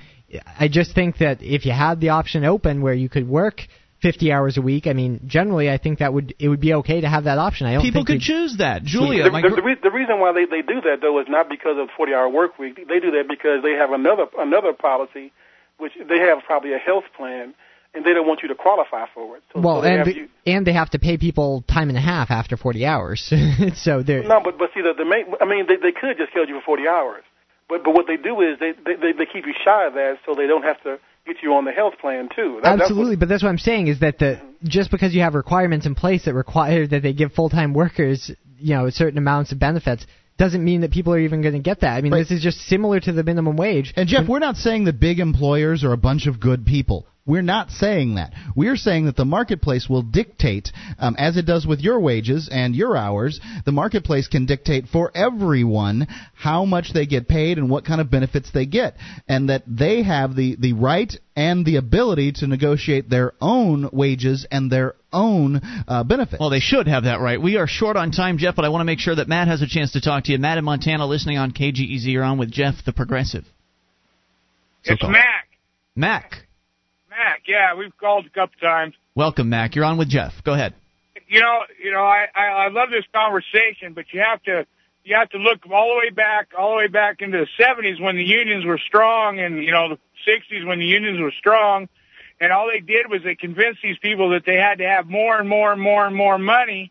[0.59, 3.61] I just think that if you had the option open where you could work
[4.03, 7.01] 50 hours a week, I mean, generally, I think that would it would be okay
[7.01, 7.67] to have that option.
[7.67, 8.83] I don't people think could choose that.
[8.85, 11.49] Julia, the, the, the, re- the reason why they, they do that though is not
[11.49, 12.77] because of the 40 hour work week.
[12.77, 15.33] They do that because they have another another policy,
[15.79, 17.55] which they have probably a health plan
[17.95, 19.43] and they don't want you to qualify for it.
[19.53, 22.31] So, well, so and you, and they have to pay people time and a half
[22.31, 23.33] after 40 hours.
[23.77, 26.31] so they're no, but but see the the main, I mean they they could just
[26.31, 27.23] schedule you for 40 hours,
[27.69, 30.35] but but what they do is they they they keep you shy of that so
[30.35, 32.61] they don't have to get you on the health plan too.
[32.63, 35.35] That, Absolutely, what, but that's what I'm saying is that the just because you have
[35.35, 39.53] requirements in place that require that they give full time workers you know certain amounts
[39.53, 40.07] of benefits
[40.37, 41.97] doesn't mean that people are even going to get that.
[41.97, 42.19] I mean, right.
[42.21, 43.93] this is just similar to the minimum wage.
[43.97, 47.07] And Jeff, we're not saying that big employers are a bunch of good people.
[47.27, 48.33] We're not saying that.
[48.55, 52.77] We're saying that the marketplace will dictate, um, as it does with your wages and
[52.77, 57.87] your hours, the marketplace can dictate for everyone how much they get paid and what
[57.87, 58.97] kind of benefits they get.
[59.27, 64.47] And that they have the, the right and the ability to negotiate their own wages
[64.51, 66.41] and their own uh, benefits.
[66.41, 67.41] Well, they should have that right.
[67.41, 69.63] We are short on time, Jeff, but I want to make sure that Matt has
[69.63, 70.39] a chance to talk to you.
[70.39, 72.05] Matt in Montana, listening on KGEZ.
[72.05, 73.45] You're on with Jeff, the Progressive.
[74.83, 75.49] So it's Mac.
[75.97, 76.44] Mac.
[77.17, 78.95] Mac, yeah, we've called a couple times.
[79.15, 79.77] Welcome, Mac.
[79.77, 80.33] You're on with Jeff.
[80.43, 80.75] Go ahead.
[81.29, 84.67] You know, you know, I, I I love this conversation, but you have to
[85.05, 88.01] you have to look all the way back, all the way back into the '70s
[88.01, 91.89] when the unions were strong, and you know the '60s when the unions were strong,
[92.41, 95.39] and all they did was they convinced these people that they had to have more
[95.39, 96.91] and more and more and more money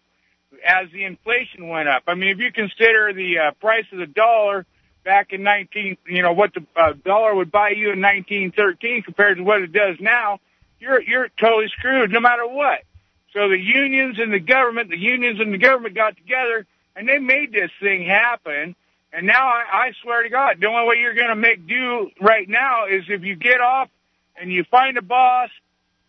[0.65, 2.03] as the inflation went up.
[2.07, 4.65] I mean, if you consider the uh, price of the dollar
[5.03, 9.37] back in 19, you know, what the uh, dollar would buy you in 1913 compared
[9.37, 10.39] to what it does now,
[10.79, 12.79] you're you're totally screwed no matter what.
[13.33, 16.65] So the unions and the government, the unions and the government got together
[16.95, 18.75] and they made this thing happen.
[19.11, 22.09] And now I, I swear to God, the only way you're going to make do
[22.21, 23.89] right now is if you get off
[24.35, 25.49] and you find a boss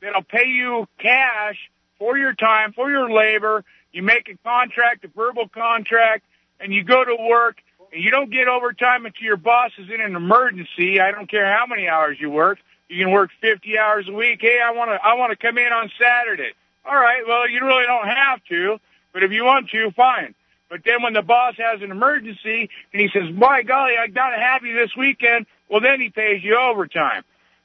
[0.01, 1.57] that'll pay you cash
[1.99, 3.65] for your time, for your labor.
[3.93, 6.25] You make a contract, a verbal contract,
[6.61, 7.57] and you go to work
[7.95, 11.01] you don't get overtime until your boss is in an emergency.
[11.01, 12.59] I don't care how many hours you work.
[12.89, 14.41] You can work 50 hours a week.
[14.41, 16.53] Hey, I want to, I want to come in on Saturday.
[16.85, 17.27] All right.
[17.27, 18.79] Well, you really don't have to,
[19.13, 20.35] but if you want to, fine.
[20.69, 24.41] But then when the boss has an emergency and he says, by golly, I gotta
[24.41, 27.23] have you this weekend, well then he pays you overtime.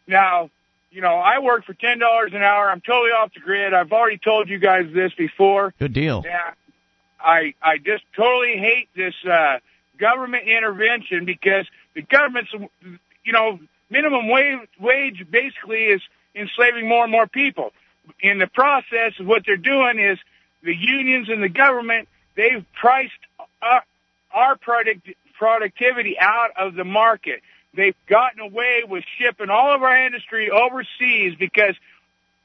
[0.07, 0.49] Now,
[0.91, 2.69] you know, I work for ten dollars an hour.
[2.69, 3.73] I'm totally off the grid.
[3.73, 5.73] I've already told you guys this before.
[5.79, 6.23] Good deal.
[6.25, 6.53] Yeah.
[7.19, 9.59] I I just totally hate this uh
[9.99, 11.65] government intervention because
[11.95, 12.51] the government's,
[13.23, 13.59] you know,
[13.89, 16.01] minimum wage, wage basically is
[16.35, 17.71] enslaving more and more people.
[18.21, 20.17] In the process, what they're doing is
[20.63, 23.11] the unions and the government, they've priced
[23.61, 23.83] our,
[24.33, 25.07] our product,
[25.37, 27.41] productivity out of the market.
[27.75, 31.75] They've gotten away with shipping all of our industry overseas because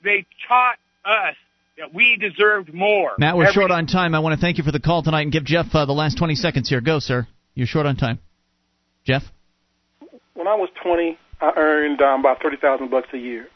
[0.02, 1.34] they taught us
[1.78, 3.12] that we deserved more.
[3.18, 4.14] Matt, we're Every- short on time.
[4.14, 6.18] I want to thank you for the call tonight and give Jeff uh, the last
[6.18, 6.80] 20 seconds here.
[6.80, 7.26] Go, sir.
[7.54, 8.18] You're short on time.
[9.04, 9.22] Jeff?
[10.34, 13.46] When I was 20, I earned um, about 30000 bucks a year.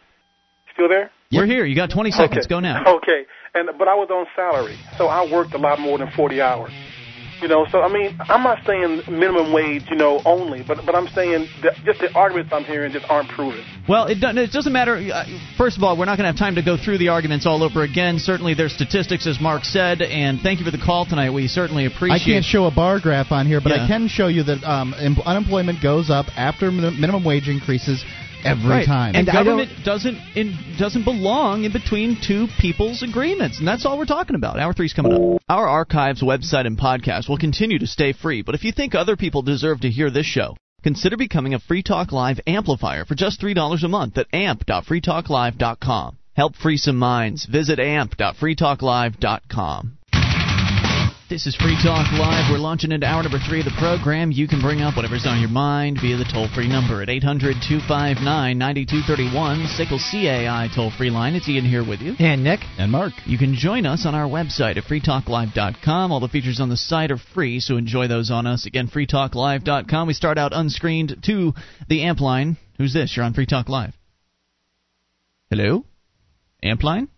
[0.75, 1.11] Still there?
[1.33, 1.65] We're here.
[1.65, 2.47] You got 20 seconds.
[2.47, 2.49] Okay.
[2.49, 2.97] Go now.
[2.97, 3.27] Okay.
[3.55, 6.71] And but I was on salary, so I worked a lot more than 40 hours.
[7.41, 10.95] You know, so I mean, I'm not saying minimum wage, you know, only, but but
[10.97, 13.65] I'm saying that just the arguments I'm hearing just aren't proven.
[13.89, 14.97] Well, it, do, it doesn't matter.
[14.97, 15.25] Uh,
[15.57, 17.63] First of all, we're not going to have time to go through the arguments all
[17.63, 18.19] over again.
[18.19, 21.31] Certainly, there's statistics, as Mark said, and thank you for the call tonight.
[21.31, 22.21] We certainly appreciate.
[22.21, 23.85] I can't show a bar graph on here, but Yeah.
[23.85, 24.95] I can show you that um,
[25.25, 28.05] unemployment goes up after minimum wage increases
[28.45, 28.87] every Right.
[28.87, 29.15] time.
[29.15, 34.05] And government doesn't in, doesn't belong in between two people's agreements, and that's all we're
[34.05, 34.59] talking about.
[34.59, 35.43] Hour three's coming up.
[35.49, 39.17] Our archives, website, and podcast will continue to stay free, but if you think other
[39.17, 43.41] people deserve to hear this show, consider becoming a Free Talk Live amplifier for just
[43.41, 46.17] three dollars a month at amp.freetalklive.com.
[46.37, 47.47] Help free some minds.
[47.47, 49.98] Visit amp.freetalklive.com.
[51.29, 52.51] This is Free Talk Live.
[52.51, 54.33] We're launching into hour number three of the program.
[54.33, 57.57] You can bring up whatever's on your mind via the toll free number at 800
[57.61, 61.35] 259 9231, SACL CAI toll free line.
[61.35, 62.15] It's Ian here with you.
[62.19, 62.61] And Nick.
[62.79, 63.13] And Mark.
[63.27, 66.13] You can join us on our website at freetalklive.com.
[66.13, 68.65] All the features on the site are free, so enjoy those on us.
[68.65, 70.09] Again, freetalklive.com.
[70.09, 71.53] We start out unscreened to
[71.91, 72.57] the amp line.
[72.79, 73.15] Who's this?
[73.15, 73.93] You're on Free Talk Live.
[75.51, 75.85] Hello?
[76.63, 77.09] Amp line?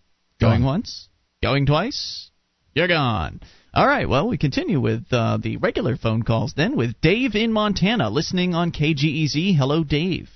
[0.41, 1.07] Going once?
[1.41, 2.29] Going twice?
[2.73, 3.39] You're gone.
[3.73, 7.53] All right, well, we continue with uh, the regular phone calls then with Dave in
[7.53, 9.55] Montana listening on KGEZ.
[9.55, 10.29] Hello, Dave.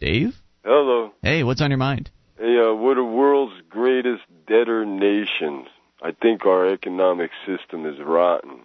[0.00, 0.34] Dave?
[0.64, 1.12] Hello.
[1.22, 2.10] Hey, what's on your mind?
[2.36, 5.66] Hey, uh, we're the world's greatest debtor nation.
[6.02, 8.62] I think our economic system is rotten.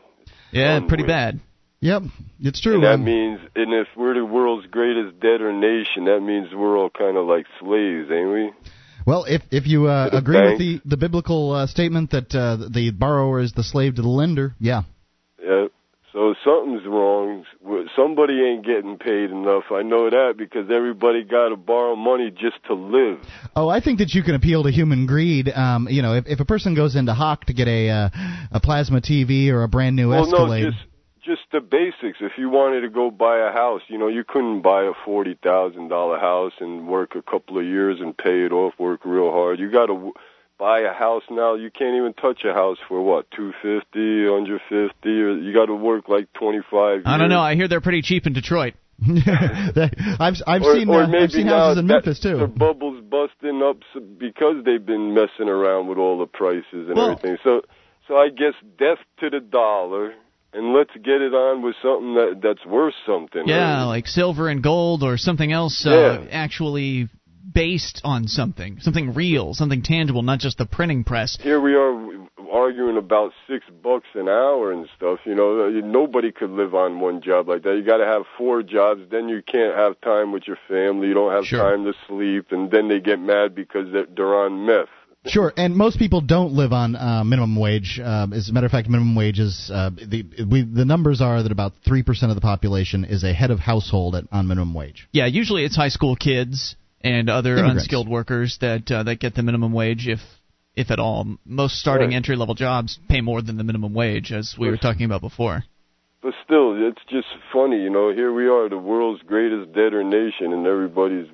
[0.51, 1.39] Yeah, pretty bad.
[1.79, 2.03] Yep,
[2.39, 2.73] it's true.
[2.73, 6.89] And that means, and if we're the world's greatest debtor nation, that means we're all
[6.89, 8.51] kind of like slaves, ain't we?
[9.07, 12.91] Well, if if you uh, agree with the the biblical uh, statement that uh, the
[12.91, 14.81] borrower is the slave to the lender, yeah.
[15.41, 15.67] Yeah.
[16.11, 17.45] So something's wrong.
[17.95, 19.65] Somebody ain't getting paid enough.
[19.71, 23.19] I know that because everybody got to borrow money just to live.
[23.55, 25.47] Oh, I think that you can appeal to human greed.
[25.55, 28.09] Um, you know, if if a person goes into Hawk to get a uh,
[28.51, 30.83] a plasma TV or a brand new well, Escalade, no, just
[31.27, 32.17] just the basics.
[32.21, 35.37] If you wanted to go buy a house, you know, you couldn't buy a forty
[35.43, 39.29] thousand dollar house and work a couple of years and pay it off, work real
[39.31, 39.59] hard.
[39.59, 40.13] You got to w-
[40.57, 41.55] buy a house now.
[41.55, 45.65] You can't even touch a house for what two fifty, hundred fifty, or you got
[45.67, 47.01] to work like twenty five.
[47.05, 47.41] I don't know.
[47.41, 48.73] I hear they're pretty cheap in Detroit.
[49.07, 52.37] I've I've or, seen or uh, maybe I've seen now houses in Memphis too.
[52.37, 53.77] The bubbles busting up
[54.17, 57.37] because they've been messing around with all the prices and Well- everything.
[57.43, 57.61] So,
[58.07, 60.13] so I guess death to the dollar,
[60.53, 63.47] and let's get it on with something that that's worth something.
[63.47, 63.85] Yeah, right?
[63.85, 67.09] like silver and gold or something else uh, actually
[67.53, 71.37] based on something, something real, something tangible, not just the printing press.
[71.41, 75.19] Here we are arguing about six bucks an hour and stuff.
[75.25, 77.75] You know, nobody could live on one job like that.
[77.75, 79.01] You got to have four jobs.
[79.11, 81.07] Then you can't have time with your family.
[81.07, 84.65] You don't have time to sleep, and then they get mad because they're, they're on
[84.65, 84.89] meth.
[85.25, 87.99] Sure, and most people don't live on uh, minimum wage.
[88.01, 91.43] Uh, as a matter of fact, minimum wage is uh, the we, the numbers are
[91.43, 94.73] that about three percent of the population is a head of household at, on minimum
[94.73, 95.07] wage.
[95.11, 97.83] Yeah, usually it's high school kids and other Immigrants.
[97.83, 100.19] unskilled workers that uh, that get the minimum wage if
[100.75, 101.25] if at all.
[101.45, 102.15] Most starting Right.
[102.15, 105.65] entry level jobs pay more than the minimum wage as we were talking about before.
[106.21, 108.13] But still, it's just funny, you know.
[108.13, 111.27] Here we are, the world's greatest debtor nation, and everybody's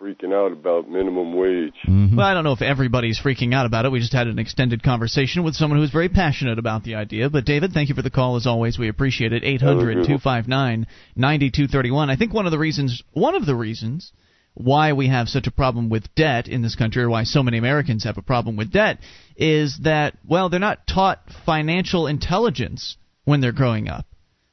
[0.00, 1.74] freaking out about minimum wage.
[1.86, 2.16] Mm-hmm.
[2.16, 3.92] Well, I don't know if everybody's freaking out about it.
[3.92, 7.30] We just had an extended conversation with someone who's very passionate about the idea.
[7.30, 8.78] But David, thank you for the call as always.
[8.78, 9.42] We appreciate it.
[9.42, 12.10] 800-259-9231.
[12.10, 14.12] I think one of the reasons one of the reasons
[14.54, 17.58] why we have such a problem with debt in this country or why so many
[17.58, 18.98] Americans have a problem with debt
[19.36, 24.06] is that well, they're not taught financial intelligence when they're growing up.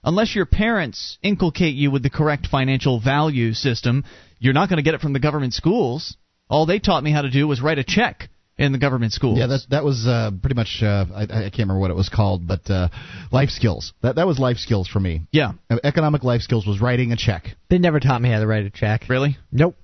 [0.03, 4.03] Unless your parents inculcate you with the correct financial value system,
[4.39, 6.17] you're not going to get it from the government schools.
[6.49, 9.39] All they taught me how to do was write a check in the government schools.
[9.39, 10.79] Yeah, that's that was uh, pretty much.
[10.81, 12.89] Uh, I, I can't remember what it was called, but uh,
[13.31, 13.93] life skills.
[14.01, 15.21] That that was life skills for me.
[15.31, 15.53] Yeah.
[15.69, 17.47] Uh, Economic life skills was writing a check.
[17.69, 19.05] They never taught me how to write a check.
[19.09, 19.37] Really?
[19.51, 19.75] Nope.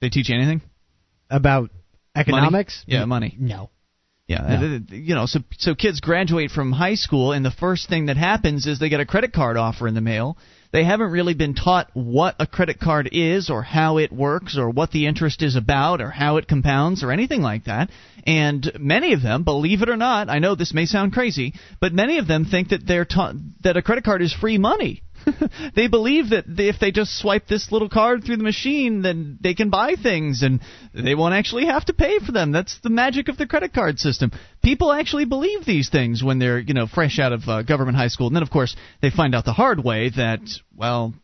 [0.00, 0.60] They teach you anything
[1.30, 1.70] About
[2.14, 2.84] economics?
[2.86, 2.98] Money?
[2.98, 3.36] Yeah, money.
[3.38, 3.70] No.
[4.26, 8.06] Yeah, uh, you know, so so kids graduate from high school, and the first thing
[8.06, 10.38] that happens is they get a credit card offer in the mail.
[10.72, 14.70] They haven't really been taught what a credit card is, or how it works, or
[14.70, 17.90] what the interest is about, or how it compounds, or anything like that.
[18.26, 21.92] And many of them, believe it or not, I know this may sound crazy, but
[21.92, 25.02] many of them think that they're taught that a credit card is free money.
[25.74, 29.54] they believe that if they just swipe this little card through the machine, then they
[29.54, 30.60] can buy things and
[30.92, 32.52] they won't actually have to pay for them.
[32.52, 34.32] That's the magic of the credit card system.
[34.62, 38.08] People actually believe these things when they're, you know, fresh out of uh, government high
[38.08, 38.26] school.
[38.26, 40.40] And then, of course, they find out the hard way that,
[40.74, 41.14] well,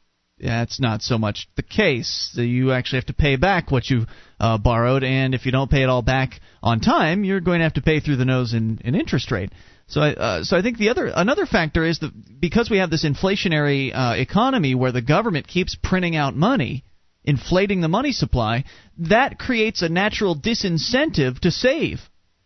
[0.40, 2.32] that's not so much the case.
[2.35, 4.06] You actually have to pay back what you
[4.39, 7.64] uh, borrowed, and if you don't pay it all back on time, you're going to
[7.64, 9.52] have to pay through the nose in, in interest rate.
[9.90, 12.90] So I, uh, so I think the other another factor is that because we have
[12.90, 16.84] this inflationary uh, economy where the government keeps printing out money,
[17.24, 18.64] inflating the money supply,
[18.98, 22.00] that creates a natural disincentive to save.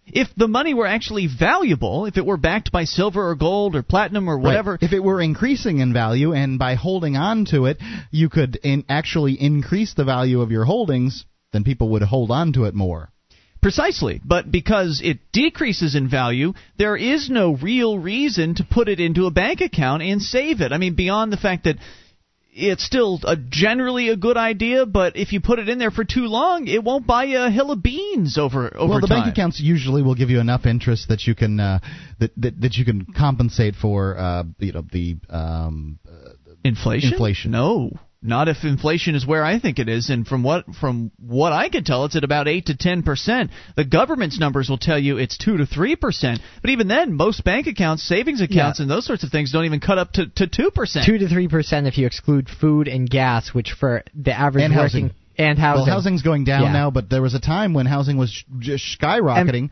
[0.06, 3.82] If the money were actually valuable, if it were backed by silver or gold or
[3.82, 4.82] platinum or whatever, Right.
[4.82, 7.78] If it were increasing in value, and by holding on to it,
[8.10, 12.52] you could in actually increase the value of your holdings, then people would hold on
[12.54, 13.10] to it more.
[13.64, 14.20] Precisely.
[14.22, 19.24] But because it decreases in value, there is no real reason to put it into
[19.24, 20.70] a bank account and save it.
[20.70, 21.76] I mean, beyond the fact that
[22.52, 26.04] it's still a generally a good idea, but if you put it in there for
[26.04, 29.22] too long, it won't buy you a hill of beans over over well, the time.
[29.22, 31.78] bank accounts usually will give you enough interest that you can uh,
[32.20, 35.98] that, that that you can compensate for uh, you know the um,
[36.64, 37.12] Inflation?
[37.12, 37.50] Inflation.
[37.50, 37.90] No.
[38.26, 41.68] Not if inflation is where I think it is, and from what from what I
[41.68, 43.51] can tell, it's at about eight to ten percent.
[43.76, 46.40] The government's numbers will tell you it's two to three percent.
[46.62, 49.78] But even then, most bank accounts, savings accounts, and those sorts of things don't even
[49.78, 51.05] cut up to to two percent.
[51.05, 54.72] Two to three percent if you exclude food and gas, which for the average And
[54.74, 55.10] working housing.
[55.36, 55.84] and housing.
[55.86, 56.72] Well, housing's going down Yeah.
[56.72, 59.70] now, but there was a time when housing was just skyrocketing, and,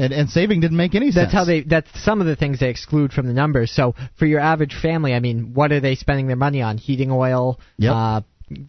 [0.00, 1.26] and saving didn't make any sense.
[1.26, 1.62] That's how they.
[1.62, 3.70] That's some of the things they exclude from the numbers.
[3.70, 6.78] So for your average family, I mean, what are they spending their money on?
[6.78, 7.92] Heating oil, Yep.
[7.94, 8.20] uh,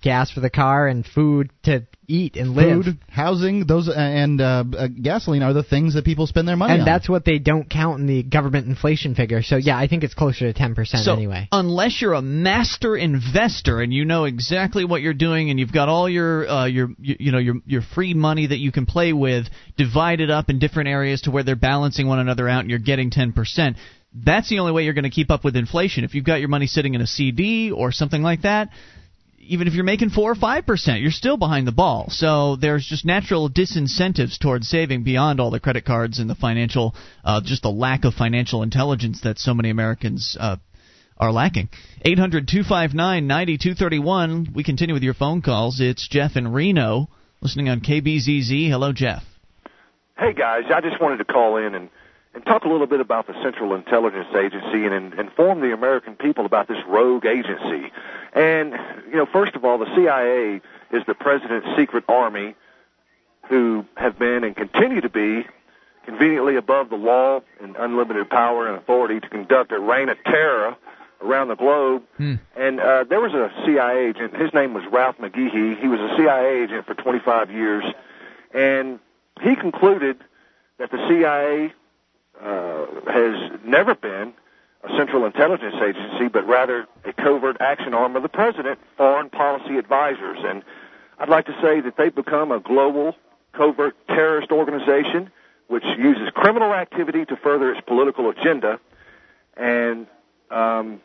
[0.01, 2.85] gas for the car, and food to eat and live.
[2.85, 6.55] Food, housing, those uh, and uh, uh, gasoline are the things that people spend their
[6.55, 6.85] money and on.
[6.85, 9.41] that's what they don't count in the government inflation figure.
[9.41, 11.47] So yeah, I think it's closer to ten percent So anyway.
[11.51, 15.89] unless you're a master investor and you know exactly what you're doing and you've got
[15.89, 19.13] all your uh, your you, you know your your free money that you can play
[19.13, 19.47] with
[19.77, 23.09] divided up in different areas to where they're balancing one another out and you're getting
[23.09, 23.75] 10%.
[24.13, 26.03] That's the only way you're going to keep up with inflation.
[26.03, 28.69] If you've got your money sitting in a CD or something like that,
[29.43, 32.07] even if you're making four or five percent, you're still behind the ball.
[32.09, 36.95] So there's just natural disincentives towards saving beyond all the credit cards and the financial,
[37.23, 40.57] uh, just the lack of financial intelligence that so many Americans uh,
[41.17, 41.69] are lacking.
[42.03, 44.51] 800 259 9231.
[44.53, 45.79] We continue with your phone calls.
[45.79, 47.09] It's Jeff in Reno,
[47.41, 48.69] listening on KBZZ.
[48.69, 49.23] Hello, Jeff.
[50.17, 51.89] Hey guys, I just wanted to call in and,
[52.35, 56.15] and talk a little bit about the Central Intelligence Agency and, and inform the American
[56.15, 57.91] people about this rogue agency.
[58.33, 58.73] And,
[59.09, 62.55] you know, first of all, the CIA is the president's secret army
[63.49, 65.45] who have been and continue to be
[66.05, 70.75] conveniently above the law and unlimited power and authority to conduct a reign of terror
[71.21, 72.03] around the globe.
[72.55, 74.35] And uh, there was a CIA agent.
[74.35, 75.79] His name was Ralph McGehee.
[75.79, 77.83] He was a CIA agent for 25 years,
[78.53, 78.99] and
[79.41, 80.17] he concluded
[80.79, 81.73] that the CIA
[82.41, 84.33] uh, has never been
[84.83, 89.77] a central intelligence agency, but rather a covert action arm of the president, foreign policy
[89.77, 90.39] advisors.
[90.43, 90.63] And
[91.19, 93.15] I'd like to say that they've become a global
[93.53, 95.31] covert terrorist organization
[95.71, 98.77] which uses criminal activity to further its political agenda.
[99.55, 100.05] And
[100.49, 100.99] um,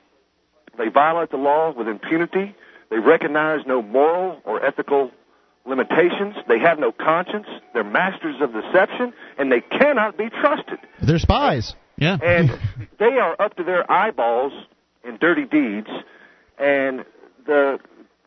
[0.76, 2.54] they violate the law with impunity.
[2.90, 5.12] They recognize no moral or ethical
[5.66, 6.34] limitations.
[6.48, 7.46] They have no conscience.
[7.74, 10.78] They're masters of deception, and they cannot be trusted.
[11.00, 11.74] They're spies.
[11.98, 12.18] Yeah.
[12.22, 12.58] And
[12.98, 14.52] they are up to their eyeballs
[15.04, 15.88] in dirty deeds,
[16.58, 17.04] and
[17.46, 17.78] the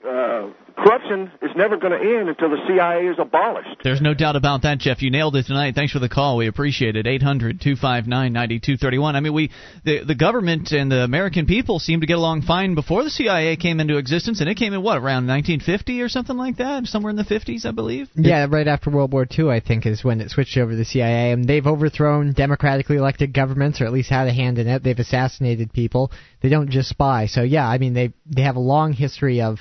[0.07, 0.47] uh,
[0.83, 3.81] corruption is never going to end until the CIA is abolished.
[3.83, 5.01] There's no doubt about that, Jeff.
[5.01, 5.75] You nailed it tonight.
[5.75, 6.37] Thanks for the call.
[6.37, 7.05] We appreciate it.
[7.05, 9.15] 800 259 9231.
[9.15, 9.51] I mean, we
[9.83, 13.55] the, the government and the American people seemed to get along fine before the CIA
[13.57, 16.85] came into existence, and it came in, what, around 1950 or something like that?
[16.85, 18.09] Somewhere in the 50s, I believe?
[18.15, 20.85] Yeah, right after World War II, I think, is when it switched over to the
[20.85, 21.31] CIA.
[21.31, 24.83] And they've overthrown democratically elected governments, or at least had a hand in it.
[24.83, 26.11] They've assassinated people.
[26.41, 27.27] They don't just spy.
[27.27, 29.59] So yeah, I mean, they they have a long history of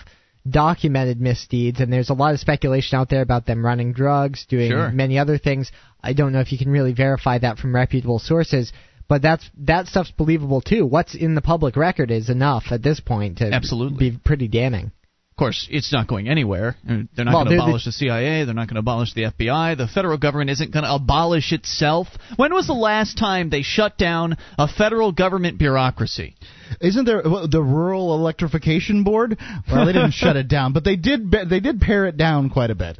[0.51, 4.70] documented misdeeds, and there's a lot of speculation out there about them running drugs, doing
[4.70, 4.91] Sure.
[4.91, 5.70] many other things.
[6.03, 8.73] I don't know if you can really verify that from reputable sources.
[9.09, 10.85] But that's that stuff's believable too.
[10.85, 14.11] What's in the public record is enough at this point to Absolutely.
[14.11, 14.93] be pretty damning.
[15.39, 16.74] Of course, it's not going anywhere.
[16.82, 18.44] Uh, They're not Well, going to abolish the CIA.
[18.44, 19.77] They're not going to abolish the FBI.
[19.77, 22.09] The federal government isn't going to abolish itself.
[22.35, 26.35] When was the last time they shut down a federal government bureaucracy?
[26.81, 29.39] Isn't there well, the Rural Electrification Board?
[29.70, 31.31] Well, they didn't shut it down, but they did.
[31.31, 32.98] They did pare it down quite a bit.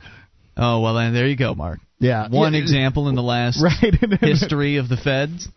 [0.57, 1.81] Oh well, then there you go, Mark.
[2.01, 5.49] Yeah, One Yeah, example in the last right history of the feds.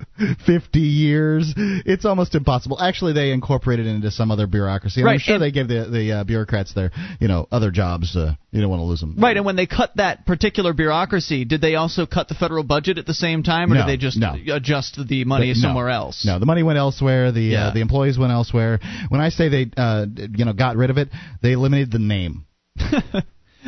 [0.46, 1.54] 50 years.
[1.56, 2.82] It's almost impossible.
[2.82, 5.02] Actually, they incorporated it into some other bureaucracy.
[5.02, 6.90] And I'm sure and- they gave the the uh, bureaucrats their
[7.20, 8.16] you know other jobs.
[8.16, 9.16] Uh, you don't want to lose them.
[9.20, 12.98] Right, and when they cut that particular bureaucracy, did they also cut the federal budget
[12.98, 14.36] at the same time, or No, did they just no.
[14.52, 15.68] adjust the money They- no.
[15.68, 16.26] somewhere else?
[16.26, 17.32] No, the money went elsewhere.
[17.32, 17.68] The Yeah.
[17.68, 18.80] uh, the employees went elsewhere.
[19.10, 20.06] When I say they uh,
[20.36, 21.10] you know got rid of it,
[21.44, 22.46] they eliminated the name.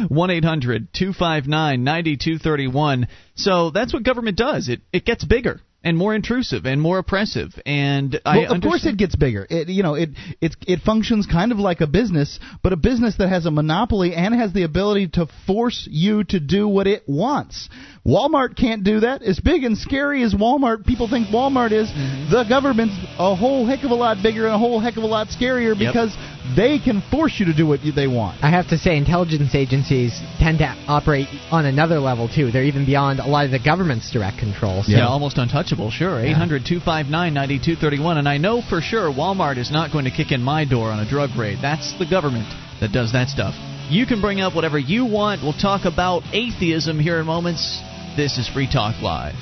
[0.07, 3.07] 1 800 259 9231.
[3.35, 4.69] So that's what government does.
[4.69, 5.61] It, it gets bigger.
[5.83, 7.51] and more intrusive and more oppressive.
[7.65, 9.45] And I well, of course it gets bigger.
[9.49, 10.09] It you know it
[10.39, 14.15] it it functions kind of like a business, but a business that has a monopoly
[14.15, 17.69] and has the ability to force you to do what it wants.
[18.05, 19.23] Walmart can't do that.
[19.23, 22.31] As big and scary as Walmart people think Walmart is, mm-hmm.
[22.31, 25.07] the government's a whole heck of a lot bigger and a whole heck of a
[25.07, 26.15] lot scarier because
[26.55, 28.43] they can force you to do what they want.
[28.43, 32.51] I have to say, intelligence agencies tend to operate on another level too.
[32.51, 34.83] They're even beyond a lot of the government's direct control.
[34.83, 34.91] So.
[34.91, 36.19] Yeah, almost untouchable, sure.
[36.19, 38.17] 800 259 9231.
[38.17, 40.99] And I know for sure Walmart is not going to kick in my door on
[40.99, 41.59] a drug raid.
[41.61, 42.47] That's the government
[42.81, 43.55] that does that stuff.
[43.89, 45.43] You can bring up whatever you want.
[45.43, 47.81] We'll talk about atheism here in moments.
[48.15, 49.35] This is Free Talk Live.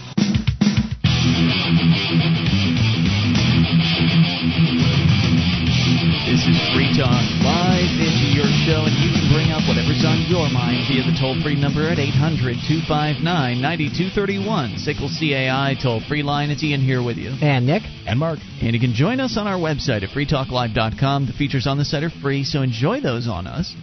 [6.32, 7.91] This is Free Talk Live.
[7.99, 11.36] It's your show, and you can bring up whatever's on your mind via the toll
[11.44, 12.56] free number at 800
[12.88, 13.20] 259
[13.60, 14.80] 9231.
[14.80, 16.49] SACL CAI toll free line.
[16.49, 17.36] It's Ian here with you.
[17.41, 17.84] And Nick.
[18.08, 18.40] And Mark.
[18.62, 21.28] And you can join us on our website at freetalklive.com.
[21.28, 23.76] The features on the site are free, so enjoy those on us.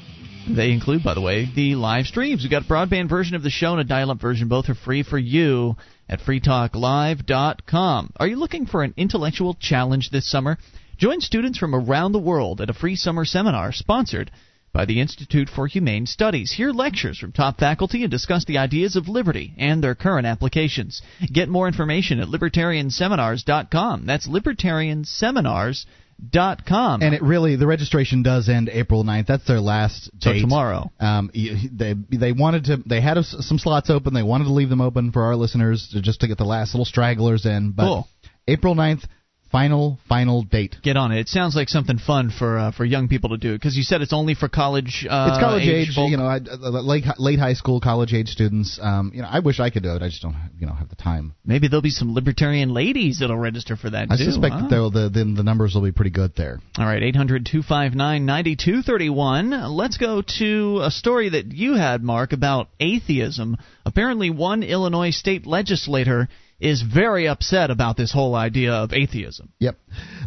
[0.49, 2.41] They include, by the way, the live streams.
[2.41, 4.49] We've got a broadband version of the show and a dial up version.
[4.49, 5.77] Both are free for you
[6.09, 8.12] at freetalklive.com.
[8.16, 10.57] Are you looking for an intellectual challenge this summer?
[10.99, 14.33] Join students from around the world at a free summer seminar sponsored
[14.73, 16.53] by the Institute for Humane Studies.
[16.53, 21.01] Hear lectures from top faculty and discuss the ideas of liberty and their current applications.
[21.33, 24.07] Get more information at libertarianseminars.com.
[24.07, 27.03] That's libertarianseminars.com.
[27.03, 29.27] And it really, the registration does end April 9th.
[29.27, 30.41] That's their last date.
[30.41, 30.91] So tomorrow.
[30.99, 34.15] Um, they they wanted to, they had some slots open.
[34.15, 36.75] They wanted to leave them open for our listeners to, just to get the last
[36.75, 37.70] little stragglers in.
[37.70, 38.09] But Cool.
[38.49, 39.05] April 9th,
[39.51, 40.77] final final date.
[40.83, 41.20] Get on it.
[41.20, 44.03] It sounds like something fun for uh, for young people to do because you said
[44.03, 45.07] it's only for college.
[45.09, 46.11] Uh, it's college age, folk.
[46.11, 48.79] you know, I, uh, late late high school, college age students.
[48.81, 50.03] Um, you know, I wish I could do it.
[50.03, 51.35] I just don't, you know, have the time.
[51.45, 54.25] Maybe there'll be some libertarian ladies that'll register for that I too.
[54.25, 54.69] suspect huh?
[54.69, 56.61] that the, the the numbers will be pretty good there.
[56.77, 59.77] All right, 800 259 9231.
[59.77, 63.57] Let's go to a story that you had, Mark, about atheism.
[63.85, 66.29] Apparently, one Illinois state legislator
[66.60, 69.52] is very upset about this whole idea of atheism.
[69.60, 69.78] Yep.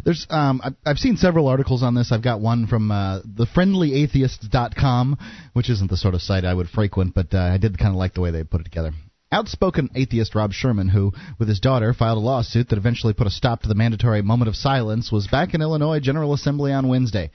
[0.04, 2.10] There's um I've, I've seen several articles on this.
[2.10, 5.18] I've got one from uh, thefriendlyatheists.com,
[5.52, 7.96] which isn't the sort of site I would frequent, but uh, I did kind of
[7.96, 8.92] like the way they put it together.
[9.30, 13.30] Outspoken atheist Rob Sherman, who, with his daughter, filed a lawsuit that eventually put a
[13.30, 17.30] stop to the mandatory moment of silence, was back in Illinois General Assembly on Wednesday.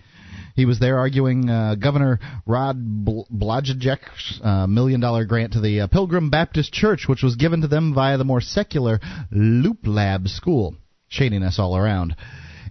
[0.58, 5.82] He was there arguing uh, Governor Rod Bl- Blagojek's uh, million dollar grant to the
[5.82, 9.00] uh, Pilgrim Baptist Church, which was given to them via the more secular
[9.32, 10.76] Loop Lab School.
[11.10, 12.16] Shadiness all around.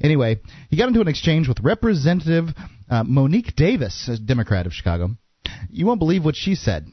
[0.03, 2.47] Anyway, he got into an exchange with Representative
[2.91, 5.11] uh, Monique Davis, a Democrat of Chicago.
[5.71, 6.89] You won't believe what she said.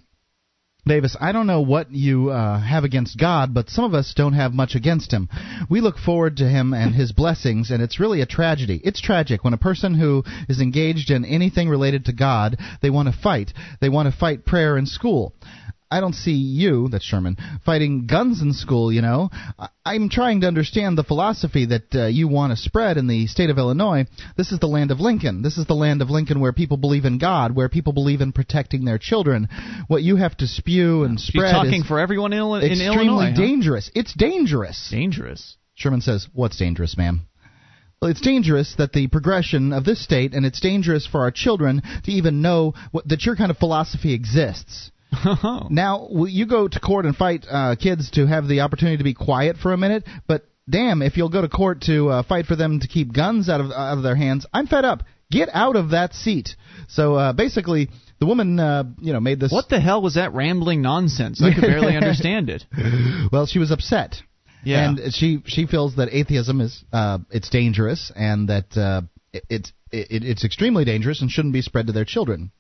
[0.86, 4.34] Davis, I don't know what you uh, have against God, but some of us don't
[4.34, 5.30] have much against him.
[5.70, 8.82] We look forward to him and his blessings, and it's really a tragedy.
[8.84, 13.08] It's tragic when a person who is engaged in anything related to God, they want
[13.08, 13.54] to fight.
[13.80, 15.34] They want to fight prayer in school.
[15.94, 19.30] I don't see you, that's Sherman, fighting guns in school, you know.
[19.86, 23.52] I'm trying to understand the philosophy that uh, you want to spread in the state
[23.52, 24.08] of Illinois.
[24.36, 25.44] This is the land of Lincoln.
[25.44, 28.32] This is the land of Lincoln where people believe in God, where people believe in
[28.32, 29.48] protecting their children.
[29.88, 33.06] What you have to spew and She's spread talking is for everyone in, in extremely
[33.06, 33.30] Illinois.
[33.30, 33.36] huh?
[33.36, 33.92] dangerous.
[33.94, 34.90] It's dangerous.
[34.90, 35.58] Dangerous.
[35.76, 37.28] Sherman says, What's dangerous, ma'am?
[38.02, 41.84] Well, it's dangerous that the progression of this state, and it's dangerous for our children
[42.04, 44.92] to even know what, that your kind of philosophy exists.
[45.70, 49.14] now, you go to court and fight uh, kids to have the opportunity to be
[49.14, 52.56] quiet for a minute, but damn, if you'll go to court to uh, fight for
[52.56, 55.04] them to keep guns out of out of their hands, I'm fed up.
[55.32, 56.50] Get out of that seat.
[56.90, 59.52] So uh, basically, the woman, uh, you know, made this.
[59.52, 61.42] What the hell was that rambling nonsense?
[61.42, 62.66] I could barely understand it.
[63.32, 64.16] well, she was upset.
[64.64, 64.88] Yeah.
[64.88, 69.02] And she she feels that atheism is uh, it's dangerous and that uh,
[69.34, 72.52] it, it's it, it's extremely dangerous and shouldn't be spread to their children.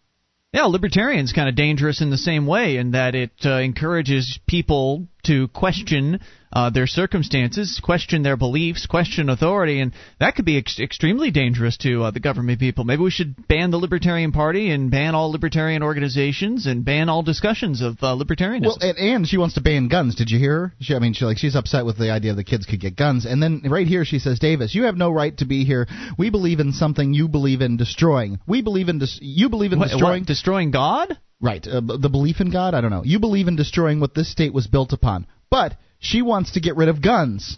[0.54, 5.08] Yeah, libertarian's kind of dangerous in the same way in that it uh, encourages people
[5.24, 6.20] to question
[6.52, 11.78] uh, their circumstances, question their beliefs, question authority, and that could be ex- extremely dangerous
[11.78, 12.84] to uh, the government people.
[12.84, 17.24] Maybe we should ban the Libertarian Party and ban all libertarian organizations and ban all
[17.24, 18.66] discussions of uh, libertarianism.
[18.66, 20.16] Well, and, and she wants to ban guns.
[20.16, 20.74] Did you hear her?
[20.80, 23.26] She, I mean, she like she's upset with the idea the kids could get guns.
[23.26, 25.88] And then right here she says, "Davis, you have no right to be here.
[26.18, 28.40] We believe in something you believe in destroying.
[28.48, 32.40] We believe in you believe in What- destroying what, destroying God." Right, uh, the belief
[32.40, 32.74] in God.
[32.74, 33.04] I don't know.
[33.04, 36.78] You believe in destroying what this state was built upon, but she wants to get
[36.78, 37.58] rid of guns.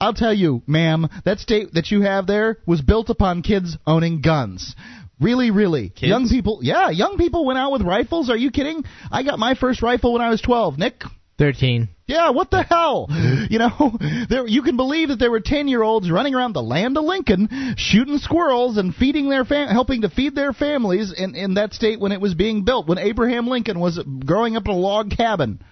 [0.00, 4.22] I'll tell you, ma'am, that state that you have there was built upon kids owning
[4.22, 4.74] guns.
[5.20, 5.90] Really, really.
[5.90, 6.08] Kids?
[6.08, 8.30] Young people, yeah, young people went out with rifles.
[8.30, 8.84] Are you kidding?
[9.12, 10.78] I got my first rifle when I was 12.
[10.78, 11.02] Nick?
[11.38, 11.88] Thirteen.
[12.06, 13.08] Yeah, what the hell?
[13.48, 13.96] You know,
[14.28, 18.18] there you can believe that there were ten-year-olds running around the land of Lincoln, shooting
[18.18, 22.10] squirrels and feeding their fam- helping to feed their families in in that state when
[22.10, 25.62] it was being built, when Abraham Lincoln was growing up in a log cabin.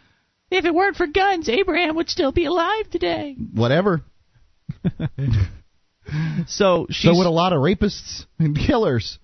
[0.52, 3.36] If it weren't for guns, Abraham would still be alive today.
[3.52, 4.02] Whatever.
[6.46, 9.18] So she's So would a lot of rapists and killers.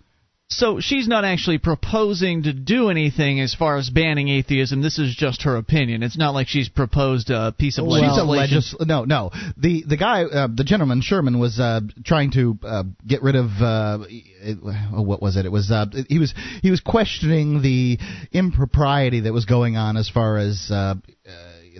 [0.52, 4.82] So she's not actually proposing to do anything as far as banning atheism.
[4.82, 6.02] This is just her opinion.
[6.02, 8.56] It's not like she's proposed a piece of She's a legislation.
[8.56, 9.30] legis- no, no.
[9.56, 13.46] The the guy, uh, the gentleman Sherman, was uh, trying to uh, get rid of
[13.62, 14.58] uh, it,
[14.92, 15.46] oh, what was it?
[15.46, 17.98] It was uh, he was he was questioning the
[18.32, 20.96] impropriety that was going on as far as uh, uh,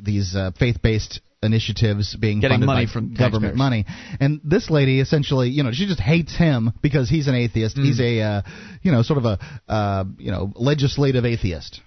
[0.01, 3.58] these uh, faith-based initiatives being Getting funded money by from government taxpayers.
[3.58, 3.84] money.
[4.20, 7.76] And this lady essentially, you know, she just hates him because he's an atheist.
[7.76, 7.84] Mm.
[7.84, 8.42] He's a uh,
[8.82, 9.38] you know, sort of a
[9.68, 11.80] uh, you know, legislative atheist.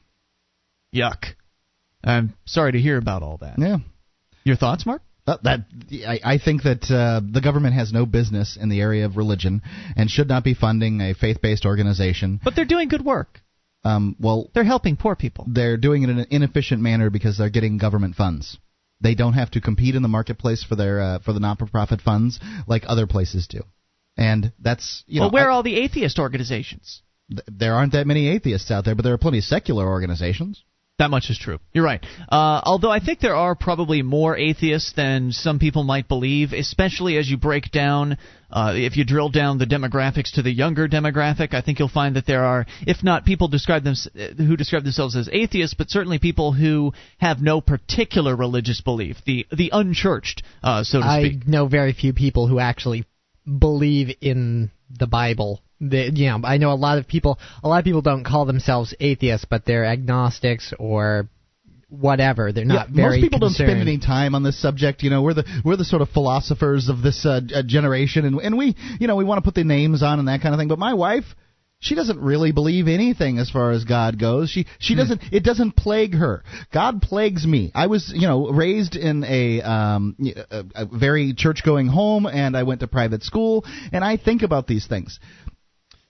[0.93, 1.25] Yuck.
[2.03, 3.55] I'm sorry to hear about all that.
[3.57, 3.77] Yeah.
[4.43, 5.01] Your thoughts, Mark?
[5.25, 5.59] Uh, that
[6.05, 9.61] I, I think that uh, the government has no business in the area of religion
[9.95, 12.41] and should not be funding a faith-based organization.
[12.43, 13.39] But they're doing good work.
[13.85, 15.45] Um, well, they're helping poor people.
[15.47, 18.57] They're doing it in an inefficient manner because they're getting government funds.
[19.01, 22.39] They don't have to compete in the marketplace for their uh, for the not-for-profit funds
[22.67, 23.63] like other places do,
[24.17, 27.01] and that's you know well, where are all the atheist organizations?
[27.29, 30.63] th- there aren't that many atheists out there, but there are plenty of secular organizations.
[30.99, 31.57] That much is true.
[31.73, 32.05] You're right.
[32.29, 37.17] Uh, although I think there are probably more atheists than some people might believe, especially
[37.17, 38.19] as you break down,
[38.51, 42.15] uh, if you drill down the demographics to the younger demographic, I think you'll find
[42.15, 43.95] that there are, if not people describe them,
[44.37, 49.47] who describe themselves as atheists, but certainly people who have no particular religious belief, the
[49.51, 53.05] the unchurched, uh, so to I know very few people who actually
[53.47, 55.59] believe in the Bible.
[55.79, 57.39] They, you know, I know a lot of people.
[57.63, 61.29] A lot of people don't call themselves atheists, but they're agnostics or
[61.99, 62.51] whatever.
[62.51, 63.67] They're not yeah, very most people concerned.
[63.67, 65.03] don't spend any time on this subject.
[65.03, 68.39] You know, we're the we're the sort of philosophers of this uh, uh, generation, and
[68.39, 70.59] and we you know we want to put the names on and that kind of
[70.59, 70.67] thing.
[70.67, 71.25] But my wife.
[71.79, 74.49] She doesn't really believe anything as far as God goes.
[74.49, 75.21] She she doesn't.
[75.33, 76.41] It doesn't plague her.
[76.71, 77.73] God plagues me.
[77.75, 80.15] I was you know raised in a um
[80.49, 84.43] a, a very church going home, and I went to private school, and I think
[84.43, 85.19] about these things.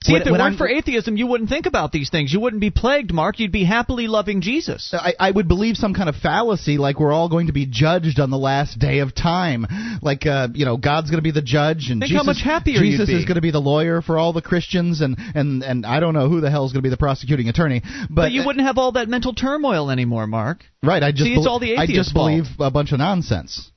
[0.04, 2.30] See, if it weren't I'm- for atheism, you wouldn't think about these things.
[2.30, 3.40] You wouldn't be plagued, Mark.
[3.40, 4.92] You'd be happily loving Jesus.
[4.92, 8.20] I, I would believe some kind of fallacy, like we're all going to be judged
[8.20, 9.66] on the last day of time,
[10.02, 12.42] like uh, you know God's going to be the judge, and Think how Jesus, much
[12.44, 15.86] happier Jesus is going to be the lawyer for all the Christians, and and and
[15.86, 18.32] I don't know who the hell is going to be the prosecuting attorney, but, But,
[18.32, 20.64] you wouldn't have all that mental turmoil anymore, Mark.
[20.82, 23.70] right, I just See, it's bel- all the I just believe a bunch of nonsense.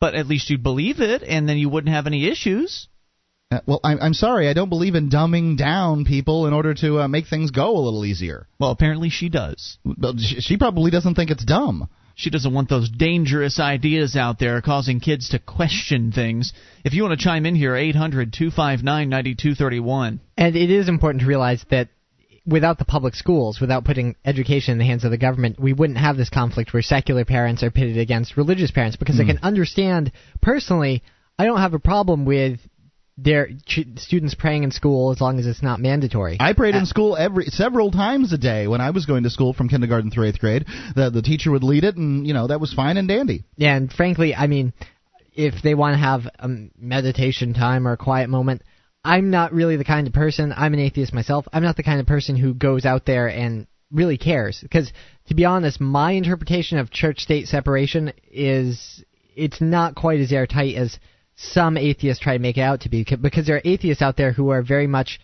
[0.00, 2.88] But at least you'd believe it, and then you wouldn't have any issues.
[3.50, 7.00] Uh, well, I'm, I'm sorry, I don't believe in dumbing down people in order to
[7.00, 8.46] uh, make things go a little easier.
[8.60, 9.78] Well, apparently she does.
[9.86, 11.88] But she, she probably doesn't think it's dumb.
[12.14, 16.52] She doesn't want those dangerous ideas out there causing kids to question things.
[16.84, 20.20] If you want to chime in here, 800 259 9231.
[20.36, 21.88] And it is important to realize that
[22.44, 25.98] without the public schools, without putting education in the hands of the government, we wouldn't
[25.98, 29.28] have this conflict where secular parents are pitted against religious parents because I Hmm.
[29.28, 30.12] can understand
[30.42, 31.02] personally.
[31.38, 32.58] I don't have a problem with
[33.20, 36.36] their ch- students praying in school as long as it's not mandatory.
[36.38, 39.30] I prayed in uh, school every several times a day when I was going to
[39.30, 40.64] school from kindergarten through eighth grade.
[40.94, 43.44] The the teacher would lead it, and you know that was fine and dandy.
[43.56, 44.72] Yeah, And frankly, I mean,
[45.34, 48.62] if they want to have a meditation time or a quiet moment,
[49.04, 50.54] I'm not really the kind of person.
[50.56, 51.46] I'm an atheist myself.
[51.52, 54.60] I'm not the kind of person who goes out there and really cares.
[54.62, 54.92] Because
[55.26, 59.02] to be honest, my interpretation of church-state separation is
[59.34, 60.98] it's not quite as airtight as
[61.38, 63.04] some atheists try to make it out to be.
[63.04, 65.20] Because there are atheists out there who are very much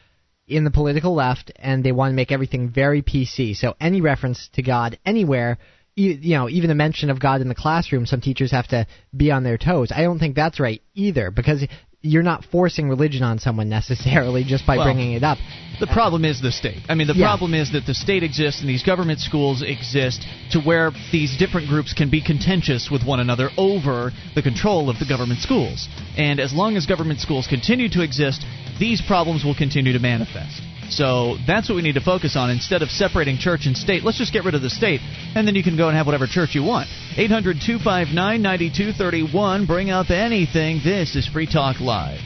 [0.46, 3.56] in the political left and they want to make everything very PC.
[3.56, 5.58] So any reference to God anywhere,
[5.96, 8.86] you, you know, even a mention of God in the classroom, some teachers have to
[9.16, 9.90] be on their toes.
[9.90, 11.66] I don't think that's right either because
[12.04, 15.38] you're not forcing religion on someone necessarily just by Well, bringing it up.
[15.80, 16.82] The problem is the state.
[16.86, 17.26] I mean, the Yeah.
[17.26, 21.66] problem is that the state exists and these government schools exist to where these different
[21.66, 25.88] groups can be contentious with one another over the control of the government schools.
[26.18, 28.44] And as long as government schools continue to exist,
[28.78, 30.60] these problems will continue to manifest.
[30.90, 32.50] So that's what we need to focus on.
[32.50, 35.00] Instead of separating church and state, let's just get rid of the state,
[35.34, 36.88] and then you can go and have whatever church you want.
[37.16, 39.66] 800 259 9231.
[39.66, 40.80] Bring up anything.
[40.84, 42.20] This is Free Talk Live.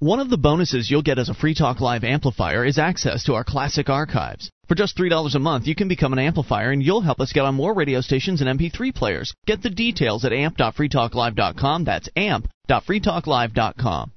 [0.00, 3.34] One of the bonuses you'll get as a Free Talk Live amplifier is access to
[3.34, 4.50] our classic archives.
[4.66, 7.44] For just $3 a month, you can become an amplifier and you'll help us get
[7.44, 9.34] on more radio stations and MP3 players.
[9.46, 11.84] Get the details at amp.freetalklive.com.
[11.84, 14.12] That's amp.freetalklive.com.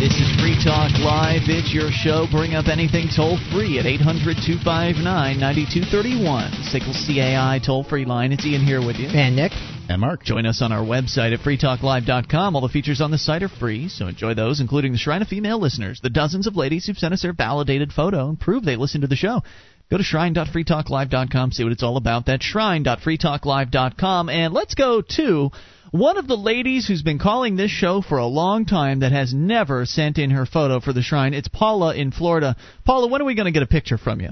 [0.00, 1.42] This is Free Talk Live.
[1.44, 2.24] It's your show.
[2.32, 6.52] Bring up anything toll free at 800 259 9231.
[6.72, 8.32] SACL CAI toll free line.
[8.32, 9.08] It's Ian here with you.
[9.08, 9.52] And Nick.
[9.90, 10.24] And Mark.
[10.24, 12.56] Join us on our website at freetalklive.com.
[12.56, 15.28] All the features on the site are free, so enjoy those, including the Shrine of
[15.28, 18.76] Female Listeners, the dozens of ladies who've sent us their validated photo and prove they
[18.76, 19.42] listen to the show.
[19.90, 22.24] Go to shrine.freetalklive.com, see what it's all about.
[22.24, 24.30] That's shrine.freetalklive.com.
[24.30, 25.50] And let's go to
[25.90, 29.34] one of the ladies who's been calling this show for a long time that has
[29.34, 31.34] never sent in her photo for the shrine.
[31.34, 32.56] It's Paula in Florida.
[32.84, 34.30] Paula, when are we going to get a picture from you?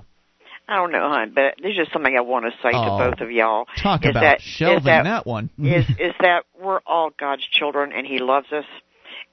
[0.70, 3.20] I don't know, hon, but there's just something I want to say Oh, to both
[3.22, 3.64] of y'all.
[3.82, 5.48] Talk is about that, shelving that, that one.
[5.58, 8.66] is is that we're all God's children and He loves us.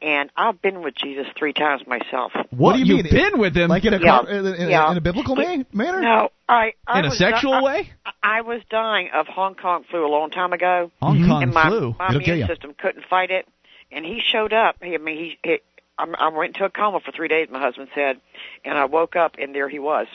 [0.05, 2.31] And I've been with Jesus three times myself.
[2.51, 3.13] What, do you You've mean?
[3.31, 3.69] been with him?
[3.71, 4.19] Like in a, Yeah.
[4.21, 4.91] car, in, a- Yeah.
[4.91, 5.99] in a biblical ma- manner?
[6.01, 7.89] No, I, I In a sexual di- way?
[8.21, 10.91] I, was dying of Hong Kong flu a long time ago.
[11.01, 11.95] Hong Kong and my, flu.
[11.97, 13.47] My It'll immune system couldn't fight it,
[13.91, 14.75] and he showed up.
[14.83, 15.57] He, I mean, he, he
[15.97, 17.47] I, I went into a coma for three days.
[17.49, 18.21] My husband said,
[18.63, 20.05] and I woke up, and there he was,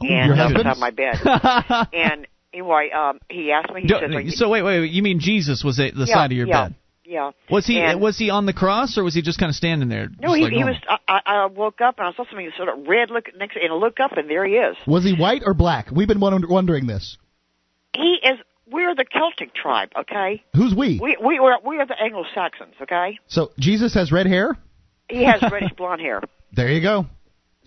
[0.00, 0.68] Oh, and your I was husband?
[0.68, 1.16] on my bed.
[1.92, 3.82] and anyway, um, he asked me.
[3.82, 6.06] He Do- says, "Are you-" so wait, wait, wait, you mean Jesus was at the
[6.06, 6.74] Yeah, side of your yeah, bed?
[7.06, 7.32] Yeah.
[7.50, 9.88] Was he And- was he on the cross or was he just kind of standing
[9.88, 10.08] there?
[10.20, 10.74] No, he, like he normal?
[10.88, 10.98] was.
[11.06, 13.70] I, I I woke up and I saw something sort of red look next, and
[13.72, 14.76] I look up and there he is.
[14.86, 15.90] Was he white or black?
[15.92, 17.18] We've been wonder- wondering this.
[17.94, 18.38] He is.
[18.66, 20.42] We're the Celtic tribe, okay?
[20.56, 20.98] Who's we?
[21.00, 23.18] We we are we are the Anglo Saxons, okay?
[23.26, 24.56] So Jesus has red hair?
[25.10, 26.22] He has reddish blonde hair.
[26.52, 27.06] There you go.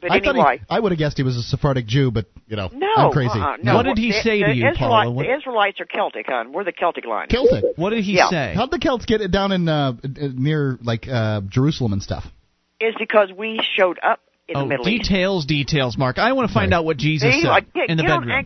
[0.01, 2.55] But I anyway, he, I would have guessed he was a Sephardic Jew, but you
[2.55, 3.39] know, no, I'm crazy.
[3.39, 3.75] uh-uh, no.
[3.75, 5.23] What did he the, say the to you, Israelite, Paula?
[5.23, 6.53] The Israelites are Celtic, hon.
[6.53, 7.27] We're the Celtic line.
[7.29, 7.63] Celtic.
[7.77, 8.29] What did he Yeah.
[8.29, 8.53] say?
[8.55, 12.25] How'd the Celts get it down in uh, uh, near like uh, Jerusalem and stuff?
[12.79, 15.09] Is because we showed up in oh, the Middle East.
[15.09, 16.19] details, details, Mark.
[16.19, 18.27] I want to find out what Jesus See, said like, get, in the get on
[18.27, 18.45] bedroom.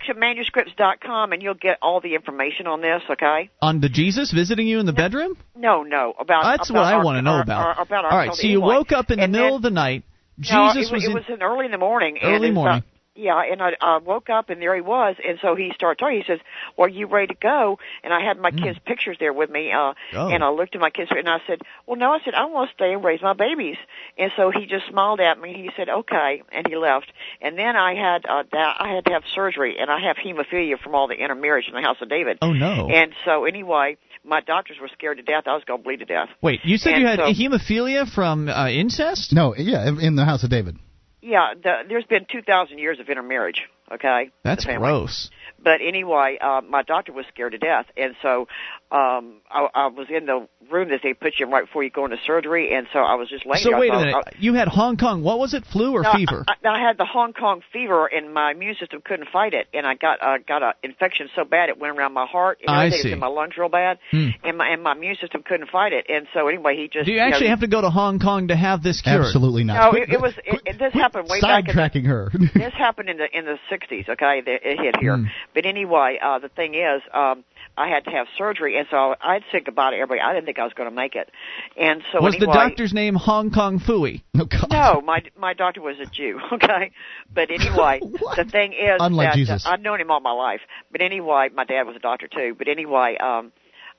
[0.56, 3.50] ancientmanuscripts.com and you'll get all the information on this, okay?
[3.60, 5.36] On the Jesus visiting you in the bedroom?
[5.54, 7.76] No, no, about That's about what I want to know our- about.
[7.78, 8.78] our- about All right, so you Israelites.
[8.90, 10.02] woke up in the And middle then- of the night.
[10.38, 12.18] No, Jesus it, was it in was in early in the morning.
[12.20, 12.82] and early uh, morning.
[13.14, 16.16] yeah, and I, I woke up and there he was, and so he started talking.
[16.18, 16.40] He says,
[16.76, 19.70] "Well, are you ready to go?" And I had my kids' pictures there with me,
[19.72, 20.28] uh, Oh.
[20.30, 22.70] and I looked at my kids and I said, "Well, no," I said, "I want
[22.70, 23.76] to stay and raise my babies."
[24.16, 25.52] And so he just smiled at me.
[25.52, 27.12] He said, "Okay," and he left.
[27.42, 30.78] And then I had uh, that I had to have surgery, and I have hemophilia
[30.80, 32.38] from all the intermarriage in the house of David.
[32.40, 32.88] Oh no!
[32.88, 35.44] And so anyway, my doctors were scared to death.
[35.46, 36.28] I was going to bleed to death.
[36.40, 39.32] Wait, you said And you had so- hemophilia from uh, incest?
[39.32, 40.76] No, yeah, in- in the house of David.
[41.20, 43.62] Yeah, the, there's been 2,000 years of intermarriage.
[43.92, 45.28] Okay, That's gross.
[45.62, 48.48] But anyway, uh, my doctor was scared to death, and so
[48.90, 51.90] um, I, I was in the room that they put you in right before you
[51.90, 53.76] go into surgery, and so I was just laying So there.
[53.76, 54.36] I wait a thought- minute.
[54.40, 55.22] You had Hong Kong.
[55.22, 55.64] What was it?
[55.72, 56.44] Flu or no, fever?
[56.48, 59.68] I, I, I had the Hong Kong fever, and my immune system couldn't fight it,
[59.72, 62.70] and I got uh, got an infection so bad it went around my heart and
[62.74, 62.98] I everything.
[62.98, 63.08] It see.
[63.10, 64.28] was in my lungs real bad, Hmm.
[64.44, 67.12] and my and my immune system couldn't fight it, and so anyway, he just Do
[67.12, 69.22] you actually know, have to go to Hong Kong to have this cured?
[69.26, 69.92] Absolutely not.
[69.92, 70.34] No, it, it was.
[70.44, 71.68] It, it, this happened way back.
[71.68, 72.30] In, Sidetracking her.
[72.54, 74.06] this happened in the in the sixties.
[74.08, 75.16] Okay, that it hit here.
[75.16, 75.24] Hmm.
[75.54, 77.44] But anyway, uh, the thing is, um,
[77.76, 80.20] I had to have surgery, and so I'd said goodbye to everybody.
[80.20, 81.30] I didn't think I was going to make it,
[81.78, 84.22] and so was anyway, the doctor's name Hong Kong Fooey?
[84.34, 84.70] No, God.
[84.70, 86.38] no, my my doctor was a Jew.
[86.52, 86.92] Okay,
[87.32, 88.00] but anyway,
[88.36, 89.66] the thing is Unlike that Jesus.
[89.66, 90.60] uh, I've known him all my life.
[90.90, 92.54] But anyway, my dad was a doctor too.
[92.56, 93.52] But anyway, um,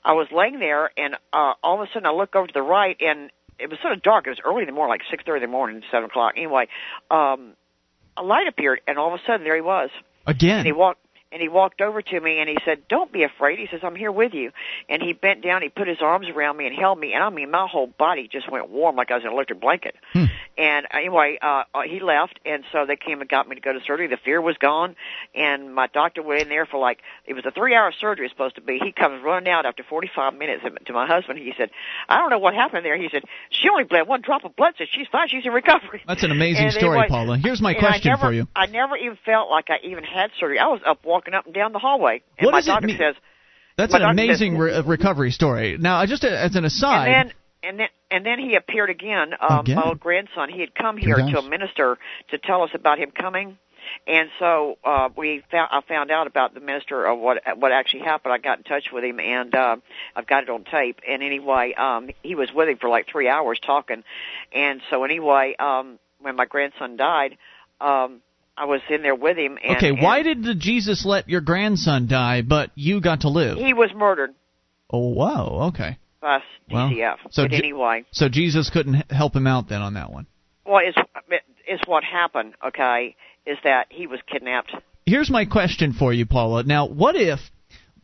[0.03, 2.61] I was laying there, and uh, all of a sudden I look over to the
[2.61, 4.27] right, and it was sort of dark.
[4.27, 6.33] It was early in the morning, like six thirty in the morning, seven o'clock.
[6.37, 6.67] Anyway,
[7.09, 7.53] um,
[8.17, 9.89] a light appeared, and all of a sudden there he was.
[10.25, 10.59] Again.
[10.59, 11.02] And he walked
[11.33, 13.95] and he walked over to me and he said, "Don't be afraid." He says, "I'm
[13.95, 14.51] here with you."
[14.87, 17.29] And he bent down, he put his arms around me and held me, and I
[17.29, 19.95] mean, my whole body just went warm like I was in an electric blanket.
[20.57, 23.73] And anyway, uh, uh, he left, and so they came and got me to go
[23.73, 24.07] to surgery.
[24.07, 24.95] The fear was gone,
[25.33, 28.29] and my doctor went in there for like it was a three-hour surgery.
[28.29, 28.79] Supposed to be.
[28.83, 31.39] He comes running out after 45 minutes to my husband.
[31.39, 31.71] He said,
[32.07, 34.75] "I don't know what happened there." He said, "She only bled one drop of blood.
[34.77, 35.27] Said she's fine.
[35.29, 37.37] She's in recovery." That's an amazing And story, anyway, Paula.
[37.37, 38.47] Here's my question never, for you.
[38.55, 40.59] I never even felt like I even had surgery.
[40.59, 42.97] I was up walking up and down the hallway, and What my does it mean-
[42.97, 43.15] says,
[43.77, 45.77] That's an doctor says- amazing re- recovery story.
[45.79, 47.33] Now, just as an aside, and then
[47.63, 49.33] and then and then he appeared again.
[49.39, 49.75] Um, Again?
[49.77, 50.49] My old grandson.
[50.49, 51.97] He had come here to a minister
[52.31, 53.57] to tell us about him coming.
[54.07, 58.01] And so uh, we found I found out about the minister of what what actually
[58.03, 58.33] happened.
[58.33, 59.75] I got in touch with him, and uh,
[60.15, 60.99] I've got it on tape.
[61.07, 64.03] And anyway, um, he was with him for like three hours talking.
[64.53, 67.37] And so anyway, um, when my grandson died,
[67.81, 68.21] um,
[68.57, 69.57] I was in there with him.
[69.63, 73.29] And, okay, and why did the Jesus let your grandson die, but you got to
[73.29, 73.57] live?
[73.57, 74.33] he was murdered
[74.91, 75.69] Oh, wow.
[75.69, 75.97] Okay.
[76.21, 76.39] by
[76.69, 76.91] Well,
[77.31, 80.27] so but anyway, So Jesus couldn't help him out then on that one.
[80.65, 80.93] well, is
[81.67, 82.53] is what happened?
[82.67, 83.15] Okay,
[83.47, 84.71] is that he was kidnapped?
[85.05, 86.63] Here's my question for you, Paula.
[86.63, 87.39] Now, what if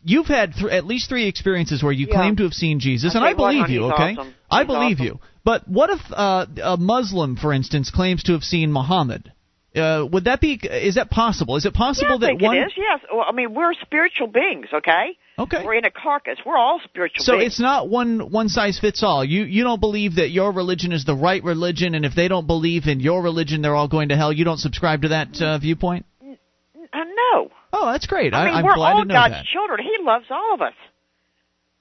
[0.03, 2.15] you've had th- at least three experiences where you Yeah.
[2.15, 4.15] claim to have seen Jesus, I and I what, believe honey, you, okay?
[4.17, 4.33] awesome.
[4.49, 5.05] I believe awesome.
[5.05, 5.19] you.
[5.43, 9.31] But what if uh, a Muslim, for instance, claims to have seen Muhammad?
[9.75, 10.53] Uh, would that be?
[10.53, 11.55] Is that possible?
[11.55, 12.57] Is it possible yeah, I that think one?
[12.57, 12.73] it is.
[12.75, 13.01] Yes.
[13.11, 14.67] Well, I mean, we're spiritual beings.
[14.73, 15.17] Okay.
[15.37, 15.63] Okay.
[15.63, 16.39] We're in a carcass.
[16.43, 17.25] We're all spiritual beings.
[17.25, 17.53] So beings.
[17.53, 19.23] it's not one one size fits all.
[19.23, 22.47] You you don't believe that your religion is the right religion, and if they don't
[22.47, 24.33] believe in your religion, they're all going to hell.
[24.33, 26.05] You don't subscribe to that uh, viewpoint.
[26.21, 27.51] Uh, no.
[27.71, 28.33] Oh, that's great.
[28.33, 29.45] I mean, I'm we're glad all to know God's that.
[29.45, 29.79] children.
[29.81, 30.73] He loves all of us.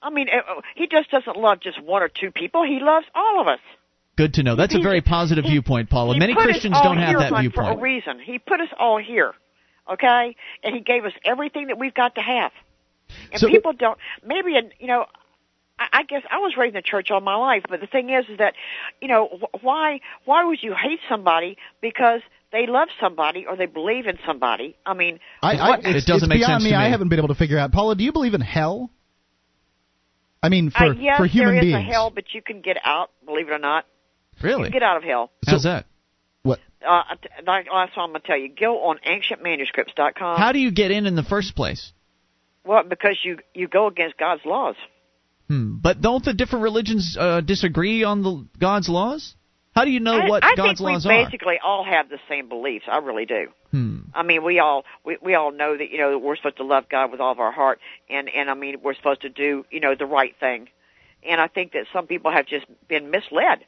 [0.02, 2.65] I mean, uh, he just doesn't love just one or two people.
[2.65, 3.60] He loves all of us.
[4.19, 4.57] Good to know.
[4.57, 6.19] That's a very positive viewpoint, Paula.
[6.19, 7.69] Many Christians don't have here that for, viewpoint.
[7.69, 8.19] for a reason.
[8.19, 9.32] He put us all here,
[9.89, 10.35] okay?
[10.65, 12.51] And he gave us everything that we've got to have.
[13.31, 13.97] And So- people don't.
[14.27, 15.07] Maybe you know.
[15.78, 18.11] I I guess I was raised in the church all my life, but the thing
[18.11, 18.55] is, is that,
[19.01, 22.20] you know, why why would you hate somebody because
[22.51, 24.77] they love somebody or they believe in somebody?
[24.85, 26.74] I mean, I, I, what- it's, it's beyond me.
[26.74, 27.70] I haven't been able to figure out.
[27.70, 28.90] Paula, do you believe in hell?
[30.43, 31.89] I mean, for uh, yes, for human there is beings.
[31.89, 33.11] a hell, but you can get out.
[33.24, 33.98] Believe it or not, you
[34.43, 34.70] Really?
[34.70, 35.31] get out of hell.
[35.47, 35.86] How's that?
[36.43, 36.60] What?
[36.86, 37.02] Uh,
[37.44, 38.48] that's what I'm gonna tell you.
[38.48, 40.39] Go on ancientmanuscripts.com.
[40.39, 41.93] How do you get in in the first place?
[42.65, 44.77] Well, because you you go against God's laws.
[45.48, 45.77] Hmm.
[45.81, 49.35] But don't the different religions uh, disagree on the God's laws?
[49.74, 51.24] How do you know I, what I God's think laws we are?
[51.24, 52.86] basically all have the same beliefs.
[52.90, 53.47] I really do.
[53.70, 53.98] Hmm.
[54.12, 56.65] I mean, we all we we all know that you know that we're supposed to
[56.65, 59.65] love God with all of our heart, and and I mean we're supposed to do
[59.70, 60.69] you know the right thing.
[61.27, 63.65] And I think that some people have just been misled.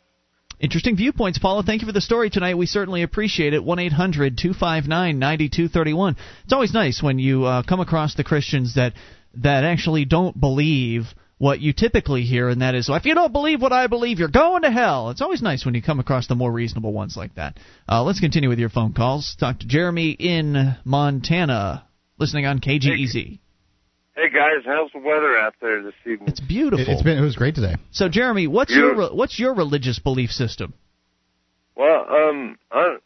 [0.60, 1.62] Interesting viewpoints, Paula.
[1.62, 2.58] Thank you for the story tonight.
[2.58, 3.64] We certainly appreciate it.
[3.64, 6.16] 1 800 259 9231.
[6.44, 8.92] It's always nice when you uh, come across the Christians that,
[9.36, 11.04] that actually don't believe
[11.38, 14.18] what you typically hear, and that is, well, if you don't believe what I believe,
[14.18, 15.08] you're going to hell.
[15.08, 17.56] It's always nice when you come across the more reasonable ones like that.
[17.88, 19.36] Uh, let's continue with your phone calls.
[19.40, 21.86] Talk to Jeremy in Montana,
[22.18, 23.14] listening on KGEZ.
[23.14, 23.40] Hey
[24.28, 26.28] guys, how's the weather out there this evening?
[26.28, 26.80] It's beautiful.
[26.80, 27.76] It, has been it was great today.
[27.90, 30.74] So, Jeremy, what's your re- what's your religious belief system?
[31.74, 32.96] Well, um, I,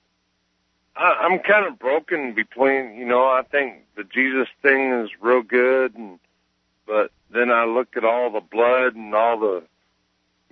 [0.97, 5.43] I, I'm kind of broken between, you know, I think the Jesus thing is real
[5.43, 6.19] good, and
[6.87, 9.63] but then I look at all the blood and all the,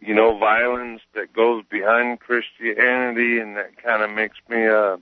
[0.00, 4.96] you know, violence that goes behind Christianity, and that kind of makes me, uh,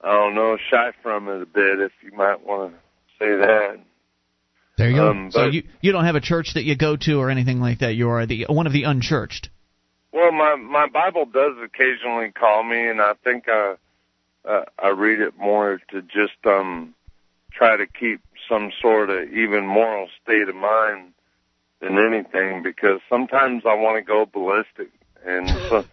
[0.00, 2.78] I don't know, shy from it a bit, if you might want to
[3.18, 3.78] say that.
[4.76, 5.10] There you go.
[5.10, 7.78] Um, so you you don't have a church that you go to or anything like
[7.78, 7.94] that.
[7.94, 9.48] You are the one of the unchurched.
[10.12, 13.76] Well, my my Bible does occasionally call me, and I think I
[14.46, 16.94] uh, I read it more to just um
[17.52, 21.12] try to keep some sort of even moral state of mind
[21.80, 24.90] than anything, because sometimes I want to go ballistic,
[25.24, 25.84] and so,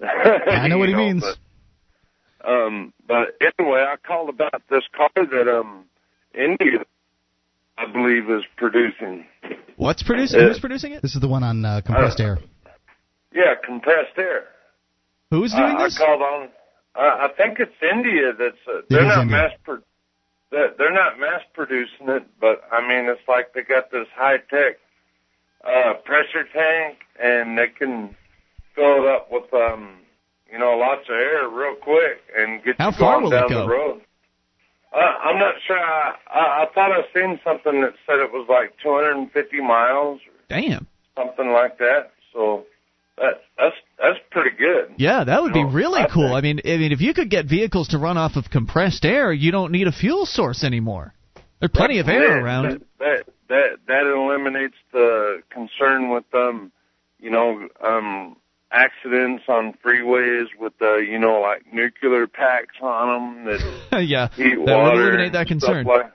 [0.06, 1.22] I know what he means.
[1.22, 5.84] But, um, but anyway, I called about this car that um
[6.34, 6.84] India,
[7.78, 9.26] I believe, is producing.
[9.76, 10.40] What's producing?
[10.40, 11.02] Uh, Who's producing it?
[11.02, 12.38] This is the one on uh, compressed Uh, air.
[13.34, 14.44] Yeah, compressed air.
[15.30, 15.98] Who's doing I, this?
[16.00, 16.48] I called on.
[16.94, 18.56] I, I think it's India that's.
[18.68, 19.36] Uh, they're not India.
[19.38, 19.50] mass.
[19.64, 19.78] Pro-
[20.50, 24.36] they're, they're not mass producing it, but I mean, it's like they got this high
[24.50, 24.76] tech
[25.64, 28.14] uh, pressure tank, and they can
[28.74, 30.00] fill it up with um,
[30.52, 33.40] you know, lots of air real quick and get How you far going will it
[33.40, 33.62] down go?
[33.62, 34.00] the road.
[34.94, 35.78] Uh, I'm not sure.
[35.78, 40.86] I, I, I thought I seen something that said it was like 250 miles, Damn.
[41.16, 42.10] something like that.
[42.32, 42.64] So
[43.16, 44.94] that that's that's pretty good.
[44.98, 46.34] Yeah, that would be really I cool.
[46.34, 49.32] I mean, I mean, if you could get vehicles to run off of compressed air,
[49.32, 51.14] you don't need a fuel source anymore.
[51.60, 52.84] There's plenty of air Yeah, around.
[52.98, 56.72] That that that eliminates the concern with um,
[57.20, 58.36] you know, um,
[58.72, 63.58] accidents on freeways with the you know like nuclear packs on them
[63.90, 65.84] that yeah, heat that would eliminate that concern.
[65.86, 66.10] Like,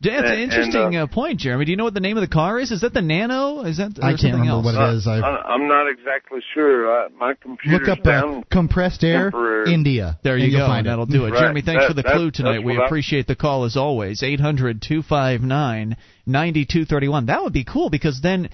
[0.00, 1.64] Yeah, it's an and- and, interesting uh, uh, point, Jeremy.
[1.64, 2.70] Do you know what the name of the car is?
[2.70, 3.62] Is that the Nano?
[3.64, 4.64] Is that or I can't remember else?
[4.66, 5.06] what it is.
[5.08, 6.86] I I, I'm not exactly sure.
[6.92, 8.38] I, my computer's look up down.
[8.38, 9.74] uh, compressed air temporary.
[9.74, 10.18] India.
[10.22, 10.66] There you go.
[10.66, 11.10] Find That'll it.
[11.10, 11.30] do it.
[11.30, 11.40] Right.
[11.40, 12.60] Jeremy, thanks That- for the that's- clue tonight.
[12.62, 14.22] We what I- appreciate the call as always.
[14.22, 15.96] 800 259
[16.26, 17.26] 9231.
[17.26, 18.50] That would be cool because then.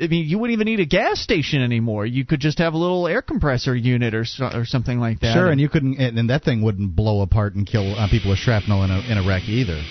[0.00, 2.06] I mean, you wouldn't even need a gas station anymore.
[2.06, 5.34] You could just have a little air compressor unit or or something like that.
[5.34, 8.30] Sure, and you couldn't, and, and that thing wouldn't blow apart and kill uh, people
[8.30, 9.82] with shrapnel in a in a wreck either.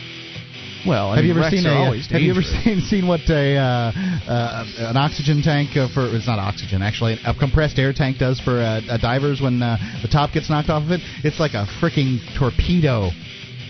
[0.88, 2.00] well, I have mean, you ever seen a?
[2.14, 3.92] Have you ever seen seen what a uh,
[4.32, 6.08] uh, an oxygen tank uh, for?
[6.16, 7.20] It's not oxygen actually.
[7.26, 10.70] A compressed air tank does for uh, uh, divers when uh, the top gets knocked
[10.70, 11.02] off of it.
[11.26, 13.12] It's like a freaking torpedo.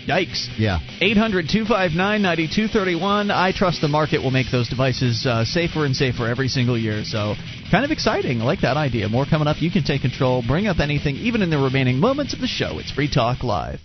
[0.08, 0.48] Yikes.
[0.56, 0.80] Yeah.
[1.02, 3.30] 800 259 9231.
[3.30, 7.04] I trust the market will make those devices uh, safer and safer every single year.
[7.04, 7.34] So,
[7.70, 8.40] kind of exciting.
[8.40, 9.08] I like that idea.
[9.10, 9.60] More coming up.
[9.60, 12.78] You can take control, bring up anything, even in the remaining moments of the show.
[12.78, 13.80] It's Free Talk Live.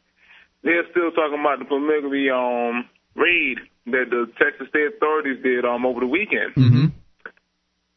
[0.63, 3.59] they're still talking about the polygamy um raid
[3.93, 6.55] that the Texas state authorities did um over the weekend.
[6.55, 6.87] Mm-hmm.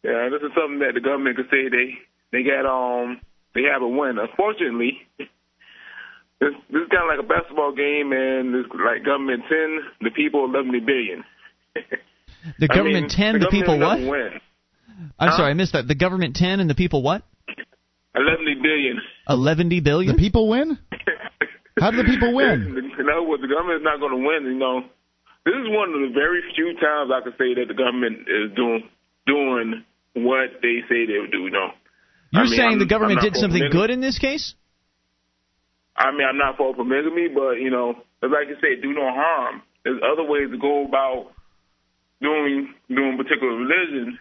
[0.03, 1.95] Yeah, this is something that the government could say they
[2.31, 3.21] they got um
[3.53, 4.17] they have a win.
[4.17, 9.79] Unfortunately, this this is kind of like a basketball game, and it's like government ten,
[10.01, 11.23] the people eleven billion.
[12.57, 13.99] The I government mean, 10, the, people what?
[13.99, 14.31] Win.
[15.19, 15.37] I'm Huh?
[15.37, 15.87] sorry, I missed that.
[15.87, 17.21] The government 10 and the people what?
[18.15, 18.99] Eleven billion.
[19.29, 20.15] 11 billion?
[20.15, 20.79] The people win?
[21.79, 22.91] How do the people win?
[22.99, 24.51] In other words, the government is not going to win.
[24.51, 24.81] You know,
[25.45, 28.55] this is one of the very few times I can say that the government is
[28.55, 28.89] doing
[29.25, 31.45] doing what they say they would do.
[31.45, 31.71] You know,
[32.31, 34.55] You're I mean, saying I'm- the government did something good in this case?
[35.95, 39.61] I mean, I'm not for polygamy, but you know, like you say, do no harm.
[39.83, 41.31] There's other ways to go about
[42.21, 44.19] doing doing particular religion,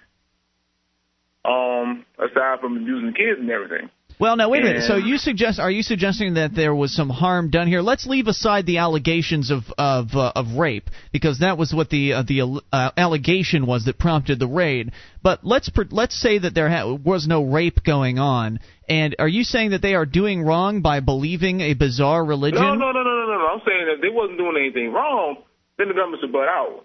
[1.44, 3.90] um, aside from abusing kids and everything.
[4.20, 4.82] Well, now wait a minute.
[4.82, 7.80] So you suggest are you suggesting that there was some harm done here?
[7.80, 12.12] Let's leave aside the allegations of of uh, of rape because that was what the
[12.12, 14.92] uh, the uh, allegation was that prompted the raid.
[15.22, 18.60] But let's let's say that there ha- was no rape going on.
[18.90, 22.60] And are you saying that they are doing wrong by believing a bizarre religion?
[22.60, 23.46] No, no, no, no, no, no, no.
[23.46, 25.44] I'm saying that they wasn't doing anything wrong.
[25.78, 26.84] Then the government should butt out.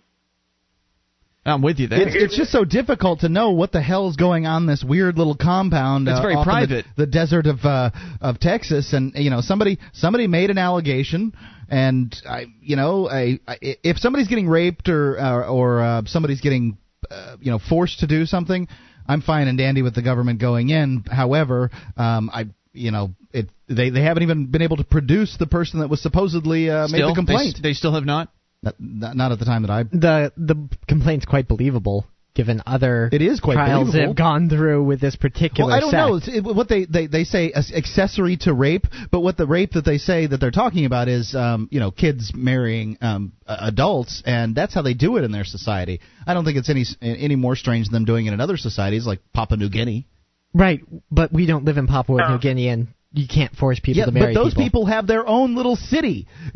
[1.45, 2.01] I'm with you there.
[2.01, 5.35] It's, it's just so difficult to know what the hell's going on this weird little
[5.35, 6.07] compound.
[6.07, 6.85] It's uh, very in the- private.
[6.97, 11.33] The, desert of uh, of Texas, and you know somebody somebody made an allegation,
[11.69, 16.41] and I you know I, I if somebody's getting raped or or, or uh, somebody's
[16.41, 16.77] getting
[17.11, 18.67] uh, you know forced to do something,
[19.07, 21.03] I'm fine and dandy with the government going in.
[21.09, 25.47] However, um, I you know it they they haven't even been able to produce the
[25.47, 27.07] person that was supposedly uh, made Still?
[27.09, 27.59] the They complaint.
[27.61, 28.29] They, still have not.
[28.65, 29.83] Not, not not at the time that I.
[29.83, 32.05] The the complaint's quite believable
[32.35, 34.07] given other It is quite trials believable.
[34.09, 35.99] have gone through with this particular Well, I don't sect.
[36.09, 36.15] know.
[36.17, 39.71] It's, it, what they, they they say is accessory to rape, but what the rape
[39.71, 43.55] that they say that they're talking about is, um, you know, kids marrying um, uh,
[43.61, 46.01] adults, and that's how they do it in their society.
[46.27, 49.05] I don't think it's any any more strange than them doing it in other societies
[49.07, 50.05] like Papua New Guinea.
[50.53, 50.81] Right,
[51.11, 54.11] but we don't live in Papua New Guinea, and you can't force people yeah, to
[54.11, 56.27] marry but those people have their own little city.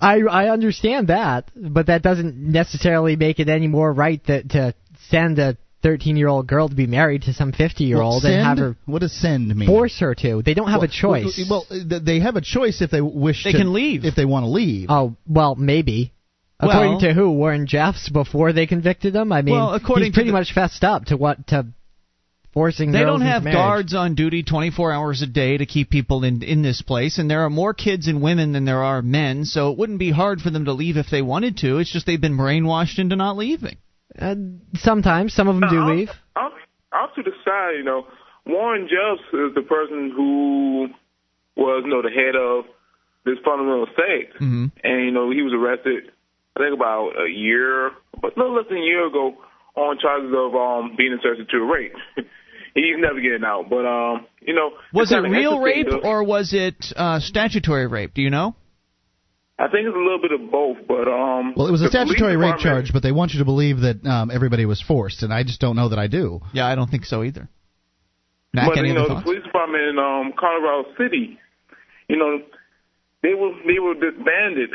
[0.00, 4.74] I I understand that, but that doesn't necessarily make it any more right that to
[5.08, 8.32] send a 13 year old girl to be married to some 50 year old Well,
[8.32, 9.66] and have her What does send mean?
[9.68, 10.42] force her to.
[10.42, 11.42] They don't have Well, a choice.
[11.48, 13.44] Well, well, they have a choice if they wish.
[13.44, 14.04] They to, can leave.
[14.04, 14.88] if they want to leave.
[14.90, 16.12] Oh well, maybe.
[16.60, 17.30] Well- according to who?
[17.30, 19.32] Warren Jeffs before they convicted him.
[19.32, 21.66] I mean, Well, according he's to pretty the- much fessed up to what to
[22.52, 22.92] forcing.
[22.92, 23.56] They girls don't have into marriage.
[23.56, 27.30] guards on duty 24 hours a day to keep people in in this place, and
[27.30, 30.40] there are more kids and women than there are men, so it wouldn't be hard
[30.40, 31.78] for them to leave if they wanted to.
[31.78, 33.76] It's just they've been brainwashed into not leaving.
[34.18, 34.34] Uh,
[34.74, 36.10] sometimes some of them do I'll- leave.
[36.36, 36.52] I'll,
[36.92, 38.06] I'll to the side, you know,
[38.46, 40.88] Warren Jeffs is the person who
[41.56, 42.64] was, you know, the head of
[43.24, 44.34] this fundamental sect.
[44.40, 44.66] Mm-hmm.
[44.82, 46.10] And, you know, he was arrested,
[46.56, 49.36] I think about a year, but no less than a year ago
[49.76, 51.94] on charges of um being accessory to a rape.
[52.74, 53.68] He's never getting out.
[53.68, 54.70] But, um, you know.
[54.92, 55.98] Was it real rape though.
[55.98, 58.14] or was it uh, statutory rape?
[58.14, 58.54] Do you know?
[59.58, 61.52] I think it's a little bit of both, but, um.
[61.54, 64.30] Well, it was a statutory rape charge, but they want you to believe that um,
[64.30, 66.40] everybody was forced, and I just don't know that I do.
[66.54, 67.48] Yeah, I don't think so either.
[68.52, 69.24] Mac, but you know, the thoughts?
[69.24, 71.38] police department in um, Colorado City,
[72.08, 72.42] you know,
[73.22, 74.70] they were they were disbanded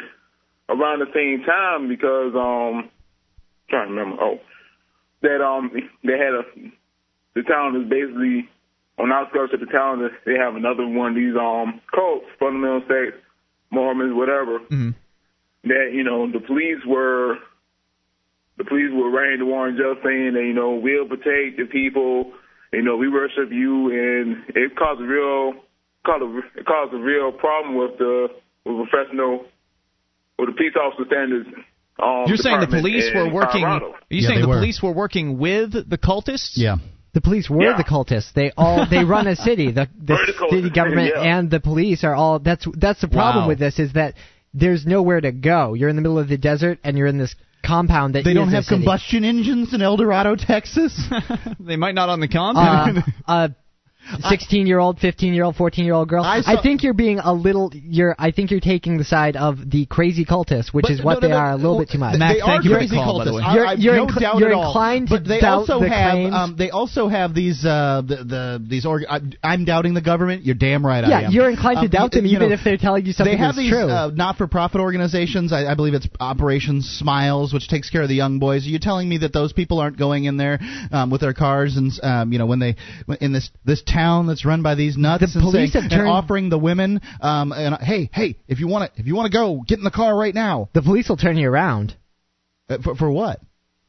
[0.69, 2.89] around the same time because um,
[3.69, 4.21] trying to remember.
[4.21, 4.39] Oh,
[5.23, 5.71] that um,
[6.03, 6.43] they had a
[7.35, 8.49] the town is basically
[8.97, 10.01] on the outskirts of the town.
[10.25, 13.21] They have another one of these um cults, fundamental sects,
[13.71, 14.59] Mormons, whatever.
[14.59, 14.91] Mm-hmm.
[15.65, 17.37] That you know, the police were
[18.57, 22.33] the police were writing to Warren Jeffs saying that you know we'll protect the people
[22.75, 25.53] you know, we worship you, and it caused a real,
[26.05, 28.27] caused a, it caused a real problem with the
[28.65, 29.45] with professional,
[30.37, 31.47] with the peace officer standards
[32.01, 33.63] Um, You're saying the police were in working?
[33.63, 33.79] Are
[34.09, 34.55] you Yeah, saying the were.
[34.55, 36.53] police were working with the cultists?
[36.55, 36.77] Yeah.
[37.15, 37.77] The police were Yeah.
[37.77, 38.31] the cultists.
[38.33, 39.71] They all they run a city.
[39.71, 41.21] The the Were the cultists, city government yeah.
[41.37, 42.37] and the police are all.
[42.39, 43.47] That's that's the problem Wow.
[43.51, 44.13] with this is that
[44.53, 45.73] there's nowhere to go.
[45.73, 47.33] You're in the middle of the desert and you're in this
[47.65, 48.81] compound that They don't is a have city.
[48.83, 50.93] combustion engines in Eldorado, Texas.
[51.59, 52.99] they might not on the compound.
[53.27, 53.55] Uh, a
[54.29, 56.23] 16 year old, 15 year old, 14 year old girl.
[56.23, 57.71] I I, think you're being a little.
[57.73, 58.15] You're.
[58.19, 61.27] I think you're taking the side of the crazy cultists, which is what no, no,
[61.27, 62.17] they no, are a little well, bit too much.
[62.17, 63.55] Mac, they thank are you crazy call, cultists.
[63.55, 64.67] You're, I have you're no incl- doubt you're at all.
[64.67, 66.35] inclined to but they doubt also the have claims.
[66.35, 70.43] um, they also have these uh, the, the these org- I, I'm doubting the government.
[70.45, 71.03] You're damn right.
[71.03, 71.31] I yeah, am.
[71.31, 73.37] you're inclined to Um, doubt them you even know, if they're telling you something they
[73.37, 73.89] have is these true.
[73.89, 75.51] uh, not-for-profit organizations.
[75.51, 78.65] I, I believe it's Operation Smiles, which takes care of the young boys.
[78.65, 80.59] Are you telling me that those people aren't going in there
[80.91, 82.75] um, with their cars and um, you know when they
[83.21, 86.07] in this this town that's run by these nuts The and, police saying, have and
[86.09, 89.37] offering the women um, and hey hey if you want to if you want to
[89.37, 91.95] go get in the car right now the police will turn you around.
[92.69, 93.39] Uh, for, for what?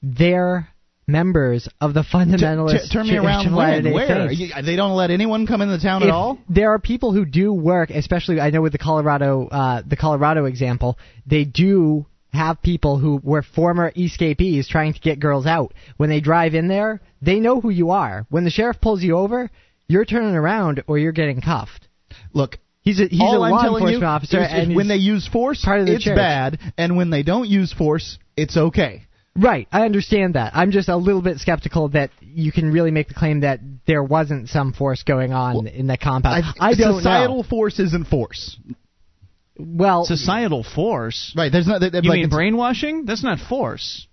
[0.03, 0.69] They're
[1.07, 3.93] members of the fundamentalist T- turn me around when?
[3.93, 4.31] Where?
[4.31, 6.39] You- They don't let anyone come in the town If at all.
[6.49, 10.45] There are people who do work, especially I know with the Colorado uh, the Colorado
[10.47, 15.73] example, they do have people who were former escapees trying to get girls out.
[15.97, 18.27] When they drive in there, they know who you are.
[18.29, 19.51] When the sheriff pulls you over,
[19.89, 21.89] you're turning around or you're getting cuffed.
[22.33, 24.77] Look, He's a he's all a I'm law telling enforcement you officer, is, is and
[24.77, 26.15] when they use force, part of the it's church.
[26.15, 29.03] bad, and when they don't use force, it's okay.
[29.35, 30.53] Right, I understand that.
[30.55, 33.59] I'm just a little bit skeptical that you can really make the claim that
[33.89, 36.45] there wasn't some force going on in that compound.
[36.61, 37.43] I, don't societal know.
[37.43, 38.57] force isn't force.
[39.59, 41.35] Well, societal force.
[41.37, 41.51] Right.
[41.51, 41.83] There's not.
[41.83, 43.05] You mean brainwashing?
[43.05, 44.07] That's not force.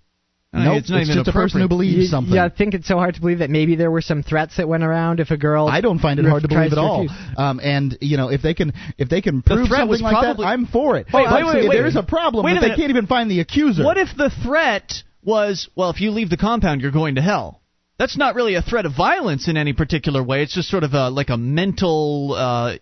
[0.54, 2.36] I Nope, it's not it's even just a person who believes You- something.
[2.36, 4.68] Yeah, I think it's so hard to believe that maybe there were some threats that
[4.68, 5.68] went around if a girl.
[5.68, 7.08] I don't find it hard to believe at all.
[7.38, 10.46] Um, and you know, if they can, if they can prove threat something like probably-
[10.46, 11.08] that, I'm for it.
[11.12, 11.76] Wait, But wait, wait, wait.
[11.76, 12.46] There is a problem.
[12.46, 13.84] Wait a that they can't even find the accuser.
[13.84, 14.94] What if the threat
[15.24, 17.60] was, well, if you leave the compound, you're going to hell?
[17.98, 20.44] That's not really a threat of violence in any particular way.
[20.44, 22.76] It's just sort of a, like a mental, uh,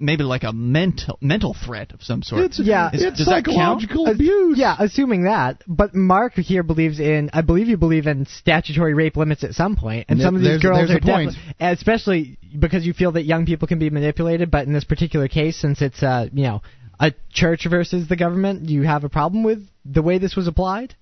[0.00, 2.52] maybe like a mental mental threat of some sort.
[2.58, 3.84] yeah, Is- does that count?
[4.06, 4.58] abuse.
[4.58, 5.62] Yeah, assuming that.
[5.66, 7.30] But Mark here believes in.
[7.32, 10.42] I believe you believe in statutory rape limits at some point, and Yeah, some of
[10.42, 11.32] these girls are a point.
[11.34, 14.50] definitely, especially because you feel that young people can be manipulated.
[14.50, 16.62] But in this particular case, since it's uh, you know
[17.00, 20.46] a church versus the government, do you have a problem with the way this was
[20.48, 20.94] applied.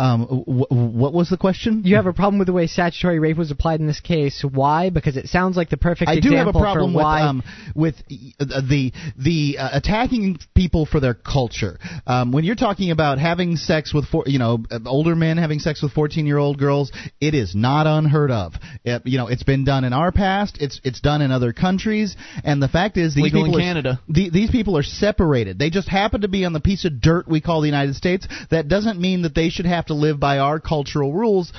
[0.00, 1.82] Um, wh- what was the question?
[1.84, 4.42] You have a problem with the way statutory rape was applied in this case.
[4.42, 4.88] Why?
[4.88, 7.20] Because it sounds like the perfect I do have a example problem for with why.
[7.20, 7.42] um,
[7.74, 7.96] with
[8.40, 11.78] uh, the the uh, attacking people for their culture.
[12.06, 15.58] Um, when you're talking about having sex with four, you know uh, older men having
[15.58, 18.54] sex with 14 year old girls, it is not unheard of.
[18.84, 20.56] It, you know, it's been done in our past.
[20.62, 23.62] It's it's done in other countries, and the fact is these Legal in people are,
[23.62, 24.00] Canada.
[24.08, 25.58] the, these people are separated.
[25.58, 28.26] They just happen to be on the piece of dirt we call the United States.
[28.50, 31.52] That doesn't mean that they should have to live by our cultural rules.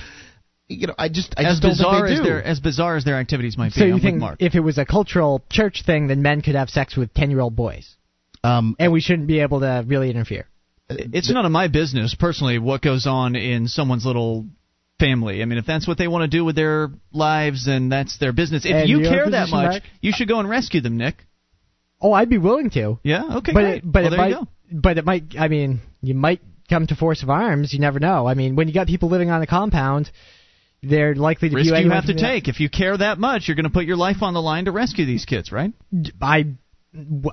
[0.68, 2.24] You know, I just I as just don't bizarre think they as do.
[2.24, 3.80] their as bizarre as their activities might be.
[3.80, 4.38] so I'm you with think Mark.
[4.42, 7.96] if it was a cultural church thing, then men could have sex with ten-year-old boys,
[8.44, 10.48] um, and we shouldn't be able to really interfere.
[10.90, 14.46] it's none of my business personally what goes on in someone's little
[15.00, 15.42] family.
[15.42, 18.32] I mean, if that's what they want to do with their lives, then that's their
[18.34, 18.64] business.
[18.66, 19.84] If you your care that much, Mark?
[20.00, 21.16] you should go and rescue them, Nick.
[22.00, 22.98] Oh, I'd be willing to.
[23.04, 23.38] Yeah.
[23.38, 23.52] Okay.
[23.54, 23.84] but great.
[23.84, 24.48] it, but Well, it there might you go.
[24.72, 26.42] but it might I mean you might
[26.72, 27.74] come to force of arms.
[27.74, 28.28] You never know.
[28.28, 30.10] I mean, when you got people living on a compound,
[30.82, 32.48] they're likely to Risk you have to take.
[32.48, 34.72] If you care that much, you're going to put your life on the line to
[34.72, 35.72] rescue these kids, right?
[36.22, 36.56] I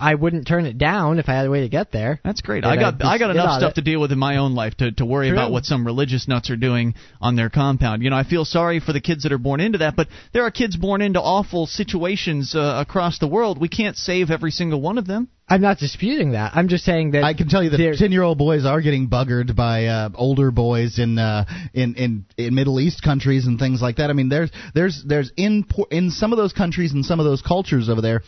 [0.00, 2.20] I wouldn't turn it down if I had a way to get there.
[2.22, 2.64] That's great.
[2.64, 3.74] I got I'd I got enough stuff it.
[3.76, 5.36] to deal with in my own life to to worry True.
[5.36, 8.04] about what some religious nuts are doing on their compound.
[8.04, 10.44] You know, I feel sorry for the kids that are born into that, but there
[10.44, 13.60] are kids born into awful situations uh, across the world.
[13.60, 15.28] We can't save every single one of them.
[15.48, 16.52] I'm not disputing that.
[16.54, 19.08] I'm just saying that I can tell you that ten year old boys are getting
[19.08, 23.82] buggered by uh, older boys in, uh, in in in Middle East countries and things
[23.82, 24.10] like that.
[24.10, 27.26] I mean, there's there's there's in por- in some of those countries and some of
[27.26, 28.22] those cultures over there.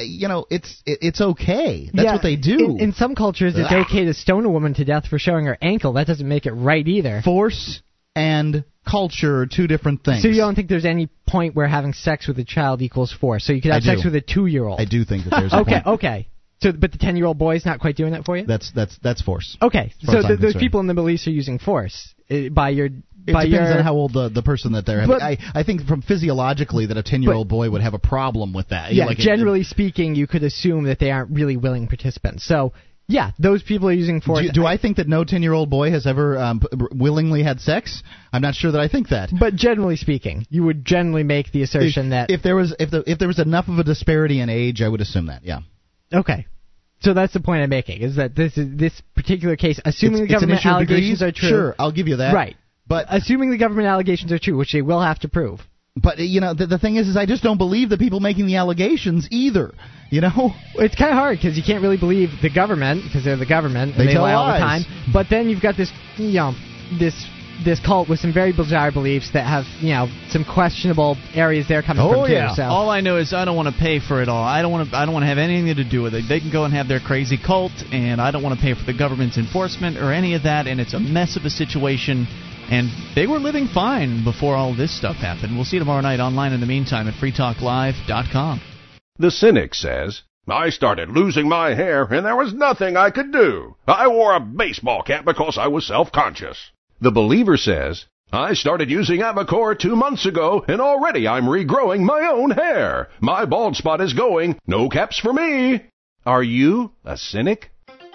[0.00, 1.90] You know, it's it, it's okay.
[1.92, 2.76] That's Yeah, what they do.
[2.76, 5.58] In, in some cultures, it's okay to stone a woman to death for showing her
[5.60, 5.94] ankle.
[5.94, 7.22] That doesn't make it right either.
[7.24, 7.82] Force
[8.14, 10.22] and culture are two different things.
[10.22, 13.44] So you don't think there's any point where having sex with a child equals force?
[13.44, 14.08] So you could I have sex do.
[14.08, 14.80] with a two-year-old.
[14.80, 15.86] I do think that there's a okay, point.
[15.86, 16.28] okay.
[16.60, 18.44] So, but the ten-year-old boy is not quite doing that for you.
[18.44, 19.56] That's that's that's force.
[19.62, 20.60] Okay, so th- those concerned.
[20.60, 22.88] people in the Middle East are using force uh, by your
[23.26, 25.16] It by depends your on how old the, the person that they're having.
[25.16, 27.98] But- I, I think from physiologically that a 10 year old boy would have a
[27.98, 28.92] problem with that.
[28.94, 29.06] yeah.
[29.06, 32.44] Like it- generally speaking, you could assume that they aren't really willing participants.
[32.46, 32.72] So
[33.10, 34.46] yeah, those people are using force.
[34.46, 36.60] do, do I think that no 10 year old boy has ever um,
[36.92, 38.02] willingly had sex?
[38.32, 39.30] I'm not sure that I think that.
[39.38, 42.90] But generally speaking, you would generally make the assertion if, that if there was if
[42.90, 45.42] the, if there was enough of a disparity in age, I would assume that.
[45.44, 45.60] Yeah.
[46.12, 46.46] okay.
[47.00, 50.28] So that's the point I'm making is that this is this particular case, assuming It's-
[50.28, 51.22] the government allegations degrees?
[51.22, 51.48] are true.
[51.48, 52.34] Sure, I'll give you that.
[52.34, 52.56] Right.
[52.88, 55.60] But assuming the government allegations are true, which they will have to prove.
[55.96, 58.20] But uh, you know, the, the thing is, is I just don't believe the people
[58.20, 59.72] making the allegations either.
[60.10, 63.36] You know, it's kind of hard because you can't really believe the government because they're
[63.36, 64.82] the government and They they, tell lie all the time.
[65.12, 66.54] But then you've got this, you know,
[66.98, 67.14] this
[67.64, 71.82] this cult with some very bizarre beliefs that have, you know, some questionable areas they're
[71.82, 72.46] coming Oh, from too.
[72.54, 74.44] So All I know is I don't want to pay for it all.
[74.44, 74.96] I don't want to.
[74.96, 76.24] I don't want to have anything to do with it.
[76.28, 78.84] They can go and have their crazy cult, and I don't want to pay for
[78.84, 80.66] the government's enforcement or any of that.
[80.68, 82.26] And it's a mess of a situation.
[82.70, 85.56] And they were living fine before all this stuff happened.
[85.56, 86.52] We'll see you tomorrow night online.
[86.52, 88.60] In the meantime, at freetalklive.com.
[89.18, 93.76] The cynic says, I started losing my hair and there was nothing I could do.
[93.86, 96.70] I wore a baseball cap because I was self-conscious.
[97.00, 102.30] The believer says, I started using Avacor two months ago and already I'm regrowing my
[102.30, 103.08] own hair.
[103.20, 104.58] My bald spot is going.
[104.66, 105.86] No caps for me.
[106.26, 107.70] Are you a cynic?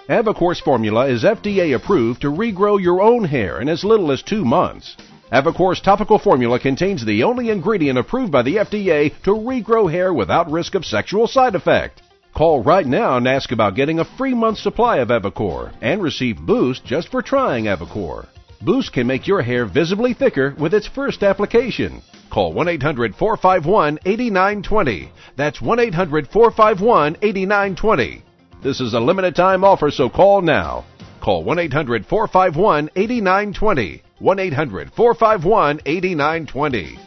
[0.08, 4.44] Avacor's formula is FDA approved to regrow your own hair in as little as two
[4.44, 4.98] months.
[5.32, 10.50] Avacor's topical formula contains the only ingredient approved by the FDA to regrow hair without
[10.50, 12.02] risk of sexual side effect.
[12.34, 16.36] Call right now and ask about getting a free month supply of Avacor and receive
[16.36, 18.26] Boost just for trying Avacor.
[18.60, 22.02] Boost can make your hair visibly thicker with its first application.
[22.28, 25.10] Call 1 800 451 8920.
[25.36, 28.22] That's 1 800 451 8920.
[28.64, 30.86] This is a limited time offer, so call now.
[31.20, 34.02] Call 1 800 451 8920.
[34.20, 36.98] 1 800 451 8920.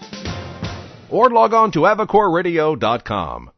[1.10, 3.50] Or log on to AvacorRadio.com.